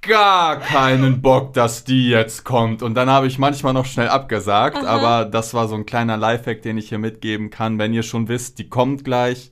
gar 0.07 0.61
keinen 0.61 1.21
Bock, 1.23 1.53
dass 1.55 1.85
die 1.85 2.09
jetzt 2.09 2.45
kommt. 2.45 2.83
Und 2.83 2.95
dann 2.95 3.09
habe 3.11 3.27
ich 3.27 3.39
manchmal 3.39 3.73
noch 3.73 3.87
schnell 3.87 4.09
abgesagt, 4.09 4.77
Aha. 4.79 4.87
aber 4.87 5.25
das 5.25 5.55
war 5.55 5.69
so 5.69 5.75
ein 5.75 5.87
kleiner 5.87 6.17
Lifehack, 6.17 6.63
den 6.63 6.79
ich 6.79 6.89
hier 6.89 6.99
mitgeben 6.99 7.51
kann. 7.51 7.79
Wenn 7.79 7.93
ihr 7.93 8.03
schon 8.03 8.29
wisst, 8.29 8.59
die 8.59 8.69
kommt 8.69 9.05
gleich, 9.05 9.51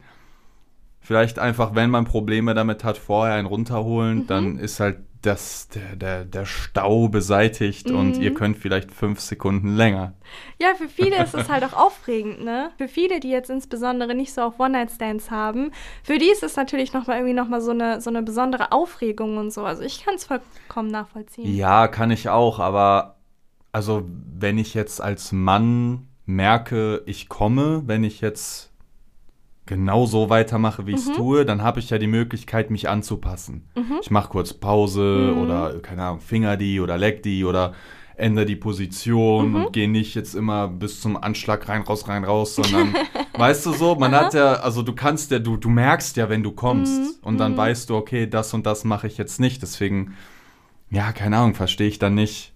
vielleicht 1.01 1.39
einfach, 1.39 1.75
wenn 1.75 1.91
man 1.91 2.05
Probleme 2.05 2.55
damit 2.55 2.85
hat, 2.85 2.99
vorher 2.99 3.35
einen 3.35 3.47
runterholen, 3.47 4.19
Mhm. 4.19 4.27
dann 4.27 4.59
ist 4.59 4.81
halt 4.81 4.99
das, 5.23 5.69
der, 5.69 5.97
der, 5.97 6.25
der 6.25 6.45
Stau 6.47 7.09
beseitigt 7.09 7.91
und 7.91 8.17
Mhm. 8.17 8.23
ihr 8.23 8.35
könnt 8.35 8.59
vielleicht 8.59 8.91
fünf 8.93 9.21
Sekunden 9.21 9.77
länger. 9.77 10.15
Ja, 10.61 10.75
für 10.75 10.89
viele 10.89 11.23
ist 11.23 11.35
es 11.35 11.49
halt 11.49 11.65
auch 11.73 11.73
aufregend, 11.73 12.45
ne? 12.45 12.71
Für 12.79 12.89
viele, 12.89 13.21
die 13.21 13.31
jetzt 13.31 13.51
insbesondere 13.51 14.15
nicht 14.15 14.33
so 14.33 14.43
auf 14.43 14.59
One-Night-Stands 14.59 15.31
haben, 15.31 15.71
für 16.03 16.19
die 16.19 16.31
ist 16.31 16.43
es 16.43 16.57
natürlich 16.57 16.93
nochmal 16.93 17.19
irgendwie 17.19 17.35
nochmal 17.35 17.61
so 17.61 17.71
eine, 17.71 18.01
so 18.01 18.11
eine 18.11 18.23
besondere 18.23 18.73
Aufregung 18.73 19.37
und 19.39 19.53
so. 19.53 19.65
Also 19.65 19.83
ich 19.83 20.05
kann 20.05 20.15
es 20.17 20.25
vollkommen 20.25 20.91
nachvollziehen. 20.91 21.55
Ja, 21.55 21.89
kann 21.89 22.11
ich 22.11 22.29
auch, 22.29 22.59
aber 22.59 23.17
also 23.71 24.05
wenn 24.39 24.59
ich 24.59 24.75
jetzt 24.75 25.01
als 25.01 25.33
Mann 25.33 26.09
merke, 26.27 27.03
ich 27.07 27.29
komme, 27.29 27.83
wenn 27.87 28.05
ich 28.05 28.21
jetzt 28.21 28.72
genau 29.67 30.07
so 30.07 30.29
weitermache, 30.31 30.87
wie 30.87 30.93
ich 30.95 31.01
es 31.01 31.09
Mhm. 31.11 31.15
tue, 31.15 31.45
dann 31.45 31.63
habe 31.63 31.79
ich 31.81 31.91
ja 31.91 31.99
die 31.99 32.07
Möglichkeit, 32.07 32.71
mich 32.71 32.89
anzupassen. 32.89 33.69
Ich 34.01 34.11
mache 34.11 34.29
kurz 34.31 34.53
Pause 34.53 35.33
Mhm. 35.35 35.41
oder, 35.41 35.79
keine 35.81 36.03
Ahnung, 36.05 36.21
Finger 36.21 36.57
die 36.57 36.81
oder 36.81 36.99
leck 36.99 37.23
die 37.23 37.45
oder 37.45 37.73
ändere 38.17 38.45
die 38.45 38.57
Position 38.57 39.51
Mhm. 39.51 39.55
und 39.55 39.73
gehe 39.73 39.89
nicht 39.89 40.15
jetzt 40.15 40.35
immer 40.35 40.69
bis 40.69 41.01
zum 41.01 41.17
Anschlag 41.17 41.69
rein, 41.69 41.83
raus, 41.83 42.09
rein, 42.09 42.25
raus, 42.25 42.55
sondern, 42.57 42.95
weißt 43.37 43.65
du 43.67 43.73
so, 43.73 43.95
man 43.95 44.15
hat 44.15 44.35
ja, 44.35 44.55
also 44.55 44.83
du 44.83 44.95
kannst 44.95 45.31
ja, 45.31 45.39
du, 45.39 45.57
du 45.57 45.69
merkst 45.71 46.17
ja, 46.17 46.29
wenn 46.29 46.43
du 46.43 46.53
kommst 46.53 47.01
Mhm. 47.23 47.27
und 47.27 47.39
dann 47.39 47.53
Mhm. 47.53 47.57
weißt 47.57 47.89
du, 47.89 47.97
okay, 47.97 48.27
das 48.27 48.53
und 48.55 48.67
das 48.67 48.85
mache 48.85 49.07
ich 49.07 49.17
jetzt 49.17 49.41
nicht, 49.41 49.63
deswegen, 49.63 50.15
ja, 50.91 51.13
keine 51.13 51.39
Ahnung, 51.39 51.55
verstehe 51.55 51.89
ich 51.89 51.99
dann 51.99 52.15
nicht, 52.15 52.53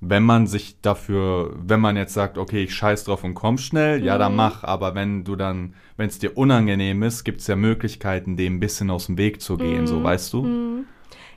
wenn 0.00 0.22
man 0.22 0.46
sich 0.46 0.80
dafür, 0.82 1.54
wenn 1.56 1.80
man 1.80 1.96
jetzt 1.96 2.14
sagt, 2.14 2.38
okay, 2.38 2.64
ich 2.64 2.74
scheiß 2.74 3.04
drauf 3.04 3.24
und 3.24 3.34
komm 3.34 3.58
schnell, 3.58 4.04
ja, 4.04 4.18
dann 4.18 4.32
Mhm. 4.32 4.36
mach. 4.36 4.62
Aber 4.64 4.94
wenn 4.94 5.24
du 5.24 5.36
dann, 5.36 5.74
wenn 5.96 6.08
es 6.08 6.18
dir 6.18 6.36
unangenehm 6.36 7.02
ist, 7.02 7.24
gibt 7.24 7.40
es 7.40 7.46
ja 7.46 7.56
Möglichkeiten, 7.56 8.36
dem 8.36 8.56
ein 8.56 8.60
bisschen 8.60 8.90
aus 8.90 9.06
dem 9.06 9.16
Weg 9.18 9.40
zu 9.40 9.56
gehen, 9.56 9.86
so 9.86 10.00
Mhm. 10.00 10.04
weißt 10.04 10.32
du? 10.32 10.42
Mhm. 10.44 10.84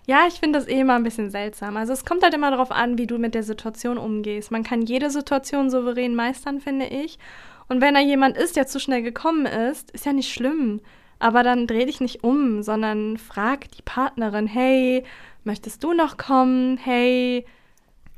Ja, 0.08 0.22
ich 0.28 0.36
finde 0.36 0.58
das 0.60 0.68
eh 0.68 0.80
immer 0.80 0.96
ein 0.96 1.04
bisschen 1.04 1.30
seltsam. 1.30 1.78
Also 1.78 1.94
es 1.94 2.04
kommt 2.04 2.24
halt 2.24 2.34
immer 2.34 2.50
darauf 2.50 2.72
an, 2.72 2.98
wie 2.98 3.06
du 3.06 3.18
mit 3.20 3.36
der 3.36 3.44
Situation 3.44 3.98
umgehst. 4.00 4.50
Man 4.52 4.64
kann 4.64 4.82
jede 4.82 5.12
Situation 5.12 5.70
souverän 5.70 6.16
meistern, 6.16 6.60
finde 6.60 6.88
ich. 6.88 7.20
Und 7.68 7.80
wenn 7.80 7.94
da 7.94 8.00
jemand 8.00 8.36
ist, 8.36 8.56
der 8.56 8.66
zu 8.66 8.80
schnell 8.80 9.04
gekommen 9.04 9.46
ist, 9.46 9.92
ist 9.92 10.06
ja 10.08 10.14
nicht 10.14 10.34
schlimm. 10.34 10.82
Aber 11.20 11.44
dann 11.44 11.68
dreh 11.68 11.86
dich 11.86 12.02
nicht 12.02 12.24
um, 12.24 12.64
sondern 12.64 13.18
frag 13.18 13.70
die 13.72 13.84
Partnerin, 13.84 14.48
hey, 14.48 15.04
möchtest 15.44 15.84
du 15.84 15.94
noch 15.94 16.18
kommen? 16.18 16.78
Hey, 16.78 17.46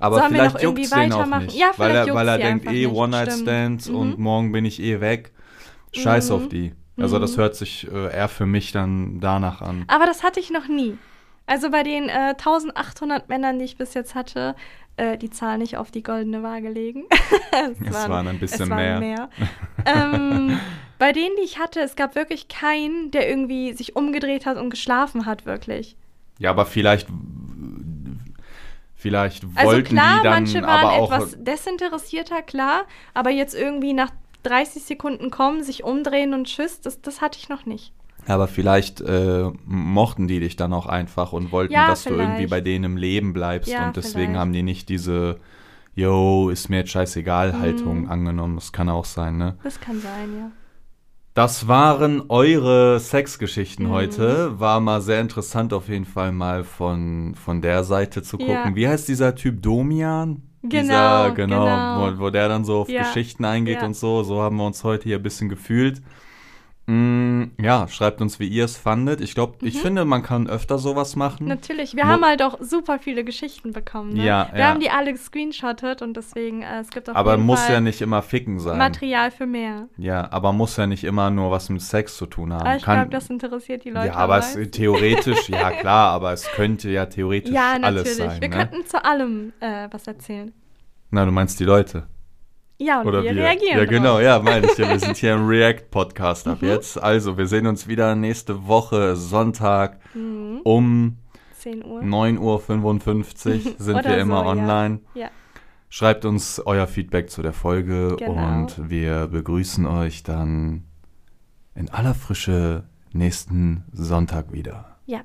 Aber 0.02 0.18
Sollen 0.18 0.32
vielleicht 0.32 0.62
irgendwie 0.62 0.82
juckt's 0.82 0.96
den 0.96 1.14
auch 1.14 1.18
weitermachen? 1.20 1.46
nicht. 1.46 1.58
Ja, 1.58 1.72
weil 1.78 1.96
er, 1.96 2.14
weil 2.14 2.28
er 2.28 2.38
denkt, 2.40 2.66
eh 2.70 2.88
One-Night-Stands 2.88 3.90
und 3.90 4.18
Mhm. 4.18 4.24
morgen 4.24 4.52
bin 4.52 4.66
ich 4.66 4.82
eh 4.82 5.00
weg. 5.00 5.32
Scheiß 5.94 6.30
Mhm. 6.30 6.36
auf 6.36 6.48
die. 6.50 6.74
Also 6.98 7.18
das 7.20 7.38
hört 7.38 7.56
sich 7.56 7.88
äh, 7.92 8.14
eher 8.14 8.28
für 8.30 8.46
mich 8.46 8.72
dann 8.72 9.20
danach 9.20 9.62
an. 9.62 9.86
Aber 9.88 10.06
das 10.06 10.24
hatte 10.24 10.40
ich 10.40 10.50
noch 10.52 10.68
nie. 10.68 10.98
Also 11.48 11.70
bei 11.72 11.84
den 11.84 12.10
äh, 12.10 12.34
1800 12.38 13.28
Männern, 13.30 13.60
die 13.60 13.66
ich 13.66 13.78
bis 13.78 13.94
jetzt 13.94 14.14
hatte, 14.16 14.56
äh, 14.98 15.18
die 15.18 15.30
Zahl 15.30 15.58
nicht 15.58 15.78
auf 15.78 15.92
die 15.92 16.04
goldene 16.04 16.44
Waage 16.44 16.70
legen. 16.70 17.06
Es 17.86 18.08
waren 18.08 18.28
ein 18.28 18.40
bisschen 18.40 18.64
es 18.64 18.70
waren 18.70 19.00
mehr. 19.00 19.30
ähm, 19.86 20.60
bei 21.00 21.12
denen, 21.12 21.36
die 21.38 21.44
ich 21.44 21.60
hatte, 21.60 21.80
es 21.82 21.96
gab 21.96 22.16
wirklich 22.16 22.48
keinen, 22.48 23.12
der 23.12 23.28
irgendwie 23.30 23.74
sich 23.74 23.96
umgedreht 23.96 24.46
hat 24.46 24.58
und 24.58 24.70
geschlafen 24.70 25.26
hat, 25.26 25.46
wirklich. 25.46 25.96
Ja, 26.40 26.52
aber 26.52 26.66
vielleicht, 26.66 27.08
vielleicht 29.02 29.44
Also 29.56 29.72
wollten 29.72 29.96
klar, 29.96 30.18
die 30.20 30.24
dann 30.24 30.34
manche 30.44 30.62
waren 30.62 30.86
aber 30.86 30.92
auch 30.94 31.12
etwas 31.12 31.38
desinteressierter, 31.40 32.42
klar, 32.42 32.84
aber 33.14 33.30
jetzt 33.32 33.56
irgendwie 33.56 33.94
nach 33.94 34.12
30 34.44 34.84
Sekunden 34.84 35.30
kommen, 35.32 35.64
sich 35.64 35.84
umdrehen 35.84 36.34
und 36.34 36.46
tschüss, 36.48 36.82
das, 36.82 37.02
das 37.02 37.22
hatte 37.22 37.38
ich 37.40 37.50
noch 37.50 37.66
nicht. 37.66 37.94
Aber 38.28 38.48
vielleicht 38.48 39.02
äh, 39.02 39.50
mochten 39.66 40.28
die 40.28 40.40
dich 40.40 40.56
dann 40.56 40.74
auch 40.74 40.86
einfach 40.86 41.34
und 41.34 41.52
wollten, 41.52 41.74
Ja, 41.74 41.88
dass 41.88 42.04
du 42.04 42.14
irgendwie 42.14 42.36
vielleicht. 42.36 42.50
bei 42.52 42.62
denen 42.62 42.86
im 42.86 42.98
Leben 42.98 43.34
bleibst 43.34 43.72
Ja, 43.72 43.88
und 43.88 43.98
deswegen 43.98 44.34
vielleicht. 44.34 44.40
haben 44.40 44.54
die 44.54 44.64
nicht 44.64 44.90
diese 44.90 45.40
Yo, 45.96 46.50
ist 46.50 46.70
mir 46.70 46.78
jetzt 46.78 46.92
scheißegal 46.92 47.60
Haltung 47.60 48.02
Mhm. 48.04 48.10
angenommen. 48.12 48.56
Das 48.56 48.72
kann 48.72 48.90
auch 48.90 49.06
sein, 49.06 49.38
ne? 49.38 49.58
Das 49.64 49.80
kann 49.80 50.00
sein, 50.00 50.38
ja. 50.38 50.52
Das 51.34 51.68
waren 51.68 52.24
eure 52.28 53.00
Sexgeschichten 53.00 53.86
Mhm. 53.88 53.92
heute. 53.92 54.60
War 54.60 54.82
mal 54.82 55.02
sehr 55.02 55.22
interessant 55.22 55.72
auf 55.72 55.88
jeden 55.88 56.06
Fall 56.06 56.32
mal 56.34 56.64
von, 56.66 57.36
von 57.36 57.62
der 57.62 57.84
Seite 57.86 58.22
zu 58.22 58.38
gucken. 58.38 58.54
Ja. 58.54 58.76
Wie 58.76 58.88
heißt 58.88 59.08
dieser 59.08 59.34
Typ 59.36 59.62
Domian? 59.62 60.42
Genau, 60.64 60.82
dieser, 61.30 61.32
genau, 61.32 61.64
genau. 61.66 62.18
Wo, 62.20 62.26
wo 62.26 62.30
der 62.30 62.50
dann 62.50 62.66
so 62.66 62.82
auf 62.82 62.90
Ja, 62.90 63.04
Geschichten 63.04 63.46
eingeht 63.46 63.80
ja. 63.80 63.86
und 63.86 63.96
so. 63.96 64.24
So 64.24 64.42
haben 64.42 64.58
wir 64.58 64.66
uns 64.66 64.84
heute 64.84 65.06
hier 65.06 65.18
ein 65.18 65.24
bisschen 65.24 65.48
gefühlt. 65.50 66.02
Mm, 66.88 67.52
ja, 67.62 67.88
schreibt 67.88 68.22
uns, 68.22 68.40
wie 68.40 68.48
ihr 68.48 68.66
es 68.66 68.76
fandet. 68.76 69.22
Ich 69.22 69.36
glaube, 69.36 69.56
ich 69.62 69.76
Mhm. 69.76 69.80
finde, 69.80 70.06
man 70.06 70.24
kann 70.24 70.48
öfter 70.48 70.78
sowas 70.80 71.16
machen. 71.16 71.48
Natürlich. 71.48 71.96
Wir 71.96 72.06
Mo- 72.06 72.12
haben 72.12 72.26
halt 72.26 72.42
auch 72.42 72.58
super 72.60 72.98
viele 73.00 73.24
Geschichten 73.24 73.72
bekommen. 73.72 74.14
Ne? 74.14 74.26
Ja, 74.26 74.50
Wir 74.52 74.60
ja. 74.62 74.68
haben 74.68 74.80
die 74.80 74.90
alle 74.90 75.12
gescreenshottet 75.14 76.02
und 76.02 76.18
deswegen, 76.18 76.64
äh, 76.64 76.80
es 76.82 76.90
gibt 76.90 77.10
auf 77.10 77.16
aber 77.16 77.38
muss 77.38 77.62
Fall 77.62 77.76
ja 77.76 77.82
nicht 77.82 78.02
immer 78.02 78.22
ficken 78.24 78.60
sein. 78.60 78.78
Material 78.80 79.30
für 79.32 79.46
mehr. 79.46 79.88
Ja, 79.98 80.30
aber 80.32 80.52
muss 80.54 80.76
ja 80.76 80.88
nicht 80.88 81.04
immer 81.04 81.30
nur 81.30 81.52
was 81.52 81.70
mit 81.70 81.82
Sex 81.82 82.18
zu 82.18 82.26
tun 82.26 82.52
haben. 82.52 82.62
Aber 82.66 82.76
ich 82.76 82.84
Kann- 82.84 82.96
glaube, 82.96 83.12
das 83.12 83.30
interessiert 83.30 83.86
die 83.86 83.92
Leute. 83.92 84.08
ja, 84.08 84.16
aber 84.16 84.40
es, 84.40 84.58
theoretisch, 84.72 85.50
ja 85.50 85.70
klar, 85.80 86.12
aber 86.12 86.34
es 86.34 86.48
könnte 86.56 86.90
ja 86.90 87.06
theoretisch 87.06 87.54
ja, 87.54 87.74
alles 87.82 88.04
natürlich. 88.06 88.18
sein. 88.18 88.42
wir 88.42 88.50
ne? 88.50 88.56
könnten 88.56 88.86
zu 88.88 89.06
allem 89.06 89.54
äh, 89.60 89.88
was 89.92 90.08
erzählen. 90.08 90.52
Na, 91.12 91.26
du 91.26 91.32
meinst 91.32 91.60
die 91.60 91.66
Leute. 91.66 92.08
Ja, 92.84 93.02
und 93.02 93.08
Oder 93.08 93.24
wir 93.24 93.36
wir. 93.36 93.44
reagieren. 93.44 93.78
ja, 93.78 93.86
genau, 93.86 94.14
drauf. 94.16 94.22
ja, 94.24 94.40
meine 94.40 94.66
ich 94.66 94.78
ja. 94.78 94.90
Wir 94.90 95.00
sind 95.00 95.18
hier 95.18 95.34
im 95.36 95.48
React-Podcast 95.48 96.48
ab 96.48 96.62
Mhm. 96.62 96.68
jetzt. 96.70 97.02
Also, 97.02 97.38
wir 97.38 97.46
sehen 97.48 97.68
uns 97.68 97.88
wieder 97.88 98.16
nächste 98.16 98.66
Woche, 98.68 99.16
Sonntag, 99.16 100.00
Mhm. 100.16 100.62
um 100.64 101.18
10 101.60 101.86
Uhr. 101.86 102.02
9.55 102.02 103.66
Uhr 103.66 103.72
sind 103.78 104.04
wir 104.04 104.18
immer 104.18 104.40
so, 104.40 104.44
ja. 104.46 104.50
online. 104.50 105.00
Ja. 105.14 105.30
Schreibt 105.90 106.26
uns 106.26 106.60
euer 106.66 106.88
Feedback 106.88 107.30
zu 107.30 107.42
der 107.42 107.54
Folge 107.54 108.16
Genau. 108.18 108.32
und 108.34 108.90
wir 108.90 109.28
begrüßen 109.28 109.86
euch 109.86 110.24
dann 110.24 110.86
in 111.76 111.90
aller 111.90 112.14
Frische 112.16 112.84
nächsten 113.14 113.84
Sonntag 113.92 114.52
wieder. 114.54 114.98
ja. 115.06 115.22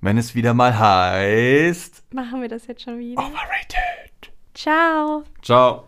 Wenn 0.00 0.18
es 0.18 0.34
wieder 0.34 0.52
mal 0.52 0.78
heißt 0.78 2.04
Machen 2.12 2.42
wir 2.42 2.48
das 2.50 2.66
jetzt 2.66 2.82
schon 2.82 2.98
wieder. 2.98 3.18
Overrated. 3.22 4.32
Ciao. 4.52 5.22
Ciao. 5.40 5.84